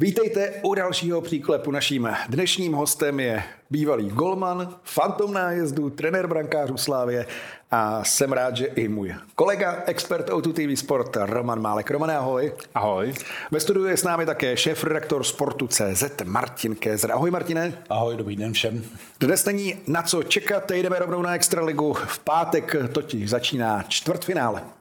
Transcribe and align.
Vítejte 0.00 0.52
u 0.62 0.74
dalšího 0.74 1.20
příklepu. 1.20 1.70
Naším 1.70 2.08
dnešním 2.28 2.72
hostem 2.72 3.20
je 3.20 3.42
bývalý 3.70 4.08
golman, 4.08 4.74
fantom 4.82 5.32
nájezdu, 5.32 5.90
trenér 5.90 6.26
brankářů 6.26 6.76
Slávě 6.76 7.26
a 7.70 8.04
jsem 8.04 8.32
rád, 8.32 8.56
že 8.56 8.66
i 8.66 8.88
můj 8.88 9.14
kolega, 9.34 9.82
expert 9.86 10.30
o 10.30 10.40
TV 10.40 10.58
Sport, 10.74 11.16
Roman 11.16 11.62
Málek. 11.62 11.90
Roman, 11.90 12.10
ahoj. 12.10 12.52
Ahoj. 12.74 13.14
Ve 13.50 13.60
studiu 13.60 13.86
je 13.86 13.96
s 13.96 14.04
námi 14.04 14.26
také 14.26 14.56
šéf-redaktor 14.56 15.24
sportu 15.24 15.68
CZ 15.68 16.04
Martin 16.24 16.74
Kézer. 16.74 17.12
Ahoj 17.12 17.30
Martine. 17.30 17.72
Ahoj, 17.90 18.16
dobrý 18.16 18.36
den 18.36 18.52
všem. 18.52 18.84
Dnes 19.20 19.44
není 19.44 19.74
na 19.86 20.02
co 20.02 20.22
čekat, 20.22 20.70
jdeme 20.70 20.98
rovnou 20.98 21.22
na 21.22 21.34
Extraligu. 21.34 21.92
V 21.92 22.18
pátek 22.18 22.76
totiž 22.92 23.30
začíná 23.30 23.82
čtvrtfinále. 23.88 24.79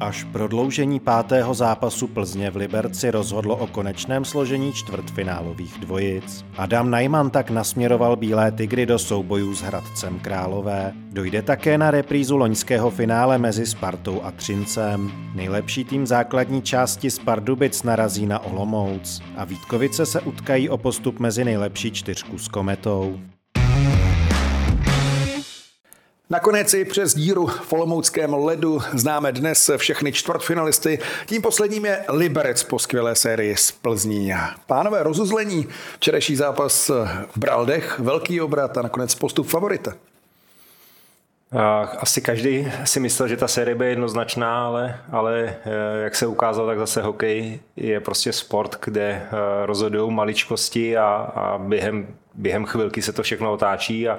Až 0.00 0.24
prodloužení 0.24 1.00
pátého 1.00 1.54
zápasu 1.54 2.06
Plzně 2.06 2.50
v 2.50 2.56
Liberci 2.56 3.10
rozhodlo 3.10 3.56
o 3.56 3.66
konečném 3.66 4.24
složení 4.24 4.72
čtvrtfinálových 4.72 5.78
dvojic. 5.78 6.44
Adam 6.56 6.90
Najman 6.90 7.30
tak 7.30 7.50
nasměroval 7.50 8.16
Bílé 8.16 8.52
tygry 8.52 8.86
do 8.86 8.98
soubojů 8.98 9.54
s 9.54 9.60
Hradcem 9.60 10.18
Králové. 10.18 10.92
Dojde 11.12 11.42
také 11.42 11.78
na 11.78 11.90
reprízu 11.90 12.36
loňského 12.36 12.90
finále 12.90 13.38
mezi 13.38 13.66
Spartou 13.66 14.22
a 14.22 14.30
Třincem. 14.30 15.12
Nejlepší 15.34 15.84
tým 15.84 16.06
základní 16.06 16.62
části 16.62 17.10
Spardubic 17.10 17.82
narazí 17.82 18.26
na 18.26 18.38
Olomouc 18.38 19.22
a 19.36 19.44
Vítkovice 19.44 20.06
se 20.06 20.20
utkají 20.20 20.68
o 20.68 20.78
postup 20.78 21.20
mezi 21.20 21.44
nejlepší 21.44 21.90
čtyřku 21.90 22.38
s 22.38 22.48
Kometou. 22.48 23.20
Nakonec 26.30 26.74
i 26.74 26.84
přes 26.84 27.14
díru 27.14 27.46
v 27.46 27.72
Olomouckém 27.72 28.34
ledu 28.34 28.80
známe 28.92 29.32
dnes 29.32 29.70
všechny 29.76 30.12
čtvrtfinalisty. 30.12 30.98
Tím 31.26 31.42
posledním 31.42 31.84
je 31.84 32.04
Liberec 32.08 32.62
po 32.62 32.78
skvělé 32.78 33.14
sérii 33.14 33.56
z 33.56 33.72
Plzní. 33.72 34.32
Pánové, 34.66 35.02
rozuzlení. 35.02 35.68
Včerejší 35.96 36.36
zápas 36.36 36.88
v 36.88 37.36
Braldech, 37.38 37.98
velký 37.98 38.40
obrat 38.40 38.78
a 38.78 38.82
nakonec 38.82 39.14
postup 39.14 39.46
favorita. 39.46 39.92
Asi 41.98 42.20
každý 42.20 42.72
si 42.84 43.00
myslel, 43.00 43.28
že 43.28 43.36
ta 43.36 43.48
série 43.48 43.74
bude 43.74 43.88
jednoznačná, 43.88 44.66
ale, 44.66 44.98
ale 45.12 45.56
eh, 45.64 45.70
jak 46.04 46.14
se 46.16 46.26
ukázalo, 46.26 46.68
tak 46.68 46.78
zase 46.78 47.02
hokej 47.02 47.60
je 47.76 48.00
prostě 48.00 48.32
sport, 48.32 48.78
kde 48.84 49.02
eh, 49.02 49.28
rozhodují 49.66 50.12
maličkosti 50.12 50.96
a, 50.96 51.06
a 51.34 51.58
během, 51.58 52.06
během 52.34 52.64
chvilky 52.64 53.02
se 53.02 53.12
to 53.12 53.22
všechno 53.22 53.52
otáčí 53.52 54.08
a 54.08 54.18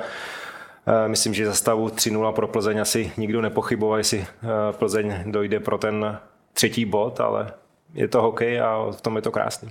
myslím, 1.08 1.34
že 1.34 1.46
za 1.46 1.54
stavu 1.54 1.88
3-0 1.88 2.34
pro 2.34 2.48
Plzeň 2.48 2.82
asi 2.82 3.12
nikdo 3.18 3.42
nepochyboval, 3.42 3.98
jestli 3.98 4.20
eh, 4.20 4.48
Plzeň 4.72 5.14
dojde 5.26 5.60
pro 5.60 5.78
ten 5.78 6.18
třetí 6.54 6.86
bod, 6.86 7.20
ale 7.20 7.52
je 7.94 8.08
to 8.08 8.22
hokej 8.22 8.62
a 8.62 8.92
v 8.92 9.02
tom 9.02 9.16
je 9.16 9.22
to 9.22 9.32
krásný. 9.32 9.70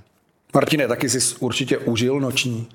Martine, 0.54 0.88
taky 0.88 1.10
jsi 1.10 1.36
určitě 1.40 1.78
užil 1.78 2.20
noční. 2.20 2.68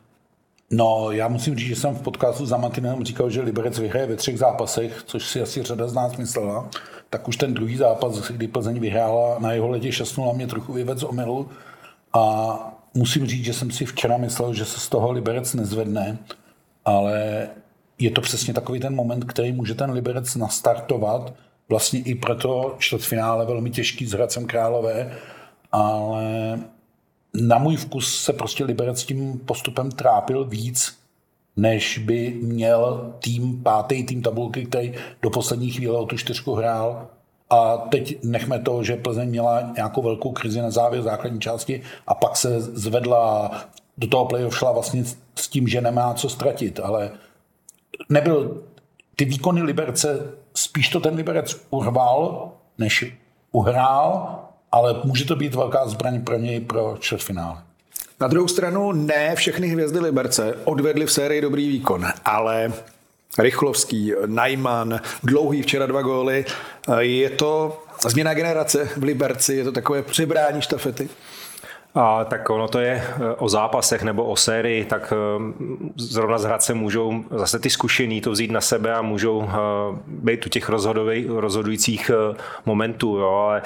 No, 0.72 1.12
já 1.12 1.28
musím 1.28 1.56
říct, 1.56 1.68
že 1.68 1.76
jsem 1.76 1.96
v 1.96 2.02
podcastu 2.02 2.46
za 2.46 2.58
Martinem 2.58 3.04
říkal, 3.04 3.30
že 3.30 3.42
Liberec 3.42 3.80
vyhraje 3.80 4.08
ve 4.08 4.16
třech 4.16 4.40
zápasech, 4.40 5.04
což 5.06 5.26
si 5.26 5.42
asi 5.42 5.64
řada 5.64 5.88
z 5.88 5.94
nás 5.94 6.18
myslela. 6.18 6.70
Tak 7.10 7.28
už 7.28 7.38
ten 7.38 7.54
druhý 7.54 7.78
zápas, 7.78 8.32
kdy 8.32 8.48
Plzeň 8.48 8.80
vyhrála 8.80 9.40
na 9.40 9.52
jeho 9.52 9.70
letě 9.70 9.92
6 9.92 10.20
mě 10.34 10.48
trochu 10.48 10.74
vyvedl 10.74 11.00
z 11.00 11.04
omylu. 11.04 11.50
A 12.14 12.56
musím 12.94 13.28
říct, 13.28 13.46
že 13.46 13.54
jsem 13.54 13.72
si 13.72 13.86
včera 13.86 14.18
myslel, 14.18 14.54
že 14.54 14.66
se 14.66 14.80
z 14.80 14.90
toho 14.90 15.12
Liberec 15.12 15.54
nezvedne, 15.54 16.18
ale 16.86 17.48
je 18.00 18.12
to 18.12 18.22
přesně 18.22 18.54
takový 18.54 18.80
ten 18.80 18.96
moment, 18.96 19.26
který 19.26 19.52
může 19.52 19.76
ten 19.76 19.92
Liberec 19.92 20.36
nastartovat, 20.36 21.34
vlastně 21.70 22.00
i 22.00 22.16
proto 22.16 22.76
čtvrtfinále 22.80 23.46
velmi 23.46 23.70
těžký 23.70 24.06
s 24.06 24.12
Hradcem 24.12 24.46
Králové, 24.46 25.18
ale 25.72 26.60
na 27.34 27.58
můj 27.58 27.76
vkus 27.76 28.24
se 28.24 28.34
prostě 28.34 28.66
Liberec 28.66 29.04
tím 29.04 29.40
postupem 29.40 29.92
trápil 29.92 30.46
víc, 30.46 30.98
než 31.58 31.98
by 31.98 32.40
měl 32.42 33.14
tým, 33.20 33.64
pátý 33.64 34.04
tým 34.04 34.22
tabulky, 34.22 34.66
který 34.66 34.94
do 35.22 35.30
poslední 35.30 35.72
chvíle 35.72 35.98
o 35.98 36.06
tu 36.06 36.18
čtyřku 36.18 36.54
hrál. 36.54 37.08
A 37.50 37.78
teď 37.78 38.24
nechme 38.24 38.60
to, 38.60 38.84
že 38.84 38.96
Plzeň 38.96 39.30
měla 39.30 39.72
nějakou 39.76 40.02
velkou 40.02 40.32
krizi 40.32 40.62
na 40.62 40.72
závěr 40.72 41.04
základní 41.04 41.40
části 41.40 41.82
a 42.08 42.14
pak 42.14 42.38
se 42.38 42.62
zvedla 42.62 43.52
do 43.98 44.08
toho 44.08 44.26
playoff 44.26 44.58
šla 44.58 44.72
vlastně 44.72 45.04
s 45.36 45.48
tím, 45.48 45.68
že 45.68 45.82
nemá 45.82 46.14
co 46.14 46.30
ztratit, 46.30 46.80
ale 46.80 47.12
nebyl 48.10 48.64
ty 49.16 49.26
výkony 49.26 49.62
Liberce, 49.62 50.34
spíš 50.54 50.90
to 50.90 51.00
ten 51.00 51.16
Liberec 51.16 51.62
urval, 51.70 52.52
než 52.78 53.14
uhrál, 53.52 54.40
ale 54.72 55.02
může 55.04 55.26
to 55.26 55.36
být 55.36 55.56
velká 55.56 55.88
zbraň 55.88 56.22
pro 56.22 56.38
něj 56.38 56.60
pro 56.60 56.98
čtvrtfinále. 57.00 57.58
Na 58.22 58.28
druhou 58.28 58.48
stranu 58.48 58.92
ne 58.92 59.36
všechny 59.36 59.68
hvězdy 59.68 60.00
Liberce 60.00 60.58
odvedly 60.64 61.06
v 61.06 61.12
sérii 61.12 61.42
dobrý 61.42 61.70
výkon, 61.70 62.06
ale 62.26 62.74
Rychlovský, 63.40 64.14
Najman, 64.26 65.00
dlouhý 65.24 65.62
včera 65.62 65.86
dva 65.86 66.02
góly. 66.02 66.46
Je 67.00 67.30
to 67.30 67.84
změna 68.08 68.34
generace 68.34 68.90
v 68.98 69.04
Liberci, 69.04 69.54
je 69.54 69.64
to 69.64 69.72
takové 69.72 70.02
přebrání 70.02 70.62
štafety? 70.62 71.10
A, 71.96 72.26
tak 72.26 72.50
ono 72.50 72.68
to 72.68 72.80
je 72.80 72.92
e, 72.92 73.36
o 73.38 73.50
zápasech 73.50 74.04
nebo 74.04 74.26
o 74.26 74.36
sérii, 74.36 74.86
tak 74.86 75.14
e, 75.14 75.16
zrovna 75.96 76.38
z 76.38 76.44
Hradce 76.44 76.74
můžou 76.74 77.24
zase 77.32 77.60
ty 77.60 77.70
zkušení 77.70 78.22
to 78.22 78.32
vzít 78.32 78.52
na 78.52 78.62
sebe 78.62 78.94
a 78.94 79.02
můžou 79.02 79.44
e, 79.44 79.48
být 80.08 80.46
u 80.46 80.50
těch 80.50 80.70
rozhodujících 81.28 82.12
momentů. 82.66 83.18
Jo, 83.18 83.30
ale 83.30 83.62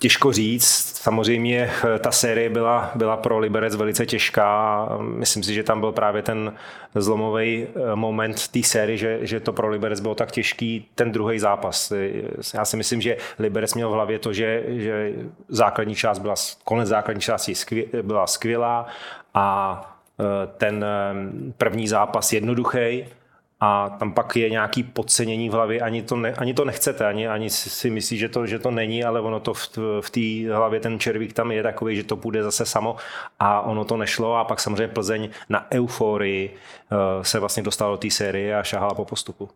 Těžko 0.00 0.32
říct, 0.32 0.96
samozřejmě 1.02 1.70
eh, 1.94 1.98
ta 1.98 2.10
série 2.10 2.50
byla, 2.50 2.90
byla 2.94 3.16
pro 3.16 3.38
Liberec 3.38 3.76
velice 3.76 4.06
těžká. 4.06 4.88
Myslím 5.00 5.42
si, 5.42 5.54
že 5.54 5.62
tam 5.62 5.80
byl 5.80 5.92
právě 5.92 6.22
ten 6.22 6.54
zlomový 6.94 7.66
eh, 7.66 7.94
moment 7.94 8.48
té 8.48 8.62
série, 8.62 8.96
že, 8.96 9.18
že 9.22 9.40
to 9.40 9.52
pro 9.52 9.68
Liberec 9.68 10.00
bylo 10.00 10.14
tak 10.14 10.30
těžký 10.30 10.88
ten 10.94 11.12
druhý 11.12 11.38
zápas. 11.38 11.92
Eh, 11.92 12.22
já 12.54 12.64
si 12.64 12.76
myslím, 12.76 13.00
že 13.00 13.16
Liberec 13.38 13.74
měl 13.74 13.90
v 13.90 13.92
hlavě 13.92 14.18
to, 14.18 14.32
že, 14.32 14.64
že 14.68 15.12
základní 15.48 15.94
část 15.94 16.18
byla, 16.18 16.34
konec 16.64 16.88
základní 16.88 17.20
části 17.20 17.54
byla 18.02 18.26
skvělá 18.26 18.86
a 19.34 19.96
ten 20.56 20.84
první 21.56 21.88
zápas 21.88 22.32
jednoduchý, 22.32 23.04
a 23.60 23.96
tam 23.98 24.12
pak 24.12 24.36
je 24.36 24.50
nějaký 24.50 24.82
podcenění 24.82 25.50
v 25.50 25.52
hlavě, 25.52 25.80
ani 25.80 26.02
to, 26.02 26.16
ne, 26.16 26.32
ani 26.32 26.54
to 26.54 26.64
nechcete, 26.64 27.06
ani, 27.06 27.28
ani 27.28 27.50
si 27.50 27.90
myslí, 27.90 28.18
že 28.18 28.28
to, 28.28 28.46
že 28.46 28.58
to 28.58 28.70
není, 28.70 29.04
ale 29.04 29.20
ono 29.20 29.40
to 29.40 29.54
v, 29.54 29.68
v 30.00 30.10
té 30.10 30.54
hlavě, 30.54 30.80
ten 30.80 30.98
červík 30.98 31.32
tam 31.32 31.50
je 31.52 31.62
takový, 31.62 31.96
že 31.96 32.04
to 32.04 32.16
půjde 32.16 32.42
zase 32.42 32.66
samo 32.66 32.96
a 33.40 33.60
ono 33.60 33.84
to 33.84 33.96
nešlo 33.96 34.36
a 34.36 34.44
pak 34.44 34.60
samozřejmě 34.60 34.88
Plzeň 34.88 35.28
na 35.48 35.66
euforii 35.72 36.56
uh, 36.92 37.22
se 37.22 37.38
vlastně 37.38 37.62
dostala 37.62 37.90
do 37.90 37.96
té 37.96 38.10
série 38.10 38.58
a 38.58 38.62
šahala 38.62 38.94
po 38.94 39.04
postupu. 39.04 39.48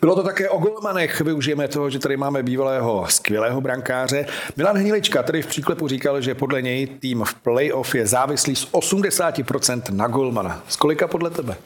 Bylo 0.00 0.16
to 0.16 0.22
také 0.22 0.48
o 0.48 0.58
golmanech. 0.58 1.20
Využijeme 1.20 1.68
toho, 1.68 1.90
že 1.90 1.98
tady 1.98 2.16
máme 2.16 2.42
bývalého 2.42 3.06
skvělého 3.08 3.60
brankáře. 3.60 4.26
Milan 4.56 4.76
Hnilička 4.76 5.22
tady 5.22 5.42
v 5.42 5.46
příklepu 5.46 5.88
říkal, 5.88 6.20
že 6.20 6.34
podle 6.34 6.62
něj 6.62 6.86
tým 6.86 7.24
v 7.24 7.34
playoff 7.34 7.94
je 7.94 8.06
závislý 8.06 8.56
z 8.56 8.72
80% 8.72 9.82
na 9.94 10.06
golmana. 10.06 10.62
Z 10.68 10.76
kolika 10.76 11.08
podle 11.08 11.30
tebe? 11.30 11.56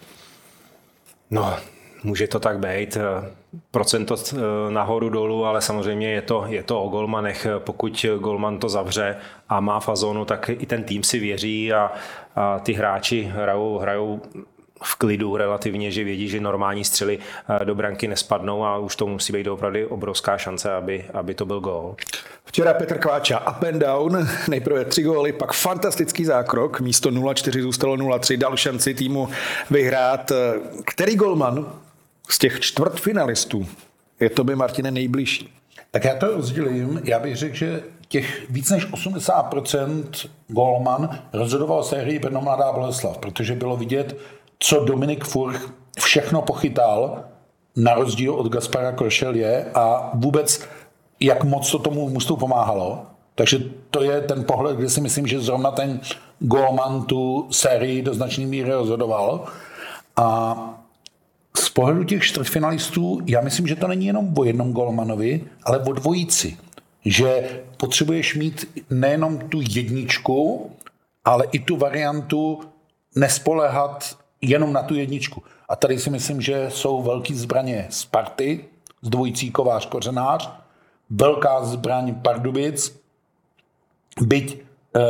No, 1.30 1.56
Může 2.04 2.28
to 2.28 2.40
tak 2.40 2.58
být, 2.58 2.96
eh, 2.96 3.30
procento 3.70 4.16
eh, 4.16 4.36
nahoru 4.70 5.08
dolů, 5.08 5.44
ale 5.44 5.62
samozřejmě 5.62 6.10
je 6.10 6.22
to, 6.22 6.44
je 6.48 6.62
to 6.62 6.82
o 6.82 6.88
golmanech. 6.88 7.46
Pokud 7.58 8.06
golman 8.18 8.58
to 8.58 8.68
zavře 8.68 9.16
a 9.48 9.60
má 9.60 9.80
fazonu, 9.80 10.24
tak 10.24 10.48
i 10.48 10.66
ten 10.66 10.84
tým 10.84 11.02
si 11.02 11.18
věří 11.18 11.72
a, 11.72 11.92
a 12.36 12.58
ty 12.58 12.72
hráči 12.72 13.22
hrajou, 13.22 13.78
hrajou 13.78 14.20
v 14.84 14.96
klidu 14.96 15.36
relativně, 15.36 15.90
že 15.90 16.04
vědí, 16.04 16.28
že 16.28 16.40
normální 16.40 16.84
střely 16.84 17.18
eh, 17.18 17.64
do 17.64 17.74
branky 17.74 18.08
nespadnou 18.08 18.64
a 18.64 18.78
už 18.78 18.96
to 18.96 19.06
musí 19.06 19.32
být 19.32 19.46
opravdu 19.46 19.88
obrovská 19.88 20.38
šance, 20.38 20.72
aby, 20.72 21.04
aby 21.14 21.34
to 21.34 21.46
byl 21.46 21.60
gól. 21.60 21.96
Včera 22.44 22.74
Petr 22.74 22.98
Kváča 22.98 23.38
up 23.38 23.62
and 23.62 23.78
down, 23.78 24.28
nejprve 24.48 24.84
tři 24.84 25.02
góly, 25.02 25.32
pak 25.32 25.52
fantastický 25.52 26.24
zákrok, 26.24 26.80
místo 26.80 27.10
0-4 27.10 27.62
zůstalo 27.62 27.96
0-3, 27.96 28.36
dal 28.36 28.56
šanci 28.56 28.94
týmu 28.94 29.28
vyhrát. 29.70 30.32
Který 30.84 31.16
golman 31.16 31.66
z 32.28 32.38
těch 32.38 32.60
čtvrtfinalistů 32.60 33.66
je 34.20 34.30
to 34.30 34.44
by 34.44 34.56
Martine 34.56 34.90
nejbližší? 34.90 35.54
Tak 35.90 36.04
já 36.04 36.14
to 36.14 36.26
rozdělím. 36.26 37.00
Já 37.04 37.18
bych 37.18 37.36
řekl, 37.36 37.54
že 37.54 37.82
těch 38.08 38.50
víc 38.50 38.70
než 38.70 38.86
80% 38.92 40.04
golman 40.48 41.18
rozhodoval 41.32 41.82
sérii 41.82 42.18
Brno 42.18 42.40
Mladá 42.40 42.72
Boleslav, 42.72 43.18
protože 43.18 43.54
bylo 43.54 43.76
vidět, 43.76 44.16
co 44.58 44.84
Dominik 44.84 45.24
Furch 45.24 45.72
všechno 45.98 46.42
pochytal, 46.42 47.24
na 47.76 47.94
rozdíl 47.94 48.34
od 48.34 48.48
Gaspara 48.48 48.92
Krošelje 48.92 49.70
a 49.74 50.10
vůbec 50.14 50.66
jak 51.20 51.44
moc 51.44 51.70
to 51.70 51.78
tomu 51.78 52.08
mužstvu 52.08 52.36
pomáhalo. 52.36 53.06
Takže 53.34 53.58
to 53.90 54.02
je 54.02 54.20
ten 54.20 54.44
pohled, 54.44 54.76
kde 54.76 54.90
si 54.90 55.00
myslím, 55.00 55.26
že 55.26 55.40
zrovna 55.40 55.70
ten 55.70 56.00
golman 56.38 57.02
tu 57.02 57.48
sérii 57.50 58.02
do 58.02 58.14
značné 58.14 58.46
míry 58.46 58.70
rozhodoval. 58.70 59.44
A 60.16 60.83
z 61.56 61.68
pohledu 61.68 62.04
těch 62.04 62.22
čtvrtfinalistů, 62.22 63.20
já 63.26 63.40
myslím, 63.40 63.66
že 63.66 63.76
to 63.76 63.88
není 63.88 64.06
jenom 64.06 64.34
o 64.38 64.44
jednom 64.44 64.72
golmanovi, 64.72 65.44
ale 65.62 65.78
o 65.78 65.92
dvojici. 65.92 66.56
že 67.04 67.60
potřebuješ 67.76 68.34
mít 68.34 68.84
nejenom 68.90 69.38
tu 69.38 69.60
jedničku, 69.60 70.70
ale 71.24 71.46
i 71.52 71.58
tu 71.58 71.76
variantu 71.76 72.60
nespolehat 73.16 74.18
jenom 74.40 74.72
na 74.72 74.82
tu 74.82 74.94
jedničku. 74.94 75.42
A 75.68 75.76
tady 75.76 75.98
si 75.98 76.10
myslím, 76.10 76.40
že 76.40 76.66
jsou 76.68 77.02
velký 77.02 77.34
zbraně 77.34 77.86
Sparty, 77.90 78.64
z 79.02 79.08
dvojicí 79.08 79.50
Kovář 79.50 79.86
Kořenář, 79.86 80.50
velká 81.10 81.64
zbraň 81.64 82.14
Pardubic, 82.14 83.00
byť 84.20 84.58
eh, 84.96 85.00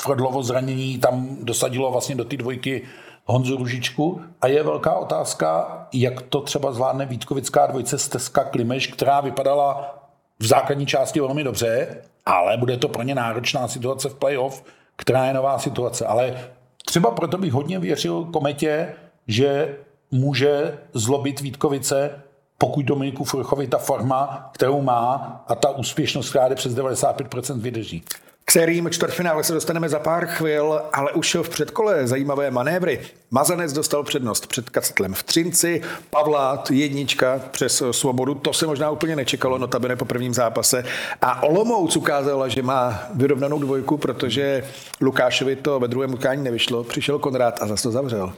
Frodlovo 0.00 0.42
zranění 0.42 0.98
tam 0.98 1.36
dosadilo 1.42 1.90
vlastně 1.90 2.14
do 2.14 2.24
té 2.24 2.36
dvojky 2.36 2.82
Honzu 3.24 3.56
Ružičku 3.56 4.20
a 4.40 4.46
je 4.46 4.62
velká 4.62 4.94
otázka, 4.94 5.78
jak 5.92 6.22
to 6.22 6.40
třeba 6.40 6.72
zvládne 6.72 7.06
Vítkovická 7.06 7.66
dvojce 7.66 7.98
Steska 7.98 8.44
Klimeš, 8.44 8.86
která 8.86 9.20
vypadala 9.20 9.98
v 10.38 10.46
základní 10.46 10.86
části 10.86 11.20
velmi 11.20 11.44
dobře, 11.44 11.96
ale 12.26 12.56
bude 12.56 12.76
to 12.76 12.88
pro 12.88 13.02
ně 13.02 13.14
náročná 13.14 13.68
situace 13.68 14.08
v 14.08 14.14
playoff, 14.14 14.64
která 14.96 15.26
je 15.26 15.34
nová 15.34 15.58
situace. 15.58 16.06
Ale 16.06 16.48
třeba 16.84 17.10
proto 17.10 17.38
bych 17.38 17.52
hodně 17.52 17.78
věřil 17.78 18.24
Kometě, 18.24 18.94
že 19.26 19.76
může 20.10 20.78
zlobit 20.94 21.40
Vítkovice, 21.40 22.22
pokud 22.58 22.84
Dominiku 22.84 23.24
Furchovi 23.24 23.66
ta 23.66 23.78
forma, 23.78 24.50
kterou 24.54 24.82
má 24.82 25.44
a 25.48 25.54
ta 25.54 25.70
úspěšnost, 25.70 26.30
která 26.30 26.48
jde 26.48 26.54
přes 26.54 26.74
95% 26.74 27.60
vydrží. 27.60 28.04
K 28.52 28.60
sériím 28.60 28.90
čtvrtfinále 28.90 29.44
se 29.44 29.54
dostaneme 29.54 29.88
za 29.88 29.98
pár 29.98 30.26
chvil, 30.26 30.82
ale 30.92 31.12
už 31.12 31.34
v 31.34 31.48
předkole 31.48 32.06
zajímavé 32.06 32.50
manévry. 32.50 33.00
Mazanec 33.30 33.72
dostal 33.72 34.02
přednost 34.02 34.46
před 34.46 34.70
Kacetlem 34.70 35.14
v 35.14 35.22
Třinci, 35.22 35.82
Pavlát 36.10 36.70
jednička 36.70 37.40
přes 37.50 37.82
Svobodu, 37.90 38.34
to 38.34 38.52
se 38.52 38.66
možná 38.66 38.90
úplně 38.90 39.16
nečekalo, 39.16 39.58
notabene 39.58 39.96
po 39.96 40.04
prvním 40.04 40.34
zápase. 40.34 40.84
A 41.22 41.42
Olomouc 41.42 41.96
ukázala, 41.96 42.48
že 42.48 42.62
má 42.62 43.02
vyrovnanou 43.14 43.58
dvojku, 43.58 43.98
protože 43.98 44.64
Lukášovi 45.00 45.56
to 45.56 45.80
ve 45.80 45.88
druhém 45.88 46.14
utkání 46.14 46.44
nevyšlo, 46.44 46.84
přišel 46.84 47.18
Konrád 47.18 47.62
a 47.62 47.66
zase 47.66 47.82
to 47.82 47.90
zavřel. 47.90 48.32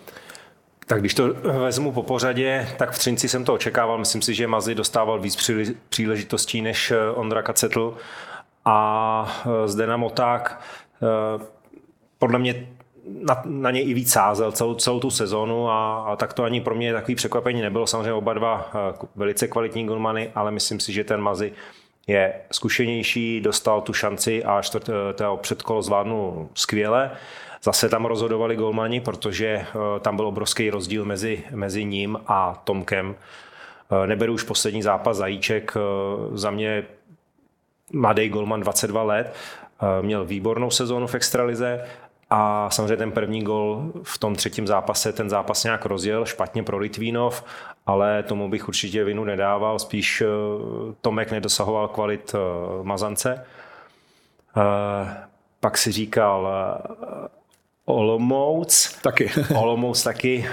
Tak 0.87 1.01
když 1.01 1.15
to 1.15 1.35
vezmu 1.43 1.93
po 1.93 2.03
pořadě, 2.03 2.69
tak 2.77 2.93
v 2.93 2.99
Třinci 2.99 3.29
jsem 3.29 3.45
to 3.45 3.55
očekával. 3.55 3.99
Myslím 3.99 4.23
si, 4.23 4.35
že 4.35 4.47
Mazy 4.47 4.75
dostával 4.75 5.21
víc 5.21 5.51
příležitostí 5.89 6.63
než 6.63 6.93
Ondra 7.15 7.43
Kacetl 7.43 7.97
a 8.65 9.43
e, 9.65 9.69
zde 9.69 9.87
na 9.87 9.97
Moták 9.97 10.61
e, 11.03 11.45
podle 12.19 12.39
mě 12.39 12.67
na, 13.29 13.43
na 13.45 13.71
něj 13.71 13.91
i 13.91 13.95
víc 13.95 14.13
sázel 14.13 14.53
celou, 14.53 14.75
celou 14.75 15.01
tu 15.01 15.11
sezonu 15.11 15.71
a, 15.71 16.05
a 16.05 16.17
tak 16.17 16.33
to 16.33 16.43
ani 16.43 16.61
pro 16.61 16.75
mě 16.75 16.93
takový 16.93 17.15
překvapení 17.15 17.63
nebylo. 17.63 17.87
Samozřejmě 17.87 18.13
oba 18.13 18.35
dva 18.35 18.71
e, 18.75 19.07
velice 19.17 19.49
kvalitní 19.49 19.87
golmany, 19.87 20.31
ale 20.35 20.51
myslím 20.51 20.81
si, 20.81 20.93
že 20.93 21.05
ten 21.05 21.21
Mazy 21.21 21.53
je 22.07 22.35
zkušenější, 22.53 23.41
dostal 23.41 23.81
tu 23.81 23.93
šanci 23.93 24.45
a 24.45 24.63
čtvrt, 24.63 24.91
předkolo 25.37 25.83
zvládnul 25.83 26.49
skvěle. 26.55 27.11
Zase 27.63 27.89
tam 27.89 28.05
rozhodovali 28.05 28.57
golmani, 28.57 29.01
protože 29.01 29.67
tam 30.01 30.17
byl 30.17 30.27
obrovský 30.27 30.71
rozdíl 30.71 31.05
mezi, 31.05 31.45
mezi 31.51 31.85
ním 31.85 32.19
a 32.27 32.61
Tomkem. 32.65 33.15
Neberu 34.07 34.33
už 34.33 34.43
poslední 34.43 34.83
zápas 34.83 35.17
Zajíček, 35.17 35.75
za 36.33 36.51
mě 36.51 36.85
mladý 37.93 38.29
golman 38.29 38.61
22 38.61 39.03
let, 39.03 39.35
eh, 39.83 40.03
měl 40.03 40.25
výbornou 40.25 40.71
sezónu 40.71 41.07
v 41.07 41.15
extralize 41.15 41.85
a 42.31 42.71
samozřejmě 42.71 42.97
ten 42.97 43.13
první 43.13 43.43
gol 43.43 43.93
v 44.03 44.19
tom 44.19 44.35
třetím 44.35 44.67
zápase, 44.67 45.13
ten 45.13 45.31
zápas 45.31 45.65
nějak 45.65 45.85
rozjel, 45.85 46.27
špatně 46.27 46.63
pro 46.63 46.79
Litvínov, 46.79 47.45
ale 47.87 48.23
tomu 48.23 48.49
bych 48.49 48.69
určitě 48.69 49.05
vinu 49.05 49.25
nedával, 49.25 49.79
spíš 49.79 50.21
eh, 50.21 50.27
Tomek 51.01 51.31
nedosahoval 51.31 51.89
kvalit 51.89 52.35
eh, 52.35 52.39
Mazance. 52.83 53.47
Pak 55.61 55.79
si 55.79 55.93
říkal 55.93 56.49
Olomouc. 57.85 58.99
Taky. 59.03 59.31
Olomouc 59.57 60.03
taky. 60.03 60.47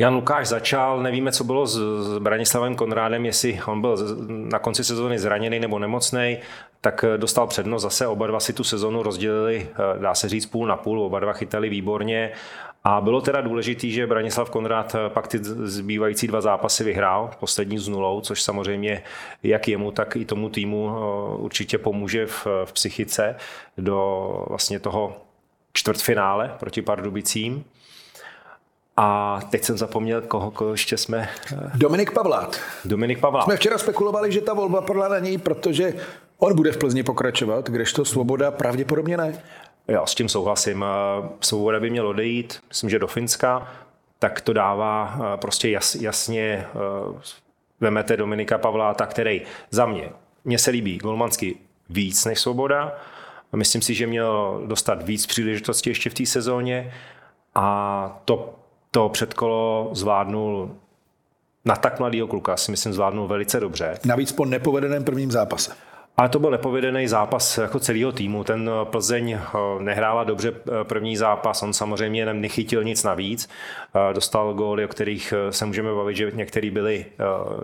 Jan 0.00 0.14
Lukáš 0.14 0.48
začal, 0.48 1.02
nevíme, 1.02 1.32
co 1.32 1.44
bylo 1.44 1.66
s, 1.66 1.78
s 2.02 2.18
Branislavem 2.18 2.74
Konrádem, 2.74 3.26
jestli 3.26 3.60
on 3.66 3.80
byl 3.80 3.96
na 4.28 4.58
konci 4.58 4.84
sezóny 4.84 5.18
zraněný 5.18 5.60
nebo 5.60 5.78
nemocný, 5.78 6.38
tak 6.80 7.04
eh, 7.04 7.18
dostal 7.18 7.46
přednost 7.46 7.82
zase. 7.82 8.06
Oba 8.06 8.26
dva 8.26 8.40
si 8.40 8.52
tu 8.52 8.64
sezonu 8.64 9.02
rozdělili, 9.02 9.68
eh, 9.72 9.98
dá 9.98 10.14
se 10.14 10.28
říct, 10.28 10.46
půl 10.46 10.66
na 10.66 10.76
půl, 10.76 11.02
oba 11.02 11.20
dva 11.20 11.32
chytali 11.32 11.68
výborně. 11.68 12.32
A 12.84 13.00
bylo 13.00 13.20
teda 13.20 13.40
důležité, 13.40 13.86
že 13.86 14.06
Branislav 14.06 14.50
Konrád 14.50 14.94
eh, 14.94 15.10
pak 15.10 15.28
ty 15.28 15.38
zbývající 15.42 16.26
dva 16.26 16.40
zápasy 16.40 16.84
vyhrál, 16.84 17.30
poslední 17.40 17.78
z 17.78 17.88
nulou, 17.88 18.20
což 18.20 18.42
samozřejmě 18.42 19.02
jak 19.42 19.68
jemu, 19.68 19.90
tak 19.90 20.16
i 20.16 20.24
tomu 20.24 20.48
týmu 20.48 20.90
určitě 21.36 21.78
pomůže 21.78 22.26
v, 22.26 22.46
v 22.64 22.72
psychice 22.72 23.36
do 23.78 24.30
vlastně 24.48 24.80
toho 24.80 25.16
čtvrtfinále 25.72 26.56
proti 26.58 26.82
Pardubicím. 26.82 27.64
A 29.02 29.40
teď 29.50 29.64
jsem 29.64 29.78
zapomněl, 29.78 30.20
koho, 30.20 30.50
koho 30.50 30.70
ještě 30.70 30.96
jsme... 30.96 31.28
Eh, 31.52 31.70
Dominik 31.74 32.12
Pavlát. 32.12 32.60
Dominik 32.84 33.20
Pavlát. 33.20 33.44
Jsme 33.44 33.56
včera 33.56 33.78
spekulovali, 33.78 34.32
že 34.32 34.40
ta 34.40 34.54
volba 34.54 34.80
podle 34.80 35.08
na 35.08 35.18
něj, 35.18 35.38
protože 35.38 35.94
on 36.38 36.56
bude 36.56 36.72
v 36.72 36.76
Plzni 36.76 37.02
pokračovat, 37.02 37.70
kdežto 37.70 38.04
Svoboda 38.04 38.50
pravděpodobně 38.50 39.16
ne. 39.16 39.42
Jo, 39.88 40.06
s 40.06 40.14
tím 40.14 40.28
souhlasím. 40.28 40.84
Eh, 40.84 41.28
Svoboda 41.40 41.80
by 41.80 41.90
měl 41.90 42.08
odejít, 42.08 42.60
myslím, 42.68 42.90
že 42.90 42.98
do 42.98 43.06
Finska, 43.06 43.68
tak 44.18 44.40
to 44.40 44.52
dává 44.52 45.14
eh, 45.16 45.36
prostě 45.36 45.68
jas, 45.68 45.94
jasně, 45.94 46.66
vemete 47.80 48.16
Dominika 48.16 48.58
Pavláta, 48.58 49.06
který 49.06 49.42
za 49.70 49.86
mě, 49.86 50.10
mně 50.44 50.58
se 50.58 50.70
líbí 50.70 50.98
golmansky 50.98 51.56
víc 51.90 52.24
než 52.24 52.40
Svoboda. 52.40 52.96
Myslím 53.56 53.82
si, 53.82 53.94
že 53.94 54.06
měl 54.06 54.62
dostat 54.66 55.02
víc 55.02 55.26
příležitostí 55.26 55.90
ještě 55.90 56.10
v 56.10 56.14
té 56.14 56.26
sezóně 56.26 56.92
a 57.54 58.20
to 58.24 58.59
to 58.90 59.08
předkolo 59.08 59.90
zvládnul 59.92 60.76
na 61.64 61.76
tak 61.76 61.98
mladýho 61.98 62.26
kluka, 62.26 62.56
si 62.56 62.70
myslím, 62.70 62.92
zvládnul 62.92 63.28
velice 63.28 63.60
dobře. 63.60 63.98
Navíc 64.04 64.32
po 64.32 64.44
nepovedeném 64.44 65.04
prvním 65.04 65.30
zápase. 65.30 65.72
Ale 66.16 66.28
to 66.28 66.38
byl 66.38 66.50
nepovedený 66.50 67.08
zápas 67.08 67.58
jako 67.58 67.78
celého 67.78 68.12
týmu. 68.12 68.44
Ten 68.44 68.70
Plzeň 68.84 69.30
eh, 69.32 69.38
nehrála 69.78 70.24
dobře 70.24 70.52
eh, 70.52 70.84
první 70.84 71.16
zápas, 71.16 71.62
on 71.62 71.72
samozřejmě 71.72 72.34
nechytil 72.34 72.84
nic 72.84 73.04
navíc. 73.04 73.48
Eh, 73.94 74.14
dostal 74.14 74.54
góly, 74.54 74.84
o 74.84 74.88
kterých 74.88 75.34
se 75.50 75.66
můžeme 75.66 75.94
bavit, 75.94 76.16
že 76.16 76.30
některý 76.34 76.70
byli, 76.70 77.06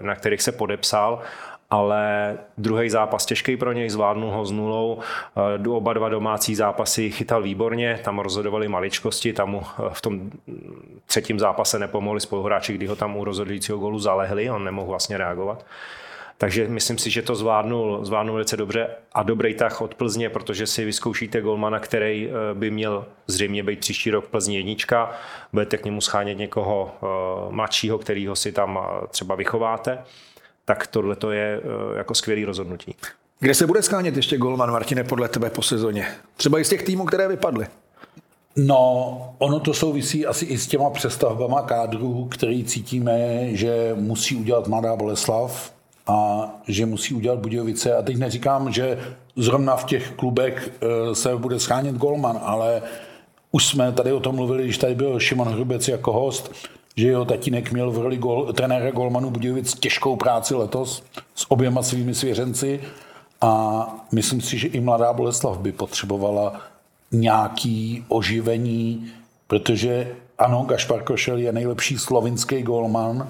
na 0.01 0.15
kterých 0.15 0.43
se 0.43 0.53
podepsal 0.53 1.23
ale 1.71 2.37
druhý 2.59 2.91
zápas 2.91 3.27
těžký 3.27 3.57
pro 3.57 3.73
něj, 3.73 3.91
zvládnul 3.91 4.31
ho 4.31 4.45
s 4.47 4.51
nulou. 4.51 4.99
Eh, 5.65 5.69
oba 5.69 5.93
dva 5.93 6.09
domácí 6.09 6.55
zápasy 6.55 7.11
chytal 7.11 7.43
výborně, 7.43 8.01
tam 8.05 8.19
rozhodovali 8.19 8.69
maličkosti, 8.69 9.33
tam 9.33 9.51
mu 9.51 9.63
eh, 9.63 9.83
v 9.93 10.01
tom 10.01 10.31
třetím 11.07 11.39
zápase 11.39 11.79
nepomohli 11.79 12.21
spoluhráči, 12.21 12.73
kdy 12.75 12.87
ho 12.87 12.97
tam 12.97 13.17
u 13.17 13.25
rozhodujícího 13.25 13.79
golu 13.79 13.99
zalehli, 13.99 14.51
on 14.51 14.65
nemohl 14.65 14.89
vlastně 14.89 15.19
reagovat. 15.19 15.67
Takže 16.39 16.69
myslím 16.69 16.99
si, 16.99 17.11
že 17.11 17.23
to 17.23 17.35
zvládnul, 17.35 18.05
zvládnul 18.05 18.35
velice 18.35 18.57
dobře 18.57 18.89
a 19.13 19.23
dobrý 19.23 19.55
tah 19.55 19.81
od 19.81 19.95
Plzně, 19.95 20.31
protože 20.31 20.67
si 20.67 20.85
vyzkoušíte 20.85 21.41
golmana, 21.41 21.79
který 21.79 22.29
eh, 22.29 22.55
by 22.55 22.71
měl 22.71 23.07
zřejmě 23.27 23.63
být 23.63 23.81
příští 23.81 24.11
rok 24.11 24.25
v 24.25 24.29
Plzni 24.29 24.57
jednička, 24.57 25.11
budete 25.53 25.77
k 25.77 25.85
němu 25.85 26.01
schánět 26.01 26.39
někoho 26.39 26.95
mladšího, 27.51 27.99
kterýho 27.99 28.37
si 28.37 28.53
tam 28.53 28.79
třeba 29.11 29.35
vychováte 29.35 29.99
tak 30.67 30.87
tohle 30.87 31.17
to 31.17 31.31
je 31.31 31.61
eh, 31.63 31.99
jako 31.99 32.15
skvělý 32.15 32.45
rozhodnutí. 32.45 32.95
Kde 33.41 33.55
se 33.55 33.67
bude 33.67 33.83
skánět 33.83 34.17
ještě 34.17 34.37
golman, 34.37 34.71
Martine, 34.71 35.05
podle 35.05 35.29
tebe 35.29 35.51
po 35.51 35.63
sezóně? 35.63 36.07
Třeba 36.37 36.59
i 36.59 36.65
z 36.65 36.69
těch 36.69 36.83
týmů, 36.83 37.05
které 37.05 37.29
vypadly. 37.29 37.67
No, 38.57 39.35
ono 39.39 39.61
to 39.61 39.75
souvisí 39.75 40.27
asi 40.27 40.45
i 40.45 40.59
s 40.59 40.67
těma 40.67 40.91
přestavbama 40.91 41.63
kádrů, 41.63 42.29
který 42.31 42.65
cítíme, 42.65 43.49
že 43.57 43.95
musí 43.95 44.37
udělat 44.37 44.69
Mladá 44.69 44.97
Boleslav 44.97 45.73
a 46.07 46.49
že 46.69 46.87
musí 46.87 47.15
udělat 47.15 47.39
Budějovice. 47.39 47.97
A 47.97 48.03
teď 48.03 48.17
neříkám, 48.17 48.73
že 48.73 48.99
zrovna 49.37 49.77
v 49.77 49.85
těch 49.85 50.13
klubech 50.17 50.71
eh, 50.81 51.15
se 51.15 51.37
bude 51.37 51.61
schánět 51.61 51.95
golman, 51.95 52.39
ale 52.43 52.83
už 53.53 53.67
jsme 53.67 53.93
tady 53.93 54.13
o 54.13 54.21
tom 54.21 54.35
mluvili, 54.35 54.65
když 54.65 54.79
tady 54.79 54.95
byl 54.95 55.21
Šimon 55.21 55.49
Hrubec 55.49 55.89
jako 55.89 56.13
host, 56.13 56.55
že 56.97 57.09
jeho 57.09 57.25
tatínek 57.25 57.73
měl 57.73 57.91
v 57.91 57.99
roli 57.99 58.17
gol, 58.17 58.53
trenéra 58.53 58.91
Golmanu 58.91 59.31
Budějovic 59.31 59.75
těžkou 59.75 60.17
práci 60.17 60.55
letos 60.55 61.03
s 61.35 61.51
oběma 61.51 61.83
svými 61.83 62.15
svěřenci 62.15 62.81
a 63.41 63.87
myslím 64.13 64.41
si, 64.41 64.59
že 64.59 64.69
i 64.69 64.81
mladá 64.81 65.13
Boleslav 65.13 65.59
by 65.59 65.73
potřebovala 65.73 66.61
nějaký 67.13 68.05
oživení, 68.09 69.13
protože 69.47 70.15
ano, 70.39 70.65
Gašpar 70.69 71.03
Košel 71.03 71.39
je 71.39 71.53
nejlepší 71.53 71.99
slovinský 71.99 72.63
golman, 72.63 73.29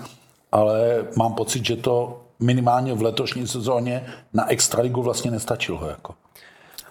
ale 0.53 1.05
mám 1.17 1.35
pocit, 1.35 1.65
že 1.65 1.77
to 1.77 2.23
minimálně 2.41 2.95
v 2.95 3.03
letošní 3.03 3.47
sezóně 3.47 4.07
na 4.35 4.51
extraligu 4.51 5.03
vlastně 5.03 5.31
nestačilo. 5.31 5.89
Jako. 5.89 6.15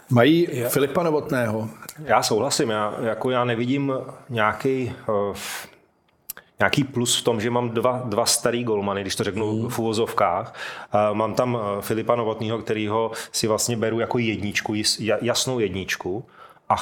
Mají 0.10 0.48
Filipa 0.68 1.04
Novotného. 1.04 1.70
Já 2.04 2.24
souhlasím, 2.24 2.70
já, 2.70 2.94
jako 3.02 3.30
já 3.30 3.46
nevidím 3.46 3.94
nějaký 4.30 4.94
uh, 5.10 5.36
nějaký 6.60 6.84
plus 6.84 7.22
v 7.22 7.24
tom, 7.24 7.42
že 7.42 7.50
mám 7.50 7.70
dva, 7.70 8.02
dva 8.06 8.26
starý 8.26 8.64
golmany, 8.64 9.02
když 9.02 9.16
to 9.16 9.24
řeknu 9.24 9.64
mm. 9.64 9.70
v 9.70 9.80
uvozovkách. 9.80 10.54
Mám 11.14 11.34
tam 11.34 11.58
eh, 11.58 11.82
Filipa 11.82 12.16
Novotného, 12.16 12.58
kterýho 12.58 13.12
si 13.32 13.48
vlastně 13.48 13.78
beru 13.78 14.00
jako 14.00 14.18
jedničku, 14.18 14.74
jasnou 15.22 15.60
jedničku 15.60 16.26
a 16.70 16.76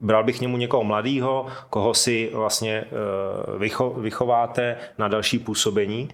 bral 0.00 0.24
bych 0.24 0.40
němu 0.40 0.56
někoho 0.56 0.84
mladého, 0.84 1.46
koho 1.70 1.94
si 1.94 2.30
vlastně 2.34 2.84
eh, 2.84 3.68
vychováte 4.00 4.76
na 4.98 5.08
další 5.08 5.38
působení 5.38 6.08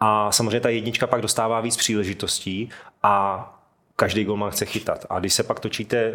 a 0.00 0.32
samozřejmě 0.32 0.60
ta 0.60 0.68
jednička 0.68 1.06
pak 1.06 1.22
dostává 1.22 1.60
víc 1.60 1.76
příležitostí 1.76 2.70
a 3.02 3.50
každý 3.96 4.24
golman 4.24 4.50
chce 4.50 4.64
chytat. 4.64 5.06
A 5.10 5.18
když 5.18 5.34
se 5.34 5.42
pak 5.42 5.60
točíte 5.60 6.12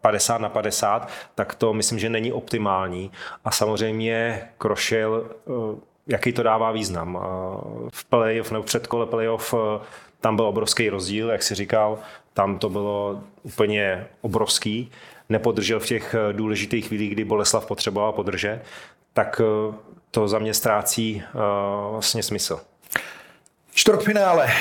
50 0.00 0.36
eh, 0.36 0.42
na 0.42 0.48
50, 0.48 1.08
tak 1.34 1.54
to 1.54 1.72
myslím, 1.72 1.98
že 1.98 2.08
není 2.08 2.32
optimální. 2.32 3.10
A 3.44 3.50
samozřejmě 3.50 4.42
Krošel, 4.58 5.26
eh, 5.26 5.80
jaký 6.06 6.32
to 6.32 6.42
dává 6.42 6.72
význam. 6.72 7.18
V 7.92 8.04
playoff 8.04 8.50
nebo 8.50 8.64
předkole 8.64 9.06
playoff 9.06 9.54
tam 10.20 10.36
byl 10.36 10.44
obrovský 10.44 10.88
rozdíl, 10.88 11.30
jak 11.30 11.42
si 11.42 11.54
říkal, 11.54 11.98
tam 12.34 12.58
to 12.58 12.68
bylo 12.68 13.20
úplně 13.42 14.06
obrovský 14.20 14.90
nepodržel 15.28 15.80
v 15.80 15.86
těch 15.86 16.14
eh, 16.14 16.32
důležitých 16.32 16.88
chvílích, 16.88 17.12
kdy 17.12 17.24
Boleslav 17.24 17.66
potřeboval 17.66 18.12
podržet, 18.12 18.62
tak 19.12 19.40
eh, 19.40 19.74
to 20.10 20.28
za 20.28 20.38
mě 20.38 20.54
ztrácí 20.54 21.22
eh, 21.24 21.30
vlastně 21.90 22.22
smysl. 22.22 22.60
Čtvrtfinále. 23.74 24.52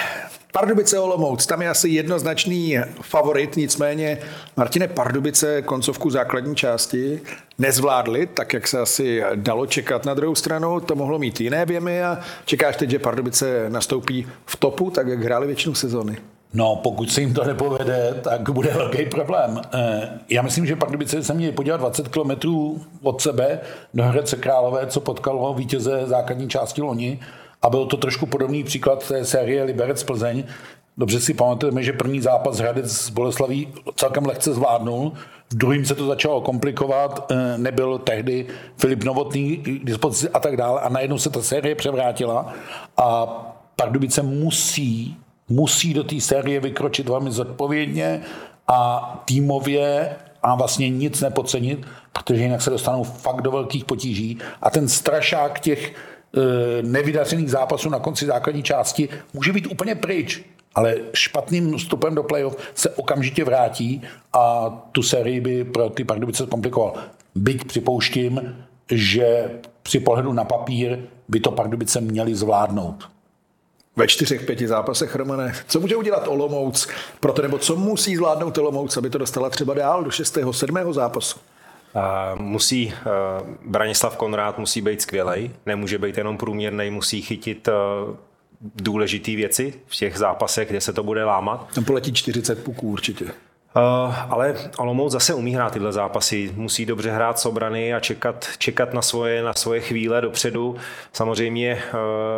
Pardubice 0.54 1.00
Olomouc, 1.00 1.46
tam 1.46 1.62
je 1.62 1.70
asi 1.70 1.90
jednoznačný 1.90 2.78
favorit, 3.02 3.56
nicméně 3.56 4.18
Martine 4.58 4.88
Pardubice 4.88 5.62
koncovku 5.62 6.10
základní 6.10 6.56
části 6.56 7.22
nezvládli, 7.60 8.28
tak 8.28 8.54
jak 8.54 8.68
se 8.68 8.80
asi 8.80 9.24
dalo 9.36 9.66
čekat 9.66 10.06
na 10.06 10.14
druhou 10.14 10.36
stranu, 10.36 10.80
to 10.80 10.96
mohlo 10.96 11.20
mít 11.20 11.42
jiné 11.42 11.66
věmy 11.66 12.04
a 12.04 12.20
čekáš 12.46 12.76
teď, 12.76 12.90
že 12.90 13.00
Pardubice 13.00 13.70
nastoupí 13.70 14.28
v 14.46 14.56
topu, 14.56 14.90
tak 14.90 15.08
jak 15.08 15.24
hráli 15.24 15.48
většinu 15.48 15.76
sezóny. 15.76 16.18
No, 16.54 16.76
pokud 16.76 17.12
se 17.12 17.22
jim 17.22 17.34
to 17.34 17.44
nepovede, 17.44 18.16
tak 18.22 18.50
bude 18.50 18.70
velký 18.70 19.06
problém. 19.06 19.62
Eh, 19.74 20.10
já 20.30 20.42
myslím, 20.42 20.66
že 20.66 20.76
Pardubice 20.76 21.24
se 21.24 21.34
měli 21.34 21.52
podívat 21.52 21.78
20 21.78 22.08
km 22.08 22.32
od 23.02 23.22
sebe 23.22 23.60
do 23.94 24.04
Hradce 24.04 24.36
Králové, 24.36 24.88
co 24.88 25.00
potkalo 25.00 25.54
vítěze 25.54 26.02
základní 26.06 26.50
části 26.50 26.82
loni. 26.82 27.20
A 27.64 27.70
byl 27.70 27.86
to 27.86 27.98
trošku 27.98 28.26
podobný 28.26 28.64
příklad 28.64 29.08
té 29.08 29.26
série 29.26 29.64
Liberec 29.64 30.04
Plzeň. 30.04 30.44
Dobře 30.98 31.20
si 31.20 31.34
pamatujeme, 31.34 31.84
že 31.84 31.94
první 31.94 32.22
zápas 32.22 32.58
Hradec 32.58 32.86
z 32.86 33.10
Boleslaví 33.10 33.68
celkem 33.96 34.26
lehce 34.26 34.54
zvládnul. 34.54 35.14
V 35.50 35.56
druhým 35.56 35.86
se 35.86 35.96
to 35.96 36.08
začalo 36.08 36.42
komplikovat, 36.42 37.32
eh, 37.32 37.58
nebyl 37.58 37.98
tehdy 37.98 38.48
Filip 38.78 39.04
Novotný 39.04 39.58
k 39.58 39.86
dispozici 39.86 40.30
a 40.30 40.40
tak 40.40 40.58
dále. 40.58 40.82
A 40.82 40.90
najednou 40.90 41.18
se 41.18 41.30
ta 41.30 41.42
série 41.42 41.76
převrátila 41.76 42.54
a 42.98 43.26
Pardubice 43.76 44.22
musí 44.22 45.18
musí 45.50 45.94
do 45.94 46.04
té 46.04 46.22
série 46.22 46.60
vykročit 46.60 47.10
velmi 47.10 47.32
zodpovědně 47.32 48.22
a 48.68 49.24
týmově 49.26 50.16
a 50.44 50.56
vlastně 50.56 50.90
nic 50.90 51.22
nepodcenit, 51.22 51.86
protože 52.14 52.44
jinak 52.44 52.62
se 52.62 52.70
dostanou 52.70 53.04
fakt 53.04 53.42
do 53.42 53.52
velkých 53.52 53.86
potíží. 53.86 54.38
A 54.62 54.70
ten 54.70 54.88
strašák 54.88 55.60
těch 55.60 55.94
nevydařených 56.82 57.52
zápasů 57.52 57.90
na 57.90 58.00
konci 58.00 58.26
základní 58.26 58.64
části 58.64 59.10
může 59.34 59.54
být 59.54 59.68
úplně 59.68 59.96
pryč, 59.96 60.44
ale 60.76 60.96
špatným 61.14 61.78
vstupem 61.78 62.16
do 62.16 62.24
playoff 62.24 62.58
se 62.76 62.90
okamžitě 62.90 63.44
vrátí 63.44 64.02
a 64.34 64.70
tu 64.92 65.04
sérii 65.04 65.42
by 65.42 65.64
pro 65.64 65.90
ty 65.90 66.04
Pardubice 66.04 66.46
komplikoval. 66.46 66.94
Byť 67.36 67.66
připouštím, 67.66 68.56
že 68.92 69.52
při 69.84 70.00
pohledu 70.00 70.34
na 70.34 70.44
papír 70.44 71.00
by 71.28 71.40
to 71.40 71.52
Pardubice 71.52 72.02
měli 72.02 72.36
zvládnout 72.36 73.10
ve 73.96 74.08
čtyřech, 74.08 74.46
pěti 74.46 74.68
zápasech, 74.68 75.16
Romane. 75.16 75.54
Co 75.68 75.80
může 75.80 75.96
udělat 75.96 76.28
Olomouc 76.28 76.88
proto, 77.20 77.42
nebo 77.42 77.58
co 77.58 77.76
musí 77.76 78.16
zvládnout 78.16 78.58
Olomouc, 78.58 78.98
aby 78.98 79.10
to 79.10 79.18
dostala 79.18 79.50
třeba 79.50 79.74
dál 79.74 80.04
do 80.04 80.12
šestého, 80.12 80.54
sedmého 80.54 80.94
zápasu? 80.94 81.40
Uh, 81.96 82.42
musí, 82.42 82.88
uh, 82.88 83.72
Branislav 83.72 84.18
Konrád 84.18 84.60
musí 84.60 84.82
být 84.82 85.02
skvělej, 85.02 85.52
nemůže 85.66 85.98
být 85.98 86.18
jenom 86.18 86.38
průměrný, 86.38 86.92
musí 86.92 87.22
chytit 87.22 87.68
uh, 87.68 88.16
důležité 88.62 89.36
věci 89.36 89.74
v 89.88 89.96
těch 89.96 90.18
zápasech, 90.18 90.70
kde 90.70 90.82
se 90.82 90.94
to 90.94 91.04
bude 91.04 91.24
lámat. 91.24 91.68
Tam 91.76 91.84
poletí 91.84 92.14
40 92.14 92.64
puků 92.64 92.90
určitě. 92.90 93.26
Uh, 93.26 93.32
ale 94.30 94.56
Olomouc 94.78 95.12
zase 95.12 95.34
umí 95.34 95.56
hrát 95.56 95.74
tyhle 95.74 95.94
zápasy. 95.94 96.52
Musí 96.56 96.86
dobře 96.86 97.12
hrát 97.12 97.40
s 97.40 97.46
obrany 97.46 97.94
a 97.94 98.00
čekat, 98.00 98.48
čekat 98.58 98.94
na 98.94 99.02
svoje, 99.02 99.44
na 99.44 99.54
svoje 99.54 99.82
chvíle 99.82 100.22
dopředu. 100.22 100.76
Samozřejmě 101.14 101.84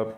uh, 0.06 0.12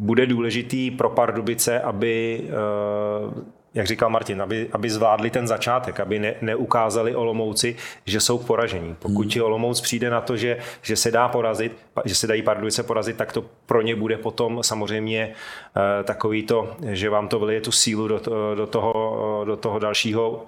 bude 0.00 0.26
důležitý 0.26 0.90
pro 0.90 1.10
Pardubice, 1.10 1.80
aby, 1.80 2.42
eh, 2.44 3.42
jak 3.74 3.86
říkal 3.86 4.10
Martin, 4.10 4.42
aby, 4.42 4.68
aby 4.72 4.90
zvládli 4.90 5.30
ten 5.30 5.46
začátek, 5.46 6.00
aby 6.00 6.18
ne, 6.18 6.34
neukázali 6.40 7.14
Olomouci, 7.14 7.76
že 8.06 8.20
jsou 8.20 8.38
k 8.38 8.46
poražení. 8.46 8.96
Pokud 8.98 9.34
hmm. 9.34 9.44
Olomouc 9.44 9.80
přijde 9.80 10.10
na 10.10 10.20
to, 10.20 10.36
že, 10.36 10.58
že 10.82 10.96
se 10.96 11.10
dá 11.10 11.28
porazit, 11.28 11.76
že 12.04 12.14
se 12.14 12.26
dají 12.26 12.42
Pardubice 12.42 12.82
porazit, 12.82 13.16
tak 13.16 13.32
to 13.32 13.44
pro 13.66 13.82
ně 13.82 13.96
bude 13.96 14.16
potom 14.16 14.62
samozřejmě 14.62 15.32
uh, 15.76 16.04
takový 16.04 16.42
to, 16.42 16.76
že 16.90 17.10
vám 17.10 17.28
to 17.28 17.38
vylije 17.38 17.60
tu 17.60 17.72
sílu 17.72 18.08
do, 18.08 18.20
do, 18.54 18.66
toho, 18.66 19.42
do 19.46 19.56
toho 19.56 19.78
dalšího 19.78 20.46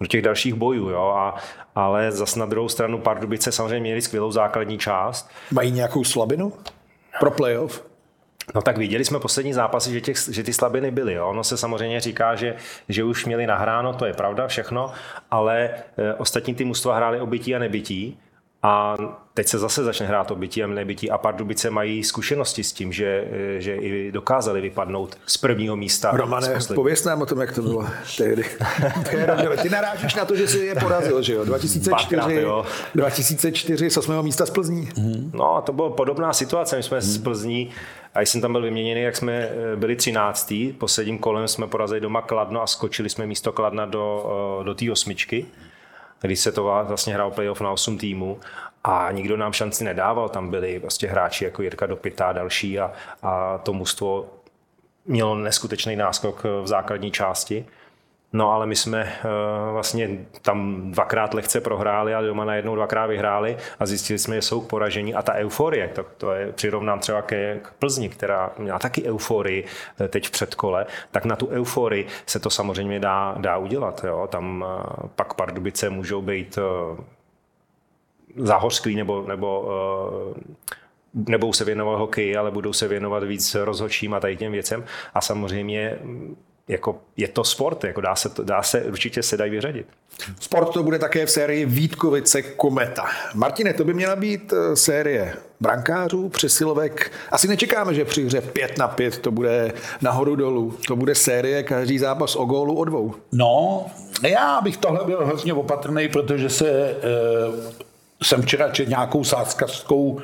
do 0.00 0.06
těch 0.06 0.22
dalších 0.22 0.54
bojů, 0.54 0.88
jo, 0.88 1.14
a, 1.16 1.34
ale 1.74 2.12
zas 2.12 2.36
na 2.36 2.46
druhou 2.46 2.68
stranu 2.68 2.98
Pardubice 2.98 3.52
samozřejmě 3.52 3.80
měli 3.80 4.02
skvělou 4.02 4.32
základní 4.32 4.78
část. 4.78 5.30
Mají 5.50 5.70
nějakou 5.70 6.04
slabinu 6.04 6.52
pro 7.20 7.30
playoff? 7.30 7.93
No 8.54 8.62
tak 8.62 8.78
viděli 8.78 9.04
jsme 9.04 9.20
poslední 9.20 9.52
zápasy, 9.52 9.92
že, 9.92 10.00
těch, 10.00 10.16
že 10.30 10.42
ty 10.42 10.52
slabiny 10.52 10.90
byly. 10.90 11.14
Jo. 11.14 11.28
Ono 11.28 11.44
se 11.44 11.56
samozřejmě 11.56 12.00
říká, 12.00 12.34
že, 12.34 12.56
že 12.88 13.04
už 13.04 13.26
měli 13.26 13.46
nahráno, 13.46 13.94
to 13.94 14.06
je 14.06 14.12
pravda 14.12 14.46
všechno, 14.46 14.92
ale 15.30 15.70
e, 15.98 16.14
ostatní 16.14 16.54
ty 16.54 16.64
mužstva 16.64 16.96
hráli 16.96 17.20
o 17.20 17.26
bytí 17.26 17.54
a 17.54 17.58
nebytí. 17.58 18.18
A 18.66 18.96
teď 19.34 19.48
se 19.48 19.58
zase 19.58 19.84
začne 19.84 20.06
hrát 20.06 20.30
o 20.30 20.34
bytí 20.34 20.62
a 20.62 20.66
nebytí 20.66 21.10
a 21.10 21.18
Pardubice 21.18 21.70
mají 21.70 22.04
zkušenosti 22.04 22.64
s 22.64 22.72
tím, 22.72 22.92
že, 22.92 23.24
eh, 23.30 23.60
že 23.60 23.76
i 23.76 24.12
dokázali 24.12 24.60
vypadnout 24.60 25.18
z 25.26 25.36
prvního 25.36 25.76
místa. 25.76 26.10
Romane, 26.14 26.58
pověs 26.74 27.04
nám 27.04 27.22
o 27.22 27.26
tom, 27.26 27.40
jak 27.40 27.52
to 27.52 27.62
bylo 27.62 27.86
tehdy. 28.16 28.44
Ty 29.62 29.70
narážíš 29.70 30.14
na 30.14 30.24
to, 30.24 30.36
že 30.36 30.48
si 30.48 30.58
je 30.58 30.74
porazil, 30.74 31.22
že 31.22 31.34
jo? 31.34 31.44
2004, 31.44 32.16
Dvakrát, 32.16 32.30
jo. 32.30 32.64
2004 32.94 33.90
z 33.90 33.96
8. 33.96 34.22
místa 34.22 34.46
z 34.46 34.50
Plzní. 34.50 34.88
No, 35.32 35.62
to 35.66 35.72
byla 35.72 35.90
podobná 35.90 36.32
situace. 36.32 36.76
My 36.76 36.82
jsme 36.82 37.00
z 37.00 37.18
Plzní 37.18 37.70
a 38.14 38.20
jsem 38.20 38.40
tam 38.40 38.52
byl 38.52 38.62
vyměněný, 38.62 39.00
jak 39.00 39.16
jsme 39.16 39.32
eh, 39.32 39.76
byli 39.76 39.96
13. 39.96 40.54
Posledním 40.78 41.18
kolem 41.18 41.48
jsme 41.48 41.66
porazili 41.66 42.00
doma 42.00 42.22
Kladno 42.22 42.62
a 42.62 42.66
skočili 42.66 43.10
jsme 43.10 43.26
místo 43.26 43.52
Kladna 43.52 43.86
do, 43.86 44.26
eh, 44.60 44.64
do 44.64 44.74
té 44.74 44.92
osmičky, 44.92 45.46
když 46.20 46.40
se 46.40 46.52
to 46.52 46.62
vlastně 46.62 47.14
hrál 47.14 47.30
playoff 47.30 47.60
na 47.60 47.70
8 47.70 47.98
týmů 47.98 48.40
a 48.84 49.08
nikdo 49.12 49.36
nám 49.36 49.52
šanci 49.52 49.84
nedával. 49.84 50.28
Tam 50.28 50.50
byli 50.50 50.78
vlastně 50.78 51.08
hráči 51.08 51.44
jako 51.44 51.62
Jirka 51.62 51.86
Dopita 51.86 52.26
a 52.26 52.32
další 52.32 52.80
a, 52.80 52.92
a 53.22 53.58
to 53.58 53.72
mužstvo 53.72 54.26
mělo 55.06 55.34
neskutečný 55.34 55.96
náskok 55.96 56.44
v 56.62 56.66
základní 56.66 57.10
části. 57.10 57.66
No 58.34 58.52
ale 58.52 58.66
my 58.66 58.76
jsme 58.76 59.02
uh, 59.24 59.72
vlastně 59.72 60.26
tam 60.42 60.90
dvakrát 60.90 61.34
lehce 61.34 61.60
prohráli 61.60 62.14
a 62.14 62.22
doma 62.22 62.44
najednou 62.44 62.74
dvakrát 62.74 63.06
vyhráli 63.06 63.56
a 63.78 63.86
zjistili 63.86 64.18
jsme, 64.18 64.34
že 64.34 64.42
jsou 64.42 64.60
poražení 64.60 65.14
a 65.14 65.22
ta 65.22 65.34
euforie, 65.34 65.88
to, 65.88 66.04
to 66.18 66.32
je 66.32 66.52
přirovnám 66.52 67.00
třeba 67.00 67.22
ke, 67.22 67.60
k 67.62 67.72
Plzni, 67.78 68.08
která 68.08 68.52
měla 68.58 68.78
taky 68.78 69.04
euforii 69.04 69.64
eh, 70.00 70.08
teď 70.08 70.26
v 70.26 70.30
předkole, 70.30 70.86
tak 71.10 71.24
na 71.24 71.36
tu 71.36 71.48
euforii 71.48 72.06
se 72.26 72.38
to 72.38 72.50
samozřejmě 72.50 73.00
dá, 73.00 73.34
dá 73.38 73.56
udělat. 73.56 74.04
Jo? 74.04 74.28
Tam 74.30 74.64
uh, 74.66 75.08
pak 75.16 75.34
Pardubice 75.34 75.90
můžou 75.90 76.22
být 76.22 76.58
záhořsklí 78.36 78.96
nebo, 78.96 79.24
nebo 79.28 79.68
nebudou 81.14 81.52
se 81.52 81.64
věnovat 81.64 81.96
hokeji, 81.96 82.36
ale 82.36 82.50
budou 82.50 82.72
se 82.72 82.88
věnovat 82.88 83.24
víc 83.24 83.54
rozhodčím 83.54 84.14
a 84.14 84.20
tady 84.20 84.36
těm 84.36 84.52
věcem. 84.52 84.84
A 85.14 85.20
samozřejmě 85.20 85.98
jako 86.68 86.98
je 87.16 87.28
to 87.28 87.44
sport, 87.44 87.84
jako 87.84 88.00
dá 88.00 88.16
se, 88.16 88.28
to, 88.28 88.44
dá 88.44 88.62
se, 88.62 88.82
určitě 88.82 89.22
se 89.22 89.36
dají 89.36 89.50
vyřadit. 89.50 89.86
Sport 90.40 90.72
to 90.72 90.82
bude 90.82 90.98
také 90.98 91.26
v 91.26 91.30
sérii 91.30 91.66
Vítkovice 91.66 92.42
Kometa. 92.42 93.04
Martine, 93.34 93.74
to 93.74 93.84
by 93.84 93.94
měla 93.94 94.16
být 94.16 94.52
eh, 94.52 94.76
série 94.76 95.34
brankářů, 95.60 96.28
přesilovek. 96.28 97.12
Asi 97.30 97.48
nečekáme, 97.48 97.94
že 97.94 98.04
při 98.04 98.24
hře 98.24 98.40
5 98.40 98.78
na 98.78 98.88
5 98.88 99.18
to 99.18 99.30
bude 99.30 99.72
nahoru 100.00 100.36
dolů. 100.36 100.78
To 100.88 100.96
bude 100.96 101.14
série, 101.14 101.62
každý 101.62 101.98
zápas 101.98 102.36
o 102.36 102.44
gólu 102.44 102.78
o 102.78 102.84
dvou. 102.84 103.14
No, 103.32 103.86
já 104.22 104.60
bych 104.60 104.76
tohle 104.76 105.04
byl 105.04 105.26
hrozně 105.26 105.54
opatrný, 105.54 106.08
protože 106.08 106.50
se 106.50 106.68
e, 106.70 106.94
jsem 108.22 108.42
včera 108.42 108.68
četl 108.68 108.90
nějakou 108.90 109.24
sázkařskou 109.24 110.20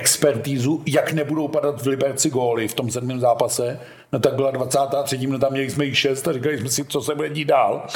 expertízu, 0.00 0.82
jak 0.86 1.12
nebudou 1.12 1.48
padat 1.48 1.82
v 1.82 1.86
Liberci 1.86 2.30
góly 2.30 2.68
v 2.68 2.74
tom 2.74 2.90
sedmém 2.90 3.20
zápase. 3.20 3.80
No 4.12 4.18
tak 4.18 4.34
byla 4.34 4.50
23. 4.50 5.18
minuta, 5.18 5.48
měli 5.48 5.70
jsme 5.70 5.84
jich 5.84 5.98
6 5.98 6.28
a 6.28 6.32
říkali 6.32 6.58
jsme 6.58 6.68
si, 6.68 6.84
co 6.84 7.02
se 7.02 7.14
bude 7.14 7.28
dít 7.28 7.44
dál. 7.44 7.86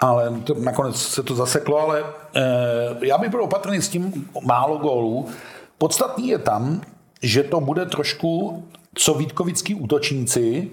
Ale 0.00 0.32
to, 0.44 0.54
nakonec 0.54 0.96
se 0.96 1.22
to 1.22 1.34
zaseklo, 1.34 1.78
ale 1.78 2.04
e, 2.34 3.06
já 3.06 3.18
bych 3.18 3.30
byl 3.30 3.42
opatrný 3.42 3.82
s 3.82 3.88
tím 3.88 4.30
málo 4.42 4.78
gólů. 4.78 5.28
Podstatný 5.78 6.28
je 6.28 6.38
tam, 6.38 6.80
že 7.22 7.42
to 7.42 7.60
bude 7.60 7.86
trošku, 7.86 8.64
co 8.94 9.14
Vítkovický 9.14 9.74
útočníci, 9.74 10.70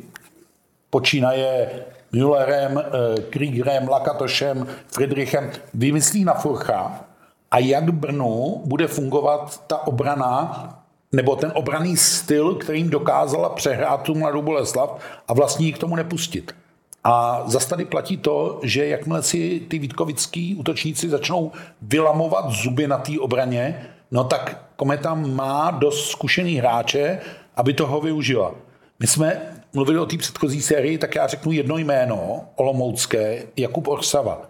počínaje 0.90 1.70
Müllerem, 2.12 2.78
eh, 2.78 3.22
Kriegerem, 3.22 3.90
Lakatošem, 3.90 4.68
Friedrichem, 4.88 5.52
vymyslí 5.74 6.24
na 6.24 6.34
Furcha 6.34 7.07
a 7.51 7.60
jak 7.60 7.92
Brnu 7.92 8.62
bude 8.66 8.88
fungovat 8.88 9.63
ta 9.68 9.88
obrana 9.88 10.74
nebo 11.12 11.36
ten 11.36 11.51
obraný 11.56 11.98
styl, 11.98 12.56
kterým 12.56 12.89
dokázala 12.89 13.50
přehrát 13.50 14.01
tu 14.01 14.16
mladou 14.16 14.42
Boleslav 14.42 15.00
a 15.27 15.34
vlastně 15.34 15.72
k 15.72 15.77
tomu 15.77 15.96
nepustit. 15.96 16.56
A 17.04 17.44
zase 17.46 17.70
tady 17.70 17.86
platí 17.86 18.18
to, 18.18 18.60
že 18.63 18.88
jakmile 18.88 19.24
si 19.24 19.60
ty 19.68 19.80
Vítkovický 19.80 20.56
útočníci 20.56 21.10
začnou 21.10 21.51
vylamovat 21.82 22.50
zuby 22.50 22.88
na 22.88 22.98
té 22.98 23.20
obraně, 23.20 23.88
no 24.12 24.24
tak 24.24 24.63
Kometa 24.75 25.13
má 25.13 25.72
dost 25.72 26.10
zkušený 26.10 26.56
hráče, 26.56 27.20
aby 27.56 27.74
toho 27.74 28.01
využila. 28.01 28.56
My 29.00 29.08
jsme 29.08 29.42
mluvili 29.74 30.00
o 30.00 30.06
té 30.06 30.18
předchozí 30.18 30.62
sérii, 30.62 30.98
tak 30.98 31.16
já 31.16 31.27
řeknu 31.27 31.51
jedno 31.51 31.77
jméno, 31.77 32.42
Olomoucké, 32.56 33.44
Jakub 33.56 33.88
Orsava. 33.88 34.42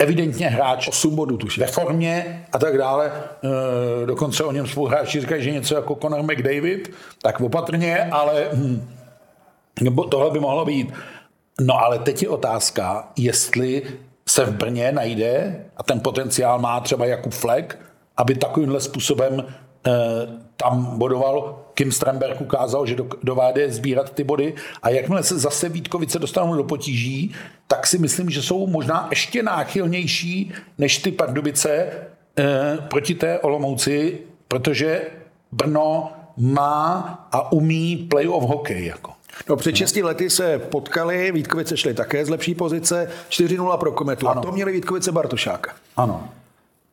Evidentně 0.00 0.48
hráč 0.48 0.88
8 0.88 1.16
bodů 1.16 1.36
tuším. 1.36 1.60
ve 1.60 1.66
formě 1.66 2.46
a 2.52 2.58
tak 2.58 2.78
dále. 2.78 3.12
E, 4.02 4.06
dokonce 4.06 4.44
o 4.44 4.52
něm 4.52 4.66
spoluhráči 4.66 5.20
říkají, 5.20 5.42
že 5.42 5.50
něco 5.50 5.74
jako 5.74 5.98
Conor 6.02 6.22
McDavid, 6.22 6.90
tak 7.22 7.40
opatrně, 7.40 8.04
ale 8.04 8.48
hm, 8.52 8.88
tohle 10.10 10.30
by 10.30 10.40
mohlo 10.40 10.64
být. 10.64 10.92
No 11.60 11.74
ale 11.84 11.98
teď 11.98 12.22
je 12.22 12.28
otázka, 12.28 13.08
jestli 13.16 13.82
se 14.28 14.44
v 14.44 14.52
Brně 14.52 14.92
najde, 14.92 15.64
a 15.76 15.82
ten 15.82 16.00
potenciál 16.00 16.58
má 16.58 16.80
třeba 16.80 17.06
Jakub 17.06 17.32
Fleck, 17.32 17.78
aby 18.16 18.34
takovýmhle 18.34 18.80
způsobem 18.80 19.44
tam 20.56 20.98
bodoval. 20.98 21.58
Kim 21.74 21.92
Stremberg 21.92 22.40
ukázal, 22.40 22.86
že 22.86 22.96
dováde 23.22 23.70
sbírat 23.70 24.10
ty 24.10 24.24
body 24.24 24.54
a 24.82 24.88
jakmile 24.88 25.22
se 25.22 25.38
zase 25.38 25.68
Vítkovice 25.68 26.18
dostanou 26.18 26.54
do 26.54 26.64
potíží, 26.64 27.34
tak 27.66 27.86
si 27.86 27.98
myslím, 27.98 28.30
že 28.30 28.42
jsou 28.42 28.66
možná 28.66 29.06
ještě 29.10 29.42
náchylnější 29.42 30.52
než 30.78 30.98
ty 30.98 31.12
Pardubice 31.12 31.70
e, 31.72 31.92
proti 32.88 33.14
té 33.14 33.38
Olomouci, 33.38 34.18
protože 34.48 35.02
Brno 35.52 36.12
má 36.36 37.28
a 37.32 37.52
umí 37.52 37.96
playoff 37.96 38.44
hokej. 38.44 38.86
Jako. 38.86 39.12
No, 39.48 39.56
před 39.56 39.76
6 39.76 39.96
lety 39.96 40.30
se 40.30 40.58
potkali, 40.58 41.32
Vítkovice 41.32 41.76
šly 41.76 41.94
také 41.94 42.24
z 42.24 42.28
lepší 42.28 42.54
pozice, 42.54 43.10
4-0 43.28 43.78
pro 43.78 43.92
Kometu. 43.92 44.28
Ano. 44.28 44.40
A 44.40 44.44
to 44.44 44.52
měli 44.52 44.72
Vítkovice 44.72 45.12
Bartušáka. 45.12 45.72
Ano. 45.96 46.28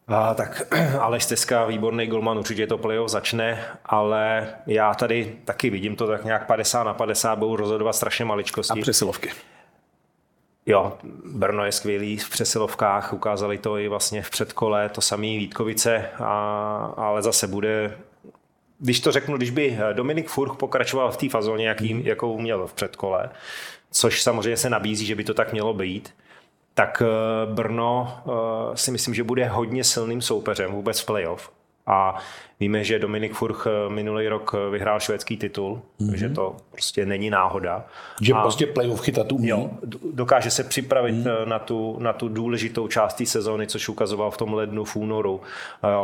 A, 0.08 0.34
tak 0.34 0.74
Aleš 1.00 1.26
Teska, 1.26 1.66
výborný 1.66 2.08
golman, 2.08 2.38
určitě 2.38 2.68
to 2.68 2.78
playoff 2.78 3.12
začne, 3.12 3.66
ale 3.86 4.48
já 4.68 4.94
tady 4.94 5.38
taky 5.46 5.70
vidím 5.70 5.96
to 5.96 6.08
tak 6.08 6.26
nějak 6.26 6.48
50 6.48 6.84
na 6.84 6.94
50, 6.94 7.36
budou 7.36 7.56
rozhodovat 7.56 7.94
strašně 7.94 8.26
maličkosti. 8.26 8.80
A 8.80 8.82
přesilovky. 8.82 9.32
Jo, 10.66 10.98
Brno 11.26 11.66
je 11.66 11.72
skvělý 11.72 12.18
v 12.18 12.30
přesilovkách, 12.30 13.14
ukázali 13.14 13.58
to 13.58 13.78
i 13.78 13.88
vlastně 13.88 14.22
v 14.22 14.30
předkole, 14.30 14.90
to 14.90 15.02
samý 15.02 15.38
Vítkovice, 15.38 16.10
a, 16.20 16.94
ale 16.98 17.22
zase 17.22 17.48
bude 17.48 17.98
když 18.80 19.00
to 19.00 19.12
řeknu, 19.12 19.38
když 19.38 19.50
by 19.50 19.78
Dominik 19.94 20.30
Furch 20.30 20.56
pokračoval 20.56 21.12
v 21.12 21.18
té 21.18 21.30
fazóně, 21.30 21.68
jaký, 21.68 22.06
jakou 22.06 22.40
měl 22.40 22.68
v 22.68 22.74
předkole, 22.74 23.30
což 23.92 24.24
samozřejmě 24.24 24.58
se 24.58 24.70
nabízí, 24.70 25.06
že 25.06 25.16
by 25.16 25.24
to 25.24 25.34
tak 25.34 25.52
mělo 25.52 25.74
být, 25.74 26.14
tak 26.78 27.02
eh, 27.02 27.54
Brno 27.54 28.18
eh, 28.26 28.78
si 28.78 28.92
myslím, 28.92 29.14
že 29.14 29.24
bude 29.24 29.48
hodně 29.48 29.84
silným 29.84 30.22
soupeřem 30.22 30.72
vůbec 30.72 31.00
v 31.00 31.06
playoff. 31.06 31.50
A 31.88 32.16
víme, 32.60 32.84
že 32.84 33.00
Dominik 33.00 33.34
Furch 33.34 33.68
eh, 33.68 33.90
minulý 33.90 34.28
rok 34.28 34.56
vyhrál 34.72 35.00
švédský 35.00 35.38
titul, 35.38 35.82
mm-hmm. 36.02 36.14
že 36.14 36.30
to 36.30 36.56
prostě 36.72 37.06
není 37.06 37.30
náhoda. 37.30 37.86
Že 38.22 38.34
a 38.34 38.42
prostě 38.42 38.66
playoff 38.68 39.02
chytat 39.02 39.32
umí. 39.32 39.48
Jo, 39.48 39.70
dokáže 40.14 40.52
se 40.52 40.64
připravit 40.64 41.16
mm-hmm. 41.16 41.48
na, 41.48 41.60
tu, 41.60 41.98
na 42.00 42.14
tu 42.14 42.30
důležitou 42.30 42.88
část 42.88 43.14
té 43.14 43.26
sezóny, 43.26 43.68
což 43.68 43.90
ukazoval 43.90 44.32
v 44.32 44.38
tom 44.38 44.54
lednu, 44.54 44.84
v 44.84 44.96
únoru. 44.96 45.42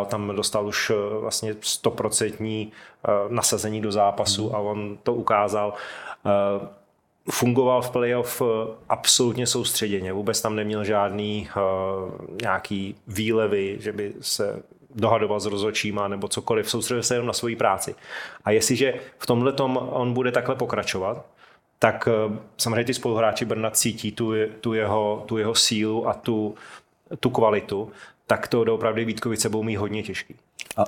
Tam 0.08 0.36
dostal 0.36 0.68
už 0.68 0.92
vlastně 1.20 1.56
stoprocentní 1.62 2.72
nasazení 3.30 3.82
do 3.82 3.92
zápasu 3.92 4.50
mm-hmm. 4.50 4.56
a 4.56 4.60
on 4.60 4.98
to 5.04 5.14
ukázal 5.14 5.74
fungoval 7.32 7.82
v 7.82 7.90
playoff 7.90 8.42
eh, 8.42 8.46
absolutně 8.90 9.48
soustředěně. 9.48 10.14
Vůbec 10.14 10.42
tam 10.42 10.56
neměl 10.56 10.84
žádný 10.84 11.50
uh, 11.56 12.12
nějaký 12.42 12.96
výlevy, 13.08 13.78
že 13.80 13.92
by 13.92 14.14
se 14.22 14.64
dohadoval 14.96 15.40
s 15.40 15.46
rozhodčíma 15.46 16.08
nebo 16.08 16.28
cokoliv, 16.28 16.70
soustředil 16.70 17.04
se 17.04 17.16
jenom 17.16 17.28
na 17.28 17.34
svoji 17.34 17.56
práci. 17.56 17.96
A 18.46 18.52
jestliže 18.52 18.94
v 19.18 19.26
tomhle 19.26 19.54
on 19.90 20.14
bude 20.14 20.32
takhle 20.32 20.56
pokračovat, 20.56 21.26
tak 21.80 22.08
uh, 22.28 22.36
samozřejmě 22.58 22.84
ty 22.84 22.94
spoluhráči 22.94 23.46
Brna 23.46 23.70
cítí 23.70 24.12
tu, 24.12 24.32
tu, 24.62 24.74
jeho, 24.74 25.24
tu 25.26 25.38
jeho 25.38 25.56
sílu 25.56 26.08
a 26.08 26.14
tu, 26.14 26.56
tu 27.20 27.30
kvalitu, 27.30 27.92
tak 28.28 28.48
to 28.48 28.64
doopravdy 28.64 29.06
Vítkovice 29.06 29.50
budou 29.50 29.64
mít 29.64 29.76
hodně 29.76 30.04
těžký. 30.04 30.36
A 30.78 30.84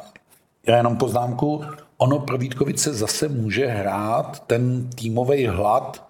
já 0.68 0.78
jenom 0.78 0.98
poznámku, 0.98 1.66
ono 1.98 2.20
pro 2.20 2.38
Vítkovice 2.38 2.94
zase 2.94 3.28
může 3.28 3.66
hrát 3.66 4.40
ten 4.40 4.90
týmový 4.90 5.48
hlad, 5.48 6.06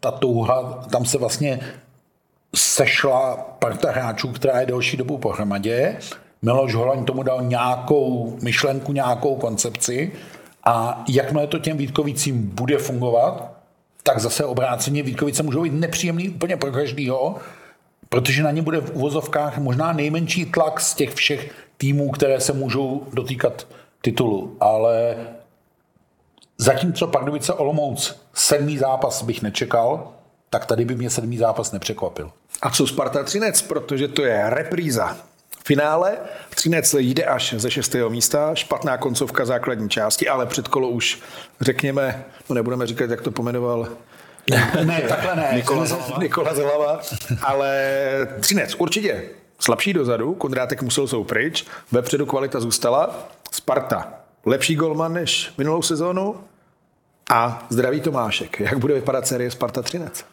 ta 0.00 0.10
touha, 0.10 0.86
tam 0.90 1.04
se 1.04 1.18
vlastně 1.18 1.60
sešla 2.56 3.36
parta 3.58 3.90
hráčů, 3.90 4.28
která 4.28 4.60
je 4.60 4.66
delší 4.66 4.96
dobu 4.96 5.18
pohromadě. 5.18 5.96
Miloš 6.42 6.74
Holaň 6.74 7.04
tomu 7.04 7.22
dal 7.22 7.42
nějakou 7.42 8.36
myšlenku, 8.42 8.92
nějakou 8.92 9.36
koncepci 9.36 10.12
a 10.64 11.04
jakmile 11.08 11.46
to 11.46 11.58
těm 11.58 11.76
Vítkovicím 11.76 12.50
bude 12.54 12.78
fungovat, 12.78 13.52
tak 14.02 14.18
zase 14.18 14.44
obráceně 14.44 15.02
Vítkovice 15.02 15.42
můžou 15.42 15.62
být 15.62 15.72
nepříjemný 15.72 16.28
úplně 16.28 16.56
pro 16.56 16.72
každýho, 16.72 17.36
protože 18.08 18.42
na 18.42 18.50
ně 18.50 18.62
bude 18.62 18.80
v 18.80 18.96
uvozovkách 18.96 19.58
možná 19.58 19.92
nejmenší 19.92 20.46
tlak 20.46 20.80
z 20.80 20.94
těch 20.94 21.14
všech 21.14 21.50
týmů, 21.76 22.10
které 22.10 22.40
se 22.40 22.52
můžou 22.52 23.06
dotýkat 23.12 23.66
titulu. 24.02 24.56
Ale 24.60 25.16
Zatímco 26.60 27.06
Pardubice 27.06 27.52
Olomouc 27.52 28.20
sedmý 28.34 28.78
zápas 28.78 29.22
bych 29.22 29.42
nečekal, 29.42 30.12
tak 30.50 30.66
tady 30.66 30.84
by 30.84 30.94
mě 30.94 31.10
sedmý 31.10 31.38
zápas 31.38 31.72
nepřekvapil. 31.72 32.30
A 32.62 32.70
co 32.70 32.86
Sparta 32.86 33.22
Třinec, 33.22 33.62
protože 33.62 34.08
to 34.08 34.24
je 34.24 34.50
repríza 34.50 35.16
finále. 35.64 36.18
Třinec 36.54 36.94
jde 36.98 37.24
až 37.24 37.54
ze 37.56 37.70
šestého 37.70 38.10
místa, 38.10 38.54
špatná 38.54 38.96
koncovka 38.96 39.44
základní 39.44 39.88
části, 39.88 40.28
ale 40.28 40.46
předkolo 40.46 40.88
už, 40.88 41.20
řekněme, 41.60 42.24
no 42.48 42.54
nebudeme 42.54 42.86
říkat, 42.86 43.10
jak 43.10 43.20
to 43.20 43.30
pomenoval 43.30 43.88
ne, 44.84 45.02
takhle 45.08 45.36
ne. 45.36 45.50
Nikola, 45.54 45.86
Nikola 46.18 46.54
Zlava, 46.54 47.00
ale 47.42 47.88
Třinec 48.40 48.74
určitě 48.74 49.22
slabší 49.58 49.92
dozadu, 49.92 50.34
Kondrátek 50.34 50.82
musel 50.82 51.06
jsou 51.06 51.24
pryč, 51.24 51.64
vepředu 51.92 52.26
kvalita 52.26 52.60
zůstala, 52.60 53.28
Sparta 53.52 54.19
lepší 54.46 54.76
golman 54.76 55.12
než 55.12 55.52
minulou 55.58 55.82
sezónu, 55.82 56.36
a 57.30 57.62
zdravý 57.68 58.00
Tomášek. 58.00 58.60
Jak 58.60 58.78
bude 58.78 58.94
vypadat 58.94 59.26
série 59.26 59.50
Sparta 59.50 59.82
Třinec? 59.82 60.24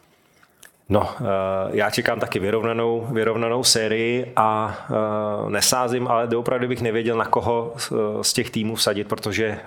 No, 0.88 1.10
eh, 1.20 1.24
já 1.70 1.90
čekám 1.90 2.20
taky 2.20 2.38
vyrovnanou, 2.38 3.06
vyrovnanou 3.12 3.64
sérii 3.64 4.32
a 4.36 4.78
eh, 4.90 5.50
nesázím, 5.50 6.08
ale 6.08 6.26
doopravdy 6.26 6.68
bych 6.68 6.82
nevěděl, 6.82 7.16
na 7.16 7.24
koho 7.24 7.74
eh, 7.76 7.94
z 8.22 8.32
těch 8.32 8.50
týmů 8.50 8.74
vsadit, 8.74 9.08
protože 9.08 9.60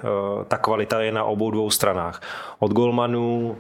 ta 0.48 0.58
kvalita 0.58 1.02
je 1.02 1.12
na 1.12 1.24
obou 1.24 1.52
dvou 1.52 1.70
stranách. 1.70 2.22
Od 2.60 2.72
golmanů 2.72 3.58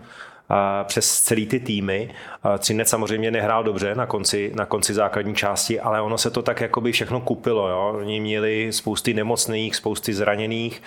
přes 0.83 1.21
celý 1.21 1.45
ty 1.47 1.59
týmy. 1.59 2.09
Třinec 2.57 2.89
samozřejmě 2.89 3.31
nehrál 3.31 3.63
dobře 3.63 3.95
na 3.95 4.05
konci, 4.05 4.51
na 4.55 4.65
konci 4.65 4.93
základní 4.93 5.35
části, 5.35 5.79
ale 5.79 6.01
ono 6.01 6.17
se 6.17 6.31
to 6.31 6.41
tak 6.41 6.61
jakoby 6.61 6.91
všechno 6.91 7.21
kupilo. 7.21 7.67
Jo? 7.67 7.95
Oni 7.97 8.19
měli 8.19 8.67
spousty 8.71 9.13
nemocných, 9.13 9.75
spousty 9.75 10.13
zraněných 10.13 10.81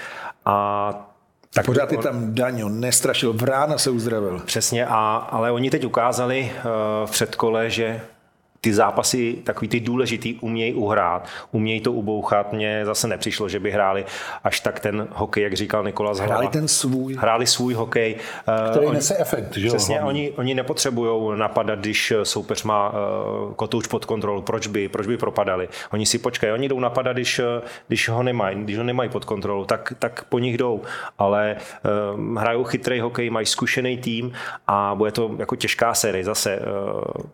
a 0.44 1.10
tak 1.54 1.66
pořád 1.66 1.92
je 1.92 1.98
tam 1.98 2.34
Daňo, 2.34 2.68
nestrašil, 2.68 3.32
Vrána 3.32 3.78
se 3.78 3.90
uzdravil. 3.90 4.42
Přesně, 4.44 4.86
a, 4.86 5.16
ale 5.30 5.50
oni 5.50 5.70
teď 5.70 5.84
ukázali 5.84 6.52
uh, 6.52 7.06
v 7.06 7.10
předkole, 7.10 7.70
že 7.70 8.00
ty 8.64 8.74
zápasy, 8.74 9.36
takový 9.44 9.68
ty 9.68 9.80
důležitý, 9.80 10.34
umějí 10.40 10.74
uhrát, 10.74 11.28
umějí 11.52 11.80
to 11.80 11.92
ubouchat. 11.92 12.52
Mně 12.52 12.86
zase 12.86 13.08
nepřišlo, 13.08 13.48
že 13.48 13.60
by 13.60 13.70
hráli 13.70 14.04
až 14.44 14.60
tak 14.60 14.80
ten 14.80 15.08
hokej, 15.12 15.42
jak 15.42 15.54
říkal 15.54 15.84
Nikola 15.84 16.14
Zhlava. 16.14 16.34
Hráli 16.34 16.48
ten 16.48 16.68
svůj. 16.68 17.14
Hráli 17.14 17.46
svůj 17.46 17.74
hokej. 17.74 18.16
Eh, 18.48 18.70
Který 18.70 18.86
oni, 18.86 18.94
nese 18.94 19.16
efekt, 19.16 19.56
že 19.56 19.68
Přesně, 19.68 20.00
oni, 20.00 20.32
oni 20.36 20.54
nepotřebují 20.54 21.38
napadat, 21.38 21.78
když 21.78 22.12
soupeř 22.22 22.62
má 22.62 22.88
uh, 22.88 23.54
kotouč 23.54 23.86
pod 23.86 24.04
kontrolou. 24.04 24.42
Proč 24.42 24.66
by, 24.66 24.88
proč 24.88 25.06
by 25.06 25.16
propadali? 25.16 25.68
Oni 25.92 26.06
si 26.06 26.18
počkají, 26.18 26.52
oni 26.52 26.68
jdou 26.68 26.80
napadat, 26.80 27.16
když, 27.16 27.40
když 27.88 28.08
ho 28.08 28.22
nemají, 28.22 28.64
když 28.64 28.78
ho 28.78 28.84
nemají 28.84 29.10
pod 29.10 29.24
kontrolou, 29.24 29.64
tak, 29.64 29.92
tak 29.98 30.24
po 30.24 30.38
nich 30.38 30.56
jdou. 30.56 30.82
Ale 31.18 31.56
hrajou 32.38 32.64
chytrý 32.64 33.00
hokej, 33.00 33.30
mají 33.30 33.46
zkušený 33.46 33.98
tým 33.98 34.32
a 34.66 34.94
bude 34.94 35.12
to 35.12 35.30
jako 35.38 35.56
těžká 35.56 35.94
série. 35.94 36.24
Zase 36.24 36.58
uh, 36.58 37.24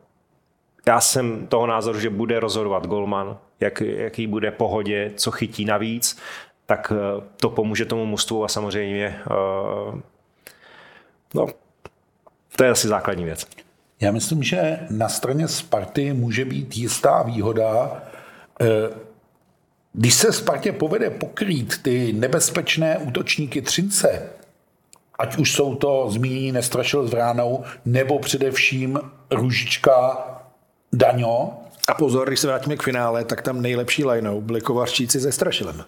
já 0.87 1.01
jsem 1.01 1.47
toho 1.47 1.67
názoru, 1.67 2.01
že 2.01 2.11
bude 2.11 2.41
rozhodovat 2.41 2.87
golman, 2.87 3.39
jak, 3.61 3.81
jaký 3.81 4.27
bude 4.27 4.51
pohodě, 4.51 5.13
co 5.17 5.31
chytí 5.31 5.65
navíc. 5.65 6.19
tak 6.71 6.93
to 7.37 7.51
pomůže 7.51 7.85
tomu 7.85 8.07
mužstvu 8.07 8.45
a 8.45 8.49
samozřejmě 8.49 9.21
no, 11.35 11.47
to 12.57 12.65
je 12.65 12.71
asi 12.71 12.89
základní 12.89 13.25
věc. 13.25 13.47
Já 14.01 14.13
myslím, 14.13 14.43
že 14.43 14.79
na 14.91 15.09
straně 15.09 15.49
Sparty 15.49 16.13
může 16.13 16.45
být 16.45 16.77
jistá 16.77 17.23
výhoda, 17.23 18.03
když 19.93 20.15
se 20.15 20.33
Spartě 20.33 20.73
povede 20.73 21.11
pokrýt 21.11 21.83
ty 21.83 22.13
nebezpečné 22.13 22.99
útočníky 22.99 23.63
Třince, 23.63 24.31
ať 25.19 25.37
už 25.37 25.53
jsou 25.53 25.75
to 25.75 26.11
zmínění 26.11 26.53
Nestrašil 26.53 27.07
s 27.07 27.11
Vránou, 27.11 27.65
nebo 27.85 28.19
především 28.19 29.01
Ružička 29.31 30.27
Daňo. 30.93 31.53
A 31.89 31.95
pozor, 31.95 32.29
když 32.29 32.41
se 32.41 32.47
vrátíme 32.47 32.77
k 32.77 32.83
finále, 32.83 33.25
tak 33.25 33.43
tam 33.43 33.63
nejlepší 33.63 34.05
lineou 34.05 34.41
byli 34.41 34.61
kovarštíci 34.61 35.21
se 35.21 35.33
Strašilem. 35.33 35.85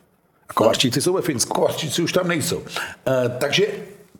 A 0.49 0.53
kovarštíci 0.53 1.03
jsou 1.03 1.12
ve 1.12 1.23
Finsku. 1.23 1.55
Kovarštíci 1.55 2.03
už 2.03 2.12
tam 2.12 2.29
nejsou. 2.29 2.62
E, 3.07 3.29
takže 3.29 3.67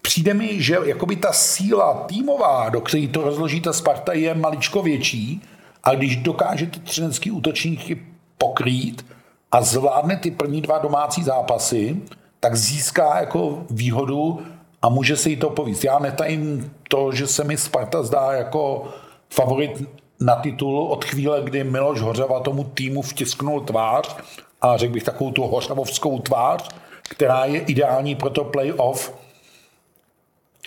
přijde 0.03 0.35
mi, 0.35 0.63
že 0.63 0.79
jakoby 0.85 1.17
ta 1.17 1.33
síla 1.33 1.95
týmová, 1.95 2.69
do 2.69 2.81
které 2.81 3.09
to 3.09 3.23
rozloží 3.23 3.61
ta 3.61 3.73
Sparta, 3.73 4.13
je 4.13 4.35
maličko 4.35 4.83
větší 4.83 5.43
a 5.85 5.95
když 5.95 6.17
dokáže 6.17 6.67
ty 6.67 6.81
třinecký 6.81 7.31
útočníky 7.31 8.07
pokrýt, 8.39 9.05
a 9.53 9.63
zvládne 9.63 10.17
ty 10.17 10.31
první 10.31 10.61
dva 10.61 10.79
domácí 10.79 11.23
zápasy, 11.23 11.97
tak 12.41 12.57
získá 12.57 13.21
jako 13.21 13.65
výhodu 13.71 14.43
a 14.83 14.89
může 14.89 15.17
se 15.17 15.31
jí 15.31 15.37
to 15.37 15.51
povíst. 15.51 15.85
Já 15.85 15.99
netajím 15.99 16.73
to, 16.89 17.13
že 17.13 17.27
se 17.27 17.45
mi 17.45 17.57
Sparta 17.57 18.03
zdá 18.03 18.33
jako 18.33 18.89
favorit 19.31 19.89
na 20.23 20.35
titul 20.35 20.79
od 20.79 21.05
chvíle, 21.05 21.43
kdy 21.43 21.65
Miloš 21.65 22.01
Hořava 22.01 22.41
tomu 22.41 22.65
týmu 22.65 23.03
vtisknul 23.03 23.61
tvář 23.61 24.17
a 24.61 24.77
řekl 24.77 24.93
bych 24.93 25.05
takovou 25.05 25.31
tu 25.31 25.43
hořavovskou 25.43 26.19
tvář, 26.19 26.69
která 27.03 27.45
je 27.45 27.61
ideální 27.61 28.15
pro 28.15 28.31
to 28.31 28.45
playoff 28.45 29.13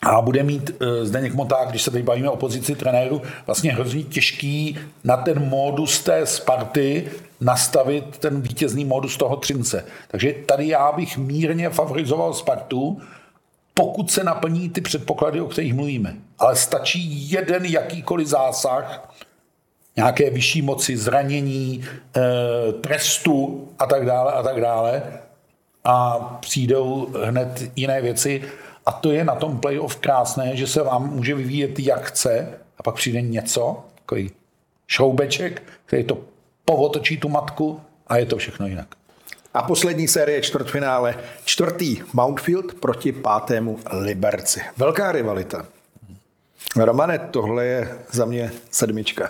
a 0.04 0.22
bude 0.22 0.44
mít 0.44 0.70
uh, 0.70 0.88
Zdeněk 1.04 1.34
Moták, 1.34 1.70
když 1.70 1.82
se 1.82 1.92
teď 1.92 2.04
bavíme 2.04 2.30
o 2.30 2.36
pozici 2.36 2.76
trenéru, 2.76 3.22
vlastně 3.46 3.74
hrozně 3.74 4.04
těžký 4.04 4.78
na 5.04 5.18
ten 5.18 5.40
módus 5.50 6.00
té 6.00 6.26
Sparty 6.26 7.12
nastavit 7.42 8.18
ten 8.18 8.42
vítězný 8.42 8.86
modus 8.86 9.18
toho 9.18 9.36
Třince. 9.36 9.86
Takže 10.08 10.34
tady 10.46 10.68
já 10.68 10.92
bych 10.92 11.18
mírně 11.18 11.70
favorizoval 11.70 12.34
Spartu, 12.34 13.02
pokud 13.74 14.12
se 14.12 14.24
naplní 14.24 14.70
ty 14.70 14.82
předpoklady, 14.82 15.42
o 15.42 15.48
kterých 15.48 15.74
mluvíme. 15.74 16.16
Ale 16.40 16.56
stačí 16.56 17.32
jeden 17.32 17.66
jakýkoliv 17.66 18.28
zásah, 18.28 19.14
nějaké 19.96 20.30
vyšší 20.30 20.62
moci, 20.62 20.98
zranění, 20.98 21.86
e, 22.16 22.22
trestu 22.74 23.68
a 23.80 23.86
tak 23.86 24.06
dále 24.06 24.32
a 24.32 24.44
tak 24.44 24.62
dále 24.62 25.04
a 25.84 26.20
přijdou 26.40 27.14
hned 27.24 27.72
jiné 27.76 28.02
věci. 28.02 28.42
A 28.86 28.92
to 28.92 29.12
je 29.12 29.24
na 29.24 29.36
tom 29.36 29.60
playoff 29.60 29.96
krásné, 29.96 30.56
že 30.56 30.68
se 30.68 30.84
vám 30.84 31.10
může 31.10 31.36
vyvíjet 31.36 31.80
jak 31.80 32.06
chce 32.06 32.48
a 32.78 32.84
pak 32.84 32.96
přijde 32.96 33.22
něco, 33.22 33.84
takový 33.96 34.32
šroubeček, 34.88 35.64
který 35.86 36.04
to 36.04 36.18
povotočí 36.66 37.18
tu 37.18 37.30
matku 37.30 37.82
a 38.08 38.18
je 38.18 38.26
to 38.26 38.38
všechno 38.38 38.68
jinak. 38.68 38.88
A 39.54 39.64
poslední 39.64 40.08
série 40.08 40.42
čtvrtfinále. 40.42 41.16
Čtvrtý 41.46 41.98
Mountfield 42.14 42.74
proti 42.74 43.12
pátému 43.12 43.80
Liberci. 43.92 44.62
Velká 44.78 45.12
rivalita. 45.12 45.66
Romane, 46.76 47.20
tohle 47.20 47.66
je 47.66 47.98
za 48.12 48.26
mě 48.26 48.52
sedmička. 48.72 49.30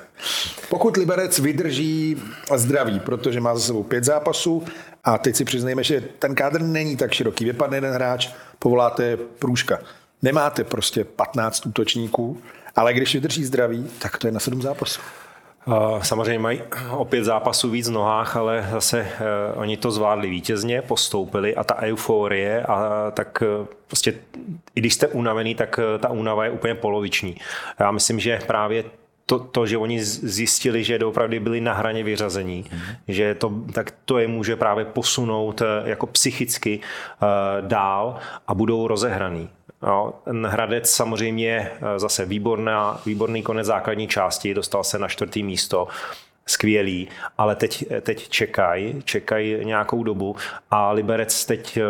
Pokud 0.70 0.98
Liberec 0.98 1.40
vydrží 1.40 2.22
zdraví, 2.56 3.00
protože 3.00 3.42
má 3.42 3.56
za 3.56 3.62
sebou 3.62 3.84
pět 3.84 4.04
zápasů 4.04 4.64
a 5.04 5.18
teď 5.18 5.36
si 5.36 5.46
přiznejme, 5.46 5.84
že 5.84 6.04
ten 6.20 6.36
kádr 6.36 6.62
není 6.62 6.98
tak 6.98 7.14
široký. 7.14 7.46
Vypadne 7.46 7.78
jeden 7.78 7.94
hráč, 7.94 8.30
povoláte 8.60 9.18
průžka. 9.18 9.80
Nemáte 10.22 10.64
prostě 10.64 11.04
15 11.04 11.66
útočníků, 11.66 12.42
ale 12.76 12.94
když 12.94 13.14
vydrží 13.14 13.46
zdraví, 13.46 13.88
tak 14.00 14.18
to 14.18 14.28
je 14.28 14.32
na 14.32 14.40
sedm 14.40 14.62
zápasů. 14.62 15.02
Samozřejmě 16.02 16.40
mají 16.40 16.62
opět 16.92 17.24
zápasů 17.24 17.70
víc 17.70 17.90
v 17.90 17.92
nohách, 17.92 18.36
ale 18.36 18.68
zase 18.72 19.02
uh, 19.02 19.62
oni 19.62 19.78
to 19.78 19.92
zvládli 19.92 20.30
vítězně, 20.30 20.82
postoupili 20.82 21.56
a 21.56 21.64
ta 21.64 21.82
euforie 21.82 22.64
a 22.64 23.12
tak 23.12 23.44
uh, 23.60 23.68
prostě 23.88 24.14
i 24.76 24.80
když 24.80 24.94
jste 24.94 25.08
unavený, 25.08 25.56
tak 25.56 25.80
uh, 25.80 26.02
ta 26.02 26.10
únava 26.10 26.46
je 26.46 26.52
úplně 26.52 26.76
poloviční. 26.76 27.36
Já 27.80 27.92
myslím, 27.92 28.20
že 28.20 28.40
právě 28.48 28.84
to, 29.26 29.40
to, 29.40 29.66
že 29.66 29.78
oni 29.78 30.04
zjistili, 30.04 30.84
že 30.84 31.00
opravdu 31.00 31.40
byli 31.40 31.62
na 31.62 31.74
hraně 31.74 32.04
vyřazení, 32.04 32.66
mm. 32.74 32.80
že 33.08 33.36
to, 33.36 33.52
tak 33.74 33.94
to 34.06 34.18
je 34.18 34.28
může 34.28 34.56
právě 34.56 34.86
posunout 34.86 35.62
jako 35.86 36.08
psychicky 36.08 36.80
uh, 36.80 37.68
dál 37.68 38.16
a 38.48 38.54
budou 38.54 38.88
rozehraný. 38.88 39.50
No, 39.86 40.14
ten 40.24 40.46
Hradec 40.46 40.90
samozřejmě 40.90 41.72
eh, 41.72 42.00
zase 42.00 42.26
výborná, 42.26 43.02
výborný 43.06 43.44
konec 43.44 43.68
základní 43.68 44.08
části, 44.08 44.54
dostal 44.54 44.84
se 44.84 45.00
na 45.00 45.08
čtvrtý 45.08 45.44
místo, 45.44 45.88
skvělý, 46.48 47.08
ale 47.38 47.56
teď, 47.56 47.86
teď 48.02 48.30
čekají, 48.30 49.02
čekají 49.04 49.66
nějakou 49.66 50.04
dobu 50.04 50.36
a 50.72 50.92
Liberec 50.92 51.46
teď 51.46 51.78
eh, 51.78 51.82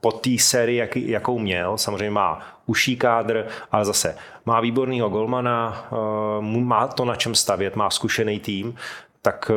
po 0.00 0.12
té 0.12 0.30
sérii, 0.38 0.78
jak, 0.78 0.96
jakou 0.96 1.38
měl, 1.38 1.78
samozřejmě 1.78 2.10
má 2.10 2.42
uší 2.66 2.96
kádr, 2.96 3.46
ale 3.72 3.84
zase 3.84 4.16
má 4.44 4.60
výborného 4.60 5.08
golmana, 5.08 5.88
eh, 5.92 6.58
má 6.60 6.88
to 6.88 7.04
na 7.04 7.16
čem 7.16 7.34
stavět, 7.34 7.76
má 7.76 7.90
zkušený 7.90 8.40
tým, 8.40 8.74
tak 9.22 9.50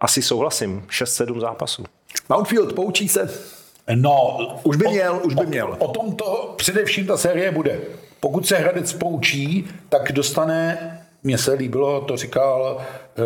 asi 0.00 0.22
souhlasím, 0.22 0.86
6-7 0.88 1.40
zápasů. 1.40 1.84
Mountfield 2.28 2.72
poučí 2.72 3.08
se 3.08 3.55
No, 3.94 4.38
už 4.62 4.76
by 4.76 4.88
měl, 4.88 5.20
už 5.24 5.34
by 5.34 5.46
měl. 5.46 5.76
O, 5.78 5.84
o 5.84 5.88
tom 5.88 6.12
to 6.12 6.54
především 6.56 7.06
ta 7.06 7.16
série 7.16 7.50
bude. 7.50 7.80
Pokud 8.20 8.46
se 8.46 8.56
Hradec 8.56 8.92
poučí, 8.92 9.66
tak 9.88 10.12
dostane, 10.12 10.78
mně 11.22 11.38
se 11.38 11.52
líbilo, 11.52 12.00
to 12.00 12.16
říkal 12.16 12.78
e, 12.80 13.22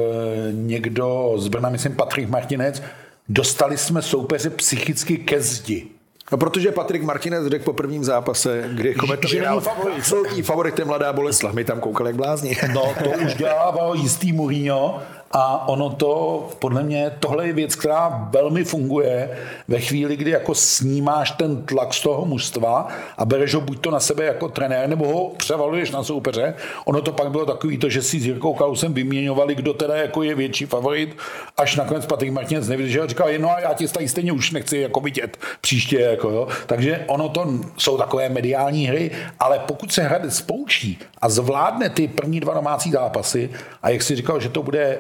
někdo 0.52 1.32
z 1.36 1.48
Brna, 1.48 1.68
myslím 1.68 1.96
Patrik 1.96 2.28
Martinec, 2.28 2.82
dostali 3.28 3.78
jsme 3.78 4.02
soupeře 4.02 4.50
psychicky 4.50 5.16
ke 5.16 5.40
zdi. 5.40 5.86
No, 6.32 6.38
protože 6.38 6.72
Patrik 6.72 7.02
Martinez 7.02 7.46
řekl 7.46 7.64
po 7.64 7.72
prvním 7.72 8.04
zápase, 8.04 8.64
kdy 8.72 8.94
Kometa 8.94 9.28
vyhrál 9.28 9.60
favorit. 9.60 10.04
favorit 10.42 10.78
je 10.78 10.84
mladá 10.84 11.12
Boleslav. 11.12 11.54
My 11.54 11.64
tam 11.64 11.80
koukali 11.80 12.08
jak 12.08 12.16
blázni. 12.16 12.56
No, 12.74 12.94
to 13.04 13.10
už 13.24 13.34
dělával 13.34 13.94
jistý 13.94 14.32
Mourinho 14.32 15.02
a 15.32 15.68
ono 15.68 15.90
to, 15.90 16.48
podle 16.58 16.82
mě, 16.82 17.12
tohle 17.20 17.46
je 17.46 17.52
věc, 17.52 17.74
která 17.74 18.28
velmi 18.32 18.64
funguje 18.64 19.38
ve 19.68 19.80
chvíli, 19.80 20.16
kdy 20.16 20.30
jako 20.30 20.54
snímáš 20.54 21.30
ten 21.30 21.62
tlak 21.62 21.94
z 21.94 22.00
toho 22.00 22.24
mužstva 22.24 22.88
a 23.18 23.24
bereš 23.24 23.54
ho 23.54 23.60
buď 23.60 23.80
to 23.80 23.90
na 23.90 24.00
sebe 24.00 24.24
jako 24.24 24.48
trenér, 24.48 24.88
nebo 24.88 25.08
ho 25.08 25.28
převaluješ 25.28 25.90
na 25.90 26.02
soupeře. 26.02 26.54
Ono 26.84 27.02
to 27.02 27.12
pak 27.12 27.30
bylo 27.30 27.46
takový 27.46 27.78
to, 27.78 27.88
že 27.88 28.02
si 28.02 28.20
s 28.20 28.26
Jirkou 28.26 28.54
Kalusem 28.54 28.94
vyměňovali, 28.94 29.54
kdo 29.54 29.74
teda 29.74 29.96
jako 29.96 30.22
je 30.22 30.34
větší 30.34 30.66
favorit, 30.66 31.16
až 31.56 31.76
nakonec 31.76 32.06
Patrik 32.06 32.32
Martinec 32.32 32.68
nevydržel 32.68 33.04
a 33.04 33.06
říkal, 33.06 33.28
no 33.38 33.50
a 33.50 33.60
já 33.60 33.74
tě 33.74 33.88
tady 33.88 34.08
stejně 34.08 34.32
už 34.32 34.50
nechci 34.50 34.78
jako 34.78 35.00
vidět 35.00 35.36
příště. 35.60 36.00
Jako, 36.00 36.30
jo. 36.30 36.48
Takže 36.66 37.04
ono 37.06 37.28
to 37.28 37.46
jsou 37.76 37.98
takové 37.98 38.28
mediální 38.28 38.86
hry, 38.86 39.10
ale 39.38 39.58
pokud 39.58 39.92
se 39.92 40.02
Hradec 40.02 40.36
spoučí 40.36 40.98
a 41.18 41.28
zvládne 41.28 41.90
ty 41.90 42.08
první 42.08 42.40
dva 42.40 42.54
domácí 42.54 42.90
zápasy 42.90 43.50
a 43.82 43.88
jak 43.88 44.02
si 44.02 44.16
říkal, 44.16 44.40
že 44.40 44.48
to 44.48 44.62
bude 44.62 44.98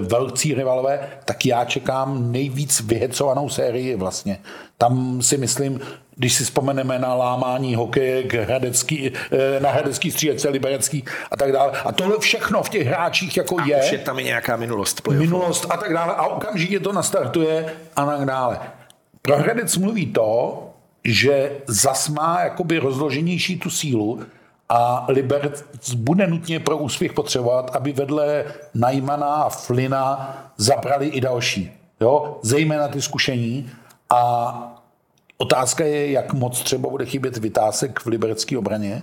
velcí 0.00 0.54
rivalové, 0.54 1.00
tak 1.24 1.46
já 1.46 1.64
čekám 1.64 2.32
nejvíc 2.32 2.80
vyhecovanou 2.80 3.48
sérii 3.48 3.96
vlastně. 3.96 4.38
Tam 4.78 5.22
si 5.22 5.38
myslím, 5.38 5.80
když 6.16 6.34
si 6.34 6.44
vzpomeneme 6.44 6.98
na 6.98 7.14
lámání 7.14 7.74
hokeje 7.74 8.22
k 8.22 8.34
hradecký, 8.34 9.12
e, 9.32 9.60
na 9.60 9.70
hradecký 9.70 10.10
střílece, 10.10 10.48
liberecký 10.48 11.04
a 11.30 11.36
tak 11.36 11.52
dále. 11.52 11.72
A 11.84 11.92
tohle 11.92 12.18
všechno 12.18 12.62
v 12.62 12.68
těch 12.68 12.86
hráčích 12.86 13.36
jako 13.36 13.60
a 13.60 13.64
je. 13.64 13.76
Už 13.84 13.92
je 13.92 13.98
tam 13.98 14.18
i 14.18 14.24
nějaká 14.24 14.56
minulost. 14.56 15.08
Minulost 15.08 15.66
a 15.70 15.76
tak 15.76 15.92
dále. 15.92 16.14
A 16.14 16.26
okamžitě 16.26 16.80
to 16.80 16.92
nastartuje 16.92 17.74
a 17.96 18.06
tak 18.06 18.24
dále. 18.24 18.58
Pro 19.22 19.36
Hradec 19.36 19.76
mluví 19.76 20.06
to, 20.06 20.62
že 21.04 21.52
zas 21.66 22.08
má 22.08 22.40
jakoby 22.40 22.78
rozloženější 22.78 23.58
tu 23.58 23.70
sílu, 23.70 24.20
a 24.68 25.06
Liberec 25.08 25.64
bude 25.94 26.26
nutně 26.26 26.60
pro 26.60 26.76
úspěch 26.76 27.12
potřebovat, 27.12 27.76
aby 27.76 27.92
vedle 27.92 28.44
Najmana 28.74 29.26
a 29.26 29.48
Flina 29.48 30.36
zabrali 30.56 31.06
i 31.06 31.20
další. 31.20 31.72
Jo? 32.00 32.38
Zejména 32.42 32.88
ty 32.88 33.02
zkušení. 33.02 33.70
A 34.10 34.82
otázka 35.38 35.84
je, 35.84 36.10
jak 36.10 36.32
moc 36.32 36.62
třeba 36.62 36.90
bude 36.90 37.06
chybět 37.06 37.36
vytásek 37.36 38.00
v 38.00 38.06
liberecké 38.06 38.58
obraně 38.58 39.02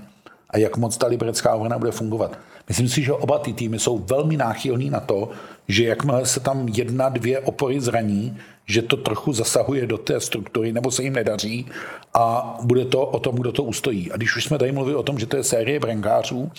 a 0.50 0.58
jak 0.58 0.78
moc 0.78 0.98
ta 0.98 1.08
liberecká 1.08 1.56
obrana 1.56 1.78
bude 1.78 1.92
fungovat. 1.92 2.38
Myslím 2.68 2.90
si, 2.90 3.04
že 3.04 3.14
oba 3.14 3.40
ty 3.40 3.54
týmy 3.54 3.80
jsou 3.80 3.98
velmi 3.98 4.38
náchylní 4.38 4.90
na 4.90 5.00
to, 5.00 5.30
že 5.68 5.84
jakmile 5.84 6.26
se 6.26 6.40
tam 6.40 6.68
jedna, 6.68 7.10
dvě 7.10 7.40
opory 7.40 7.82
zraní, 7.82 8.38
že 8.66 8.82
to 8.82 8.98
trochu 8.98 9.34
zasahuje 9.34 9.88
do 9.88 9.98
té 9.98 10.20
struktury, 10.20 10.74
nebo 10.74 10.92
se 10.92 11.04
jim 11.04 11.14
nedaří 11.14 11.66
a 12.14 12.58
bude 12.64 12.86
to 12.86 13.06
o 13.06 13.20
tom, 13.20 13.36
kdo 13.36 13.52
to 13.52 13.64
ustojí. 13.64 14.12
A 14.12 14.18
když 14.18 14.36
už 14.36 14.44
jsme 14.44 14.58
tady 14.58 14.72
mluvili 14.72 14.96
o 14.96 15.04
tom, 15.04 15.20
že 15.20 15.26
to 15.26 15.38
je 15.38 15.44
série 15.44 15.80
brankářů, 15.80 16.52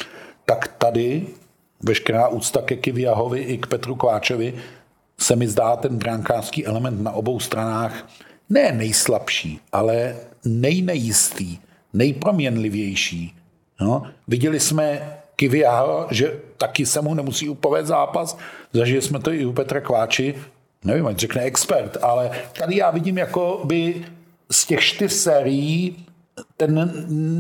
tak 0.45 0.75
tady 0.79 1.27
veškerá 1.83 2.29
úcta 2.29 2.63
ke 2.63 2.77
Kiviahovi 2.77 3.41
i 3.41 3.59
k 3.59 3.67
Petru 3.67 3.95
Kváčovi 3.95 4.55
se 5.19 5.37
mi 5.37 5.49
zdá 5.49 5.77
ten 5.77 5.99
brankářský 5.99 6.67
element 6.67 7.01
na 7.03 7.13
obou 7.13 7.41
stranách 7.41 8.09
ne 8.51 8.73
nejslabší, 8.73 9.61
ale 9.73 10.17
nejnejistý, 10.45 11.59
nejproměnlivější. 11.93 13.35
No, 13.81 14.03
viděli 14.29 14.61
jsme 14.61 15.13
Kiviáho, 15.37 16.07
že 16.11 16.41
taky 16.59 16.87
se 16.87 17.01
mu 17.01 17.15
nemusí 17.15 17.49
upovědět 17.49 17.87
zápas. 17.87 18.39
Zažili 18.73 19.03
jsme 19.03 19.19
to 19.19 19.33
i 19.33 19.47
u 19.47 19.53
Petra 19.53 19.81
Kváči. 19.81 20.35
Nevím, 20.85 21.07
ať 21.07 21.17
řekne 21.17 21.43
expert, 21.43 21.97
ale 22.03 22.31
tady 22.59 22.77
já 22.77 22.91
vidím 22.91 23.19
jako 23.19 23.61
by 23.65 24.05
z 24.51 24.67
těch 24.67 24.81
čtyř 24.81 25.13
sérií 25.13 26.07
ten 26.57 26.93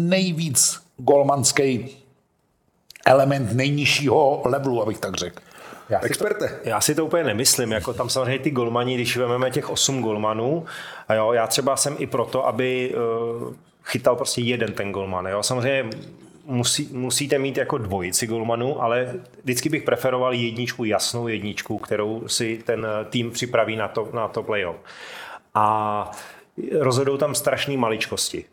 nejvíc 0.09 0.81
golmanský 0.97 1.97
element 3.07 3.53
nejnižšího 3.53 4.43
levelu, 4.45 4.83
abych 4.83 4.99
tak 4.99 5.17
řekl. 5.17 5.43
Já 5.89 6.01
Experte. 6.01 6.49
To, 6.49 6.69
já 6.69 6.81
si 6.81 6.95
to 6.95 7.07
úplně 7.07 7.25
nemyslím. 7.25 7.73
Jako 7.73 7.93
tam 7.93 8.09
samozřejmě 8.09 8.39
ty 8.39 8.51
golmani, 8.51 8.95
když 8.95 9.17
vezmeme 9.17 9.51
těch 9.51 9.71
osm 9.71 10.03
golmanů, 10.03 10.65
a 11.09 11.15
jo, 11.15 11.33
já 11.33 11.47
třeba 11.47 11.77
jsem 11.77 11.97
i 11.99 12.07
proto, 12.07 12.47
aby 12.47 12.95
uh, 12.95 13.55
chytal 13.85 14.17
prostě 14.17 14.41
jeden 14.41 14.73
ten 14.73 14.93
golman. 14.93 15.27
Jo. 15.27 15.43
Samozřejmě 15.43 15.91
musí, 16.45 16.89
musíte 16.93 17.39
mít 17.39 17.57
jako 17.57 17.79
dvojici 17.79 18.27
golmanů, 18.27 18.83
ale 18.83 19.15
vždycky 19.43 19.69
bych 19.69 19.83
preferoval 19.83 20.35
jedničku, 20.35 20.85
jasnou 20.85 21.29
jedničku, 21.29 21.79
kterou 21.79 22.29
si 22.29 22.63
ten 22.67 22.87
tým 23.11 23.31
připraví 23.31 23.77
na 23.77 23.89
to, 23.89 24.09
na 24.13 24.29
to 24.29 24.43
playoff. 24.43 24.77
A 25.55 26.11
rozhodou 26.79 27.17
tam 27.17 27.35
strašné 27.35 27.77
maličkosti. 27.77 28.45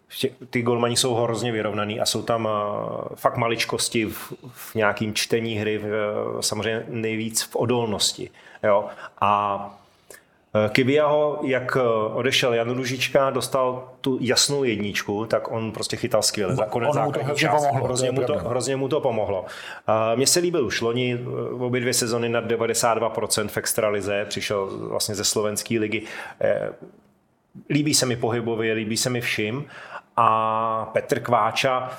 Ty 0.49 0.61
golmani 0.61 0.97
jsou 0.97 1.15
hrozně 1.15 1.51
vyrovnaný 1.51 1.99
a 1.99 2.05
jsou 2.05 2.21
tam 2.21 2.47
eh, 2.51 3.15
fakt 3.15 3.37
maličkosti 3.37 4.05
v, 4.05 4.33
v 4.51 4.75
nějakým 4.75 5.13
čtení 5.13 5.55
hry, 5.55 5.77
v, 5.77 5.87
samozřejmě 6.41 6.85
nejvíc 6.87 7.43
v 7.43 7.55
odolnosti. 7.55 8.29
Jo? 8.63 8.85
A 9.21 9.78
eh, 10.53 10.69
Kiviaho, 10.69 11.39
jak 11.43 11.77
eh, 11.77 11.81
odešel 12.13 12.53
Jan 12.53 12.69
Ružička, 12.69 13.29
dostal 13.29 13.89
tu 14.01 14.17
jasnou 14.21 14.63
jedničku, 14.63 15.25
tak 15.25 15.51
on 15.51 15.71
prostě 15.71 15.97
chytal 15.97 16.21
skvěle. 16.21 16.55
Za 16.55 16.65
konec 16.65 16.93
základní 16.93 17.35
část. 17.35 17.65
Hrozně, 17.65 18.11
mu 18.11 18.23
to, 18.23 18.33
hrozně 18.33 18.75
mu 18.75 18.87
to 18.87 19.01
pomohlo. 19.01 19.45
Mně 20.15 20.27
se 20.27 20.39
líbil 20.39 20.65
už 20.65 20.81
loni, 20.81 21.19
obě 21.59 21.81
dvě 21.81 21.93
sezony 21.93 22.29
na 22.29 22.41
92% 22.41 23.47
v 23.47 23.57
extralize, 23.57 24.25
přišel 24.29 24.69
vlastně 24.89 25.15
ze 25.15 25.23
slovenské 25.23 25.79
ligy 25.79 26.01
líbí 27.69 27.93
se 27.93 28.05
mi 28.05 28.15
pohybově, 28.15 28.73
líbí 28.73 28.97
se 28.97 29.09
mi 29.09 29.21
vším. 29.21 29.65
A 30.17 30.89
Petr 30.93 31.19
Kváča, 31.19 31.89
eh, 31.91 31.95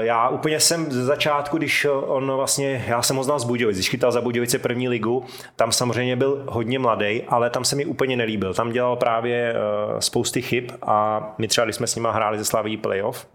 já 0.00 0.28
úplně 0.28 0.60
jsem 0.60 0.92
ze 0.92 1.04
začátku, 1.04 1.58
když 1.58 1.86
on 2.06 2.32
vlastně, 2.32 2.84
já 2.88 3.02
jsem 3.02 3.16
ho 3.16 3.24
znal 3.24 3.38
z 3.38 3.44
Budějovic, 3.44 3.76
když 3.76 3.88
chytal 3.90 4.12
za 4.12 4.20
Budějovice 4.20 4.58
první 4.58 4.88
ligu, 4.88 5.24
tam 5.56 5.72
samozřejmě 5.72 6.16
byl 6.16 6.44
hodně 6.48 6.78
mladý, 6.78 7.22
ale 7.28 7.50
tam 7.50 7.64
se 7.64 7.76
mi 7.76 7.84
úplně 7.84 8.16
nelíbil. 8.16 8.54
Tam 8.54 8.72
dělal 8.72 8.96
právě 8.96 9.54
eh, 9.54 10.00
spousty 10.02 10.42
chyb 10.42 10.70
a 10.82 11.22
my 11.38 11.48
třeba, 11.48 11.64
když 11.64 11.76
jsme 11.76 11.86
s 11.86 11.94
ním 11.94 12.04
hráli 12.04 12.38
ze 12.38 12.44
Slaví 12.44 12.76
playoff, 12.76 13.26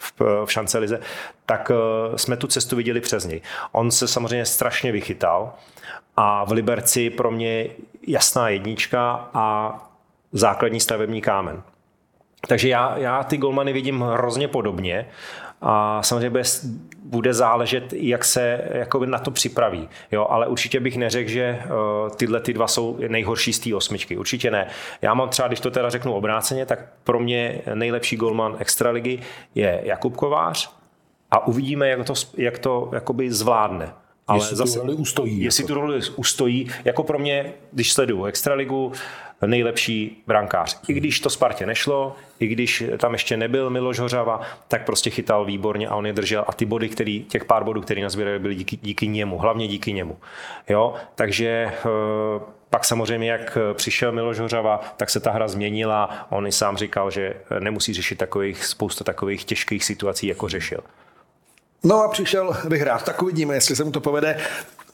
v, 0.00 0.44
v 0.44 0.52
šancelize, 0.52 1.00
tak 1.46 1.70
eh, 1.70 2.18
jsme 2.18 2.36
tu 2.36 2.46
cestu 2.46 2.76
viděli 2.76 3.00
přes 3.00 3.24
něj. 3.24 3.40
On 3.72 3.90
se 3.90 4.08
samozřejmě 4.08 4.46
strašně 4.46 4.92
vychytal 4.92 5.52
a 6.16 6.44
v 6.44 6.52
Liberci 6.52 7.10
pro 7.10 7.30
mě 7.30 7.66
jasná 8.06 8.48
jednička 8.48 9.30
a 9.34 9.78
základní 10.32 10.80
stavební 10.80 11.20
kámen. 11.20 11.62
Takže 12.48 12.68
já, 12.68 12.98
já 12.98 13.22
ty 13.22 13.36
golmany 13.36 13.72
vidím 13.72 14.00
hrozně 14.00 14.48
podobně 14.48 15.06
a 15.60 16.02
samozřejmě 16.02 16.30
bude, 16.30 16.42
bude 17.04 17.34
záležet, 17.34 17.92
jak 17.92 18.24
se 18.24 18.60
jako 18.70 19.06
na 19.06 19.18
to 19.18 19.30
připraví. 19.30 19.88
Jo, 20.12 20.26
ale 20.30 20.46
určitě 20.46 20.80
bych 20.80 20.96
neřekl, 20.96 21.30
že 21.30 21.62
uh, 21.64 22.10
tyhle 22.16 22.40
ty 22.40 22.52
dva 22.52 22.66
jsou 22.66 22.98
nejhorší 23.08 23.52
z 23.52 23.58
té 23.58 23.74
osmičky. 23.74 24.16
Určitě 24.16 24.50
ne. 24.50 24.66
Já 25.02 25.14
mám 25.14 25.28
třeba, 25.28 25.48
když 25.48 25.60
to 25.60 25.70
teda 25.70 25.90
řeknu 25.90 26.14
obráceně, 26.14 26.66
tak 26.66 26.78
pro 27.04 27.20
mě 27.20 27.62
nejlepší 27.74 28.16
golman 28.16 28.56
extraligy 28.58 29.18
je 29.54 29.80
Jakub 29.84 30.16
Kovář 30.16 30.74
a 31.30 31.46
uvidíme, 31.46 31.88
jak 31.88 32.06
to, 32.06 32.14
jak 32.36 32.58
to 32.58 32.90
jakoby 32.92 33.32
zvládne. 33.32 33.92
Ale 34.26 34.38
jestli 34.38 34.56
zase, 34.56 34.78
tu 34.78 34.80
roli 34.80 34.94
ustojí. 34.94 35.42
Jestli 35.42 35.64
jako. 35.64 35.74
tu 35.74 35.80
roli 35.80 36.00
ustojí. 36.16 36.70
Jako 36.84 37.02
pro 37.02 37.18
mě, 37.18 37.52
když 37.72 37.92
sleduju 37.92 38.24
extraligu, 38.24 38.92
nejlepší 39.46 40.22
brankář. 40.26 40.80
I 40.88 40.92
když 40.92 41.20
to 41.20 41.30
Spartě 41.30 41.66
nešlo, 41.66 42.16
i 42.40 42.46
když 42.46 42.84
tam 42.98 43.12
ještě 43.12 43.36
nebyl 43.36 43.70
Miloš 43.70 43.98
Hořava, 43.98 44.40
tak 44.68 44.84
prostě 44.84 45.10
chytal 45.10 45.44
výborně 45.44 45.88
a 45.88 45.94
on 45.94 46.06
je 46.06 46.12
držel. 46.12 46.44
A 46.46 46.52
ty 46.52 46.64
body, 46.64 46.88
který, 46.88 47.24
těch 47.24 47.44
pár 47.44 47.64
bodů, 47.64 47.80
který 47.80 48.02
nazbírali, 48.02 48.38
byly 48.38 48.54
díky, 48.54 48.78
díky 48.82 49.08
němu, 49.08 49.38
hlavně 49.38 49.68
díky 49.68 49.92
němu. 49.92 50.18
Jo? 50.68 50.94
Takže 51.14 51.48
eh, 51.48 51.80
pak 52.70 52.84
samozřejmě, 52.84 53.30
jak 53.30 53.58
přišel 53.72 54.12
Miloš 54.12 54.38
Hořava, 54.38 54.80
tak 54.96 55.10
se 55.10 55.20
ta 55.20 55.30
hra 55.30 55.48
změnila. 55.48 56.26
On 56.30 56.46
i 56.46 56.52
sám 56.52 56.76
říkal, 56.76 57.10
že 57.10 57.34
nemusí 57.58 57.94
řešit 57.94 58.18
takových, 58.18 58.64
spoustu 58.64 59.04
takových 59.04 59.44
těžkých 59.44 59.84
situací, 59.84 60.26
jako 60.26 60.48
řešil. 60.48 60.80
No 61.84 62.02
a 62.02 62.08
přišel 62.08 62.56
vyhrát. 62.68 63.04
Tak 63.04 63.22
uvidíme, 63.22 63.54
jestli 63.54 63.76
se 63.76 63.84
mu 63.84 63.90
to 63.90 64.00
povede. 64.00 64.40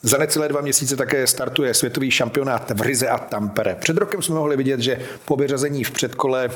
Za 0.03 0.19
necelé 0.19 0.49
dva 0.49 0.61
měsíce 0.61 0.97
také 0.97 1.27
startuje 1.27 1.75
světový 1.75 2.11
šampionát 2.11 2.71
v 2.71 2.81
Rize 2.81 3.09
a 3.09 3.19
Tampere. 3.19 3.75
Před 3.75 3.97
rokem 3.97 4.23
jsme 4.23 4.35
mohli 4.35 4.57
vidět, 4.57 4.81
že 4.81 5.01
po 5.25 5.37
vyřazení 5.37 5.85
v 5.85 5.91
předkole 5.91 6.51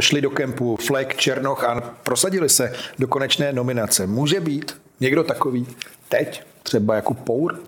šli 0.00 0.20
do 0.20 0.30
kempu 0.30 0.76
Fleck, 0.76 1.16
Černoch 1.16 1.64
a 1.64 1.80
prosadili 1.80 2.48
se 2.48 2.72
do 2.98 3.08
konečné 3.08 3.52
nominace. 3.52 4.06
Může 4.06 4.40
být 4.40 4.76
někdo 5.00 5.24
takový 5.24 5.66
teď, 6.08 6.42
třeba 6.62 6.94
jako 6.94 7.14
Pour? 7.14 7.60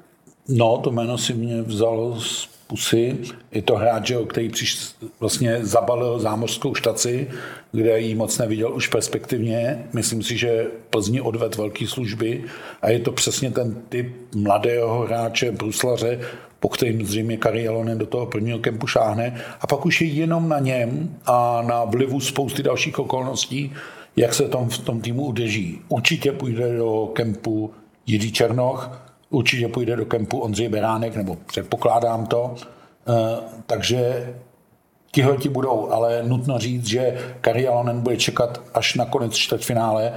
No, 0.48 0.78
to 0.78 0.92
jméno 0.92 1.18
si 1.18 1.34
mě 1.34 1.62
vzalo 1.62 2.20
z 2.20 2.51
pusy. 2.72 3.16
Je 3.52 3.62
to 3.62 3.76
hráč, 3.76 4.12
který 4.28 4.48
přiš, 4.48 4.96
vlastně 5.20 5.58
zabalil 5.60 6.18
zámořskou 6.18 6.74
štaci, 6.74 7.28
kde 7.72 8.00
ji 8.00 8.14
moc 8.14 8.38
neviděl 8.38 8.74
už 8.74 8.88
perspektivně. 8.88 9.84
Myslím 9.92 10.22
si, 10.22 10.36
že 10.36 10.66
Plzni 10.90 11.20
odved 11.20 11.56
velké 11.56 11.86
služby 11.86 12.44
a 12.82 12.90
je 12.90 12.98
to 12.98 13.12
přesně 13.12 13.50
ten 13.50 13.76
typ 13.88 14.16
mladého 14.34 15.00
hráče, 15.00 15.52
bruslaře, 15.52 16.20
po 16.60 16.68
kterým 16.68 17.06
zřejmě 17.06 17.36
Kari 17.36 17.68
Elonen 17.68 17.98
do 17.98 18.06
toho 18.06 18.26
prvního 18.26 18.58
kempu 18.58 18.86
šáhne 18.86 19.40
a 19.60 19.66
pak 19.66 19.86
už 19.86 20.00
je 20.00 20.06
jenom 20.08 20.48
na 20.48 20.58
něm 20.58 21.16
a 21.26 21.62
na 21.66 21.84
vlivu 21.84 22.20
spousty 22.20 22.62
dalších 22.62 22.98
okolností, 22.98 23.72
jak 24.16 24.34
se 24.34 24.48
tom 24.48 24.68
v 24.68 24.78
tom 24.78 25.00
týmu 25.00 25.24
udrží. 25.24 25.80
Určitě 25.88 26.32
půjde 26.32 26.76
do 26.76 27.10
kempu 27.12 27.70
Jiří 28.06 28.32
Černoch, 28.32 29.11
Určitě 29.32 29.68
půjde 29.68 29.96
do 29.96 30.04
kempu 30.04 30.38
Ondřej 30.38 30.68
Beránek, 30.68 31.16
nebo 31.16 31.36
předpokládám 31.46 32.26
to. 32.26 32.54
Eh, 33.08 33.40
takže 33.66 34.34
tihleti 35.10 35.48
budou, 35.48 35.90
ale 35.90 36.22
nutno 36.22 36.58
říct, 36.58 36.86
že 36.86 37.18
Kari 37.40 37.68
Alonen 37.68 38.00
bude 38.00 38.16
čekat 38.16 38.60
až 38.74 38.94
na 38.94 39.04
konec 39.04 39.34
čtvrtfinále. 39.34 40.12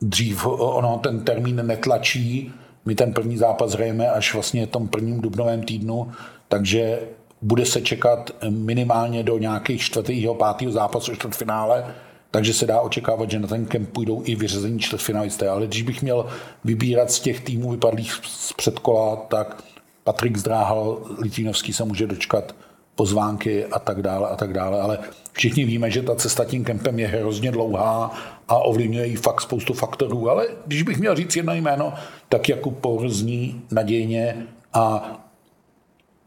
Dřív 0.00 0.46
ono 0.46 0.98
ten 0.98 1.24
termín 1.24 1.66
netlačí. 1.66 2.52
My 2.84 2.94
ten 2.94 3.12
první 3.12 3.36
zápas 3.36 3.72
hrajeme 3.72 4.10
až 4.10 4.34
vlastně 4.34 4.66
v 4.66 4.70
tom 4.70 4.88
prvním 4.88 5.20
dubnovém 5.20 5.62
týdnu, 5.62 6.12
takže 6.48 7.00
bude 7.42 7.66
se 7.66 7.80
čekat 7.80 8.30
minimálně 8.48 9.22
do 9.22 9.38
nějakých 9.38 9.80
čtvrtého, 9.80 10.34
pátého 10.34 10.72
zápasu 10.72 11.14
čtvrtfinále 11.14 11.84
takže 12.30 12.54
se 12.54 12.66
dá 12.66 12.80
očekávat, 12.80 13.30
že 13.30 13.38
na 13.38 13.48
ten 13.48 13.66
kemp 13.66 13.92
půjdou 13.92 14.22
i 14.24 14.34
vyřazení 14.34 14.78
čtvrtfinalisté. 14.78 15.48
Ale 15.48 15.66
když 15.66 15.82
bych 15.82 16.02
měl 16.02 16.26
vybírat 16.64 17.10
z 17.10 17.20
těch 17.20 17.40
týmů 17.40 17.70
vypadlých 17.70 18.12
z 18.24 18.52
předkola, 18.52 19.16
tak 19.16 19.62
Patrik 20.04 20.36
Zdráhal, 20.36 20.98
Litvínovský 21.18 21.72
se 21.72 21.84
může 21.84 22.06
dočkat 22.06 22.54
pozvánky 22.94 23.66
a 23.66 23.78
tak 23.78 24.02
dále 24.02 24.28
a 24.28 24.36
tak 24.36 24.52
dále, 24.52 24.80
ale 24.80 24.98
všichni 25.32 25.64
víme, 25.64 25.90
že 25.90 26.02
ta 26.02 26.14
cesta 26.14 26.44
tím 26.44 26.64
kempem 26.64 26.98
je 26.98 27.06
hrozně 27.08 27.50
dlouhá 27.50 28.10
a 28.48 28.56
ovlivňuje 28.56 29.06
jí 29.06 29.16
fakt 29.16 29.40
spoustu 29.40 29.72
faktorů, 29.72 30.30
ale 30.30 30.46
když 30.66 30.82
bych 30.82 30.98
měl 30.98 31.16
říct 31.16 31.36
jedno 31.36 31.54
jméno, 31.54 31.94
tak 32.28 32.48
jako 32.48 32.70
porzní 32.70 33.62
nadějně 33.70 34.46
a 34.72 35.16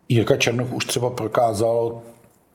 Jirka 0.09 0.37
Černoch 0.37 0.73
už 0.73 0.85
třeba 0.85 1.09
prokázal 1.09 2.01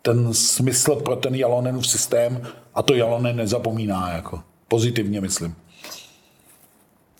ten 0.02 0.34
smysl 0.34 0.96
pro 0.96 1.16
ten 1.16 1.34
Jalonenův 1.34 1.86
systém 1.86 2.46
a 2.74 2.82
to 2.82 2.94
Jalonen 2.94 3.36
nezapomíná, 3.36 4.12
jako 4.12 4.42
pozitivně 4.68 5.20
myslím. 5.20 5.56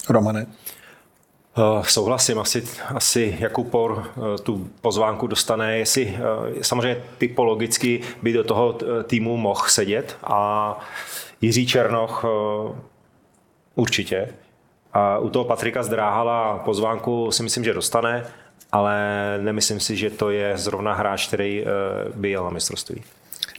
Romane? 0.09 0.47
Uh, 1.59 1.83
souhlasím, 1.83 2.38
asi, 2.38 2.64
asi 2.95 3.37
Jakub 3.41 3.71
Por 3.71 3.91
uh, 3.93 4.37
tu 4.43 4.71
pozvánku 4.81 5.27
dostane, 5.27 5.79
jestli 5.79 6.07
uh, 6.07 6.62
samozřejmě 6.62 7.03
typologicky 7.19 8.01
by 8.23 8.33
do 8.33 8.45
toho 8.45 8.79
týmu 9.03 9.37
mohl 9.37 9.69
sedět 9.69 10.17
a 10.23 10.79
Jiří 11.41 11.67
Černoch 11.67 12.25
určitě. 13.75 14.29
A 14.93 15.19
u 15.19 15.31
toho 15.31 15.45
Patrika 15.45 15.83
Zdráhala 15.83 16.59
pozvánku 16.59 17.31
si 17.31 17.43
myslím, 17.43 17.64
že 17.64 17.75
dostane, 17.75 18.27
ale 18.72 18.94
nemyslím 19.42 19.81
si, 19.81 19.96
že 19.96 20.11
to 20.11 20.31
je 20.31 20.59
zrovna 20.59 20.94
hráč, 20.94 21.26
který 21.26 21.64
by 22.14 22.31
jel 22.31 22.44
na 22.44 22.50
mistrovství. 22.50 23.02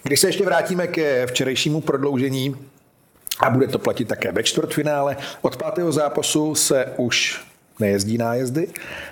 Když 0.03 0.19
se 0.19 0.27
ještě 0.27 0.45
vrátíme 0.45 0.87
ke 0.87 1.27
včerejšímu 1.27 1.81
prodloužení, 1.81 2.55
a 3.39 3.49
bude 3.49 3.67
to 3.67 3.79
platit 3.79 4.07
také 4.07 4.31
ve 4.31 4.43
čtvrtfinále, 4.43 5.17
od 5.41 5.57
pátého 5.57 5.91
zápasu 5.91 6.55
se 6.55 6.85
už 6.97 7.45
nejezdí 7.79 8.17
nájezdy 8.17 8.67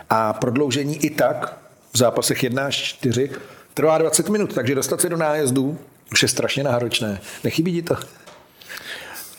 a 0.10 0.34
prodloužení 0.34 1.06
i 1.06 1.10
tak 1.10 1.58
v 1.94 1.98
zápasech 1.98 2.44
1 2.44 2.66
až 2.66 2.76
4 2.76 3.30
trvá 3.74 3.98
20 3.98 4.30
minut, 4.30 4.54
takže 4.54 4.76
dostat 4.76 5.02
se 5.02 5.10
do 5.10 5.18
nájezdů 5.18 5.80
Už 6.12 6.22
je 6.22 6.28
strašně 6.28 6.64
náročné. 6.64 7.20
Nechybí 7.44 7.74
ti 7.74 7.82
to? 7.82 7.96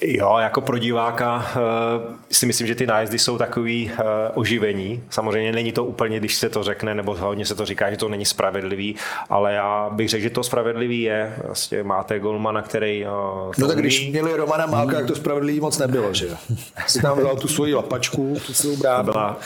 Jo, 0.01 0.37
jako 0.39 0.61
pro 0.61 0.79
diváka 0.79 1.37
uh, 1.37 2.15
si 2.31 2.47
myslím, 2.47 2.67
že 2.67 2.75
ty 2.75 2.87
nájezdy 2.87 3.19
jsou 3.19 3.39
takový 3.39 3.91
uh, 3.93 4.05
oživení. 4.35 5.03
Samozřejmě 5.11 5.53
není 5.53 5.73
to 5.73 5.85
úplně, 5.85 6.19
když 6.19 6.35
se 6.35 6.49
to 6.49 6.63
řekne, 6.63 6.95
nebo 6.95 7.15
hodně 7.15 7.47
se 7.47 7.55
to 7.55 7.65
říká, 7.65 7.91
že 7.91 7.97
to 7.97 8.09
není 8.09 8.25
spravedlivý, 8.25 8.97
ale 9.31 9.53
já 9.53 9.91
bych 9.93 10.09
řekl, 10.09 10.23
že 10.23 10.31
to 10.31 10.45
spravedlivý 10.45 11.03
je. 11.03 11.37
Vlastně 11.45 11.83
máte 11.83 12.19
golmana, 12.19 12.63
který... 12.63 13.05
Uh, 13.05 13.11
no 13.59 13.69
tak 13.69 13.77
umí. 13.77 13.83
když 13.83 14.09
měli 14.09 14.37
Romana 14.37 14.67
Málka, 14.67 14.97
tak 14.97 15.07
to 15.07 15.15
spravedlivý 15.15 15.61
moc 15.61 15.79
nebylo, 15.79 16.15
že 16.15 16.27
jo? 16.27 16.37
Si 16.87 17.03
tam 17.03 17.19
vzal 17.19 17.37
tu 17.37 17.49
svoji 17.49 17.75
lapačku, 17.75 18.37
tu 18.47 18.55
svou 18.55 18.77
bránu. 18.77 19.05
Byla, 19.05 19.37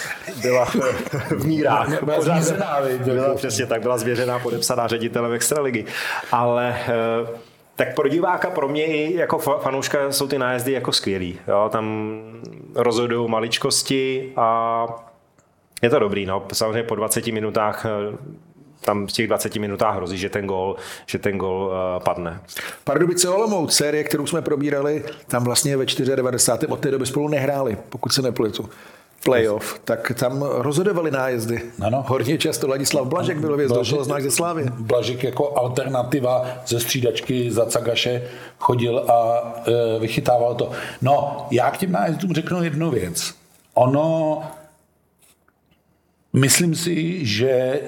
byla 0.43 0.65
v 1.39 1.47
mírách. 1.47 2.03
Byla, 2.05 2.21
zvěřená, 2.21 2.79
byla, 3.05 3.35
přesně 3.35 3.67
tak, 3.67 3.83
byla 3.83 3.99
zvěřená, 3.99 4.39
podepsaná 4.39 4.89
ředitelem 4.89 5.33
Extraligy. 5.33 5.85
Ale 6.33 6.77
tak 7.85 7.95
pro 7.95 8.09
diváka, 8.09 8.51
pro 8.51 8.69
mě 8.69 8.85
i 8.85 9.17
jako 9.17 9.39
fanouška 9.39 10.13
jsou 10.13 10.29
ty 10.29 10.39
nájezdy 10.39 10.73
jako 10.73 10.93
skvělý. 10.93 11.39
Jo? 11.49 11.69
Tam 11.73 12.19
rozhodují 12.75 13.31
maličkosti 13.31 14.33
a 14.37 14.87
je 15.83 15.91
to 15.91 15.99
dobrý. 15.99 16.27
No. 16.27 16.45
Samozřejmě 16.53 16.83
po 16.83 16.95
20 16.95 17.27
minutách 17.27 17.87
eh, 17.87 18.17
tam 18.85 19.07
v 19.07 19.13
těch 19.13 19.27
20 19.27 19.57
minutách 19.57 19.97
hrozí, 19.97 20.19
že 20.19 20.29
ten 20.29 20.47
gol, 20.47 20.77
že 21.07 21.19
ten 21.19 21.39
gol 21.39 21.71
uh, 21.71 22.03
padne. 22.05 22.41
Pardubice 22.85 23.29
Olomouc, 23.29 23.75
série, 23.75 24.05
kterou 24.05 24.27
jsme 24.27 24.43
probírali, 24.43 25.05
tam 25.27 25.45
vlastně 25.45 25.77
ve 25.77 25.85
94. 26.17 26.73
od 26.73 26.81
té 26.81 26.91
doby 26.91 27.07
spolu 27.07 27.29
nehráli, 27.29 27.79
pokud 27.89 28.13
se 28.13 28.23
nepletu 28.23 28.69
playoff, 29.25 29.81
tak 29.85 30.13
tam 30.19 30.43
rozhodovali 30.43 31.11
nájezdy. 31.11 31.63
Ano. 31.81 32.05
Hodně 32.07 32.39
často 32.39 32.69
Ladislav 32.69 33.07
Blažek 33.07 33.39
byl 33.39 33.57
věc, 33.57 33.73
došel 33.73 34.05
znak 34.05 34.23
ze 34.23 34.31
Slávy. 34.31 34.65
Blažek 34.79 35.25
jako 35.25 35.59
alternativa 35.59 36.49
ze 36.67 36.81
střídačky 36.81 37.51
za 37.51 37.67
Cagaše 37.67 38.23
chodil 38.59 38.99
a 38.99 39.43
e, 39.67 39.99
vychytával 39.99 40.55
to. 40.55 40.71
No, 41.03 41.47
já 41.51 41.71
k 41.71 41.79
těm 41.79 41.93
nájezdům 41.93 42.33
řeknu 42.33 42.65
jednu 42.65 42.91
věc. 42.91 43.35
Ono, 43.75 44.43
myslím 46.33 46.75
si, 46.75 47.27
že 47.27 47.81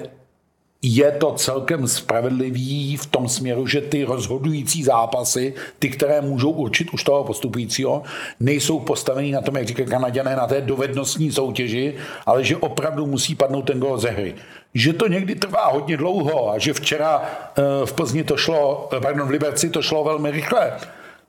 je 0.85 1.11
to 1.11 1.31
celkem 1.31 1.87
spravedlivý 1.87 2.97
v 2.97 3.05
tom 3.05 3.29
směru, 3.29 3.67
že 3.67 3.81
ty 3.81 4.03
rozhodující 4.03 4.83
zápasy, 4.83 5.53
ty, 5.79 5.89
které 5.89 6.21
můžou 6.21 6.49
určit 6.49 6.93
už 6.93 7.03
toho 7.03 7.23
postupujícího, 7.23 8.03
nejsou 8.39 8.79
postavený 8.79 9.31
na 9.31 9.41
tom, 9.41 9.57
jak 9.57 9.67
říkají 9.67 9.89
Kanaděné, 9.89 10.35
na 10.35 10.47
té 10.47 10.61
dovednostní 10.61 11.31
soutěži, 11.31 11.95
ale 12.25 12.43
že 12.43 12.57
opravdu 12.57 13.05
musí 13.05 13.35
padnout 13.35 13.65
ten 13.65 13.79
gol 13.79 13.97
ze 13.97 14.09
hry. 14.09 14.35
Že 14.73 14.93
to 14.93 15.07
někdy 15.07 15.35
trvá 15.35 15.67
hodně 15.67 15.97
dlouho 15.97 16.51
a 16.51 16.57
že 16.57 16.73
včera 16.73 17.21
eh, 17.21 17.61
v 17.85 17.93
Plzni 17.93 18.23
to 18.23 18.37
šlo, 18.37 18.89
pardon, 19.01 19.27
v 19.27 19.31
Liberci 19.31 19.69
to 19.69 19.81
šlo 19.81 20.03
velmi 20.03 20.31
rychle. 20.31 20.71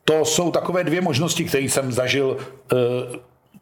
To 0.05 0.25
jsou 0.25 0.51
takové 0.51 0.85
dvě 0.85 1.01
možnosti, 1.01 1.45
které 1.45 1.65
jsem 1.65 1.93
zažil 1.93 2.37
eh, 2.73 2.77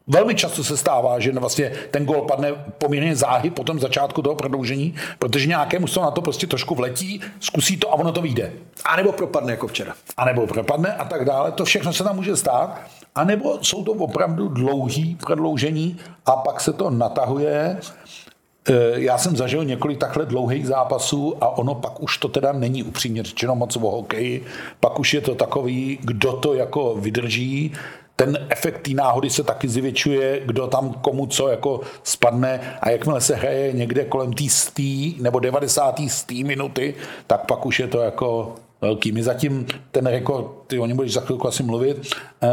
Velmi 0.07 0.35
často 0.35 0.65
se 0.65 0.77
stává, 0.77 1.21
že 1.21 1.33
vlastně 1.33 1.73
ten 1.91 2.05
gol 2.05 2.23
padne 2.23 2.53
poměrně 2.79 3.17
záhy 3.17 3.51
po 3.51 3.65
tom 3.65 3.81
začátku 3.81 4.23
toho 4.23 4.35
prodloužení, 4.35 4.95
protože 5.19 5.47
nějakému 5.47 5.87
se 5.87 6.01
na 6.01 6.11
to 6.11 6.23
prostě 6.23 6.47
trošku 6.47 6.75
vletí, 6.75 7.21
zkusí 7.41 7.77
to 7.77 7.91
a 7.91 7.95
ono 7.95 8.13
to 8.13 8.23
vyjde. 8.23 8.53
A 8.85 8.97
nebo 8.97 9.13
propadne 9.13 9.53
jako 9.53 9.67
včera. 9.67 9.95
A 10.17 10.25
nebo 10.25 10.47
propadne 10.47 10.95
a 10.95 11.05
tak 11.05 11.25
dále. 11.25 11.53
To 11.53 11.65
všechno 11.65 11.93
se 11.93 12.05
tam 12.05 12.17
může 12.17 12.37
stát. 12.37 12.81
A 13.15 13.25
nebo 13.25 13.59
jsou 13.63 13.85
to 13.85 13.93
opravdu 13.93 14.49
dlouhý 14.49 15.15
prodloužení 15.27 15.97
a 16.27 16.37
pak 16.37 16.61
se 16.61 16.73
to 16.73 16.91
natahuje. 16.91 17.79
E, 18.69 19.01
já 19.01 19.19
jsem 19.19 19.37
zažil 19.37 19.65
několik 19.65 19.99
takhle 19.99 20.27
dlouhých 20.27 20.67
zápasů 20.67 21.37
a 21.41 21.49
ono 21.59 21.75
pak 21.75 22.03
už 22.03 22.19
to 22.19 22.29
teda 22.29 22.53
není 22.53 22.83
upřímně 22.83 23.23
řečeno 23.23 23.55
moc 23.55 23.77
o 23.77 23.81
hokeji. 23.81 24.45
Pak 24.81 24.99
už 24.99 25.15
je 25.15 25.21
to 25.21 25.35
takový, 25.35 25.99
kdo 26.03 26.33
to 26.33 26.55
jako 26.55 26.95
vydrží 26.95 27.73
ten 28.17 28.47
efekt 28.49 28.83
té 28.83 28.91
náhody 28.91 29.31
se 29.31 29.43
taky 29.43 29.69
zvětšuje, 29.69 30.41
kdo 30.47 30.67
tam 30.67 30.93
komu 30.93 31.27
co 31.27 31.49
jako 31.49 31.81
spadne 32.03 32.79
a 32.81 32.91
jakmile 32.91 33.21
se 33.21 33.35
hraje 33.35 33.73
někde 33.73 34.05
kolem 34.05 34.33
té 34.33 34.45
stý 34.49 35.17
nebo 35.23 35.39
90. 35.41 36.01
stý 36.09 36.45
minuty, 36.45 36.95
tak 37.27 37.47
pak 37.47 37.67
už 37.67 37.81
je 37.81 37.89
to 37.89 38.01
jako 38.01 38.55
velký. 38.81 39.13
My 39.13 39.23
zatím 39.23 39.67
ten 39.91 40.07
rekord, 40.07 40.47
ty 40.67 40.79
o 40.79 40.87
něm 40.87 40.97
budeš 40.97 41.13
za 41.13 41.21
chvilku 41.21 41.49
asi 41.49 41.63
mluvit, 41.63 42.15
eh, 42.43 42.49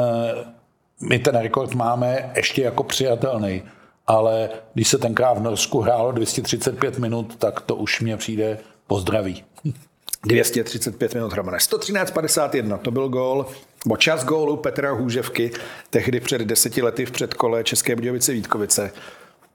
my 1.02 1.20
ten 1.20 1.36
rekord 1.36 1.74
máme 1.74 2.32
ještě 2.36 2.62
jako 2.62 2.84
přijatelný, 2.84 3.64
ale 4.08 4.50
když 4.74 4.88
se 4.88 4.98
tenkrát 4.98 5.38
v 5.38 5.42
Norsku 5.42 5.82
hrálo 5.82 6.12
235 6.12 7.00
minut, 7.00 7.36
tak 7.36 7.62
to 7.62 7.76
už 7.76 8.02
mě 8.02 8.18
přijde 8.18 8.58
pozdraví. 8.88 9.44
235 10.24 11.14
minut 11.14 11.34
Romane. 11.34 11.58
113.51, 11.58 12.78
to 12.78 12.92
byl 12.92 13.10
gól, 13.10 13.46
bo 13.86 13.98
čas 13.98 14.26
gólu 14.26 14.58
Petra 14.58 14.92
Hůževky, 14.92 15.52
tehdy 15.90 16.20
před 16.20 16.42
deseti 16.42 16.82
lety 16.82 17.06
v 17.06 17.12
předkole 17.12 17.64
České 17.64 17.96
Budějovice 17.96 18.34
Vítkovice. 18.34 18.92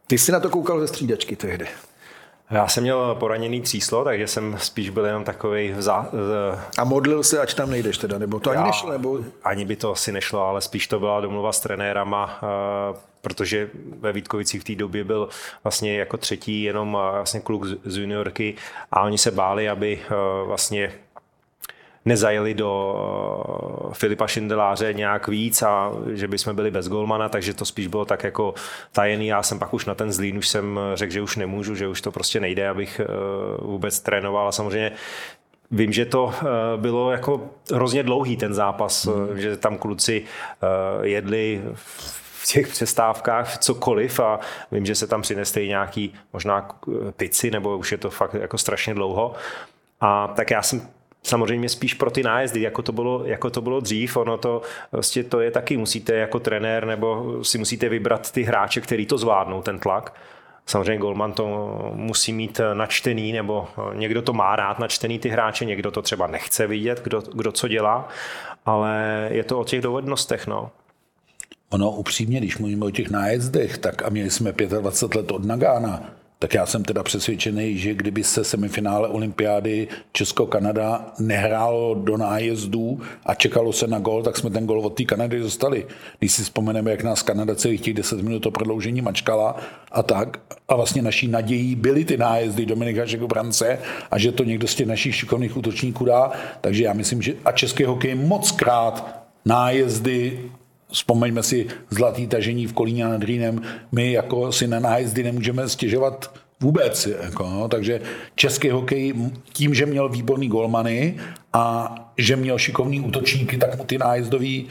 Ty 0.07 0.19
jsi 0.19 0.33
na 0.33 0.41
to 0.41 0.51
koukal 0.51 0.81
ze 0.81 0.89
střídačky 0.89 1.37
tehdy. 1.37 1.67
Já 2.51 2.69
jsem 2.69 2.83
měl 2.83 3.15
poraněný 3.15 3.61
tříslo, 3.61 4.05
takže 4.05 4.27
jsem 4.27 4.57
spíš 4.59 4.91
byl 4.91 5.07
jenom 5.07 5.25
takový 5.25 5.73
vzá... 5.73 6.09
A 6.79 6.85
modlil 6.85 7.23
se, 7.23 7.41
ať 7.41 7.55
tam 7.55 7.71
nejdeš 7.71 7.99
teda, 7.99 8.19
nebo 8.19 8.41
to 8.41 8.51
ani 8.51 8.61
Já, 8.61 8.67
nešlo? 8.67 8.91
Nebo... 8.93 9.19
Ani 9.45 9.65
by 9.65 9.77
to 9.77 9.93
asi 9.93 10.13
nešlo, 10.13 10.43
ale 10.43 10.61
spíš 10.61 10.87
to 10.87 10.99
byla 10.99 11.21
domluva 11.21 11.53
s 11.53 11.61
trenérama, 11.61 12.41
eh, 12.43 12.99
protože 13.27 13.71
ve 14.01 14.13
Vítkovicích 14.13 14.61
v 14.61 14.65
té 14.65 14.75
době 14.75 15.05
byl 15.05 15.29
vlastně 15.65 15.99
jako 15.99 16.17
třetí 16.17 16.63
jenom 16.63 16.99
eh, 17.01 17.13
vlastně 17.13 17.41
kluk 17.41 17.67
z 17.85 17.97
juniorky 17.97 18.55
a 18.93 19.03
oni 19.03 19.19
se 19.19 19.31
báli, 19.31 19.69
aby 19.69 19.99
eh, 20.05 20.15
vlastně 20.47 20.93
nezajeli 22.05 22.55
do 22.55 22.71
eh, 23.91 23.95
Filipa 23.95 24.27
Šindeláře 24.27 24.93
nějak 24.93 25.29
víc 25.29 25.63
a 25.63 25.93
že 26.13 26.29
bychom 26.29 26.55
byli 26.55 26.71
bez 26.71 26.89
golmana, 26.89 27.29
takže 27.29 27.55
to 27.55 27.65
spíš 27.65 27.87
bylo 27.87 28.05
tak 28.05 28.25
jako 28.25 28.55
tajený. 28.93 29.27
Já 29.27 29.43
jsem 29.43 29.59
pak 29.59 29.75
už 29.75 29.85
na 29.85 29.95
ten 29.95 30.13
Zlín 30.13 30.39
už 30.39 30.49
jsem 30.49 30.81
řekl, 30.95 31.13
že 31.13 31.23
už 31.23 31.37
nemůžu, 31.37 31.75
že 31.75 31.89
už 31.89 32.01
to 32.01 32.13
prostě 32.13 32.41
nejde, 32.41 32.69
abych 32.69 33.01
vůbec 33.59 34.01
trénoval 34.01 34.49
a 34.49 34.53
samozřejmě 34.53 34.93
Vím, 35.71 35.93
že 35.93 36.05
to 36.05 36.35
bylo 36.77 37.11
jako 37.11 37.51
hrozně 37.75 38.03
dlouhý 38.03 38.37
ten 38.37 38.55
zápas, 38.55 39.07
mm. 39.07 39.39
že 39.39 39.57
tam 39.57 39.79
kluci 39.79 40.25
jedli 41.03 41.63
v 41.75 42.26
těch 42.53 42.69
přestávkách 42.69 43.59
cokoliv 43.59 44.21
a 44.21 44.41
vím, 44.73 44.87
že 44.87 44.95
se 44.95 45.07
tam 45.07 45.23
přinesli 45.23 45.69
nějaký 45.69 46.15
možná 46.33 46.69
pici, 47.17 47.51
nebo 47.51 47.79
už 47.79 47.93
je 47.93 47.99
to 47.99 48.11
fakt 48.11 48.35
jako 48.35 48.59
strašně 48.59 48.95
dlouho. 48.95 49.35
A 50.01 50.29
tak 50.29 50.51
já 50.51 50.63
jsem 50.63 50.89
samozřejmě 51.23 51.69
spíš 51.69 51.95
pro 51.95 52.11
ty 52.11 52.23
nájezdy, 52.23 52.63
jako 52.63 52.83
to 52.83 52.93
bylo, 52.93 53.25
jako 53.25 53.51
to 53.51 53.61
bylo 53.61 53.81
dřív. 53.81 54.17
Ono 54.17 54.39
to, 54.39 54.63
vlastně 54.93 55.25
to 55.25 55.41
je 55.41 55.51
taky, 55.51 55.77
musíte 55.77 56.15
jako 56.15 56.41
trenér 56.41 56.87
nebo 56.87 57.35
si 57.45 57.59
musíte 57.59 57.89
vybrat 57.89 58.33
ty 58.33 58.43
hráče, 58.43 58.81
který 58.81 59.07
to 59.07 59.19
zvládnou, 59.19 59.63
ten 59.63 59.79
tlak. 59.79 60.15
Samozřejmě 60.67 60.99
Golman 60.99 61.33
to 61.33 61.47
musí 61.95 62.33
mít 62.33 62.61
načtený, 62.75 63.33
nebo 63.33 63.69
někdo 63.95 64.23
to 64.23 64.33
má 64.33 64.57
rád 64.57 64.79
načtený 64.79 65.19
ty 65.19 65.29
hráče, 65.29 65.65
někdo 65.65 65.91
to 65.91 66.03
třeba 66.03 66.27
nechce 66.27 66.67
vidět, 66.67 67.01
kdo, 67.03 67.21
kdo 67.21 67.53
co 67.53 67.69
dělá, 67.69 68.09
ale 68.67 69.29
je 69.33 69.45
to 69.45 69.61
o 69.61 69.65
těch 69.65 69.81
dovednostech. 69.81 70.47
No. 70.47 70.71
Ono 71.71 71.91
upřímně, 71.91 72.39
když 72.39 72.59
mluvíme 72.59 72.87
o 72.87 72.91
těch 72.91 73.11
nájezdech, 73.11 73.79
tak 73.79 74.03
a 74.03 74.09
měli 74.09 74.31
jsme 74.31 74.53
25 74.53 75.15
let 75.15 75.31
od 75.31 75.45
Nagána, 75.45 76.17
tak 76.39 76.55
já 76.55 76.67
jsem 76.67 76.85
teda 76.85 77.03
přesvědčený, 77.03 77.79
že 77.79 77.95
kdyby 77.95 78.25
se 78.25 78.45
semifinále 78.45 79.09
olympiády 79.09 79.89
Česko-Kanada 80.13 81.13
nehrálo 81.19 81.95
do 81.95 82.17
nájezdů 82.17 83.01
a 83.27 83.35
čekalo 83.35 83.73
se 83.73 83.87
na 83.87 83.99
gol, 83.99 84.23
tak 84.23 84.37
jsme 84.37 84.51
ten 84.51 84.67
gol 84.67 84.81
od 84.81 84.91
té 84.97 85.05
Kanady 85.05 85.41
dostali. 85.41 85.87
Když 86.19 86.33
si 86.33 86.43
vzpomeneme, 86.43 86.91
jak 86.91 87.03
nás 87.03 87.23
Kanada 87.23 87.55
celých 87.55 87.81
těch 87.81 87.95
10 87.95 88.21
minut 88.21 88.47
o 88.47 88.51
prodloužení 88.51 89.01
mačkala 89.01 89.57
a 89.93 90.03
tak. 90.03 90.41
A 90.69 90.77
vlastně 90.77 91.03
naší 91.03 91.29
nadějí 91.29 91.75
byly 91.75 92.05
ty 92.05 92.17
nájezdy 92.17 92.67
Dominika 92.67 93.05
Žekobrance 93.05 93.79
a 94.11 94.19
že 94.19 94.33
to 94.33 94.45
někdo 94.45 94.69
z 94.69 94.75
těch 94.75 94.87
našich 94.87 95.15
šikovných 95.15 95.57
útočníků 95.57 96.05
dá. 96.05 96.33
Takže 96.61 96.85
já 96.85 96.93
myslím, 96.93 97.23
že 97.23 97.35
a 97.45 97.53
český 97.53 97.85
hokej 97.85 98.15
moc 98.15 98.51
krát 98.51 99.25
nájezdy 99.45 100.51
Vzpomeňme 100.91 101.43
si 101.43 101.67
zlatý 101.91 102.27
tažení 102.27 102.67
v 102.67 102.73
Kolíně 102.73 103.05
nad 103.05 103.23
Rýnem. 103.23 103.63
My 103.93 104.13
jako 104.13 104.53
si 104.53 104.67
na 104.67 104.81
nájezdy 104.81 105.23
nemůžeme 105.23 105.69
stěžovat 105.69 106.31
vůbec. 106.61 107.07
Jako, 107.07 107.51
no. 107.51 107.69
Takže 107.69 108.01
český 108.35 108.71
hokej 108.71 109.15
tím, 109.53 109.75
že 109.75 109.87
měl 109.87 110.09
výborný 110.09 110.49
golmany 110.49 111.17
a 111.53 111.95
že 112.19 112.37
měl 112.37 112.59
šikovný 112.59 113.01
útočníky, 113.01 113.59
tak 113.59 113.77
mu 113.79 113.85
ty 113.85 113.99
nájezdové 113.99 114.63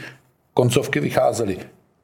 koncovky 0.54 1.00
vycházely. 1.00 1.58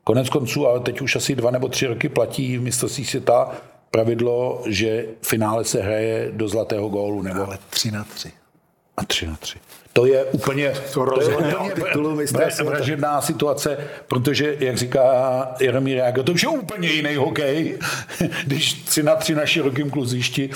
Konec 0.04 0.28
konců, 0.28 0.66
ale 0.66 0.80
teď 0.80 1.00
už 1.00 1.16
asi 1.16 1.34
dva 1.34 1.50
nebo 1.50 1.68
tři 1.68 1.86
roky 1.86 2.08
platí 2.08 2.58
v 2.58 2.62
mistrovství 2.62 3.04
světa 3.04 3.50
pravidlo, 3.90 4.62
že 4.66 5.06
finále 5.22 5.64
se 5.64 5.82
hraje 5.82 6.28
do 6.32 6.48
zlatého 6.48 6.88
gólu. 6.88 7.22
Nebo... 7.22 7.46
Ale 7.46 7.58
tři 7.70 7.90
na 7.90 8.04
tři. 8.04 8.32
A 8.96 9.04
3 9.04 9.26
na 9.26 9.36
3. 9.36 9.58
To 9.92 10.06
je 10.06 10.24
úplně, 10.24 10.72
To 10.94 11.04
rozhodně 11.04 11.56
o 11.56 11.70
titulu 11.70 12.14
mistra 12.14 12.48
vražedná 12.64 13.20
situace, 13.20 13.78
protože, 14.08 14.56
jak 14.58 14.76
říká 14.76 15.02
Jaromír 15.60 15.96
Jágr, 15.96 16.22
to 16.22 16.32
už 16.32 16.42
je 16.42 16.48
úplně 16.48 16.88
jiný 16.88 17.14
hokej, 17.14 17.78
když 18.46 18.72
3 18.72 19.02
na 19.02 19.16
3 19.16 19.34
na 19.34 19.46
širokým 19.46 19.90
kluzišti, 19.90 20.50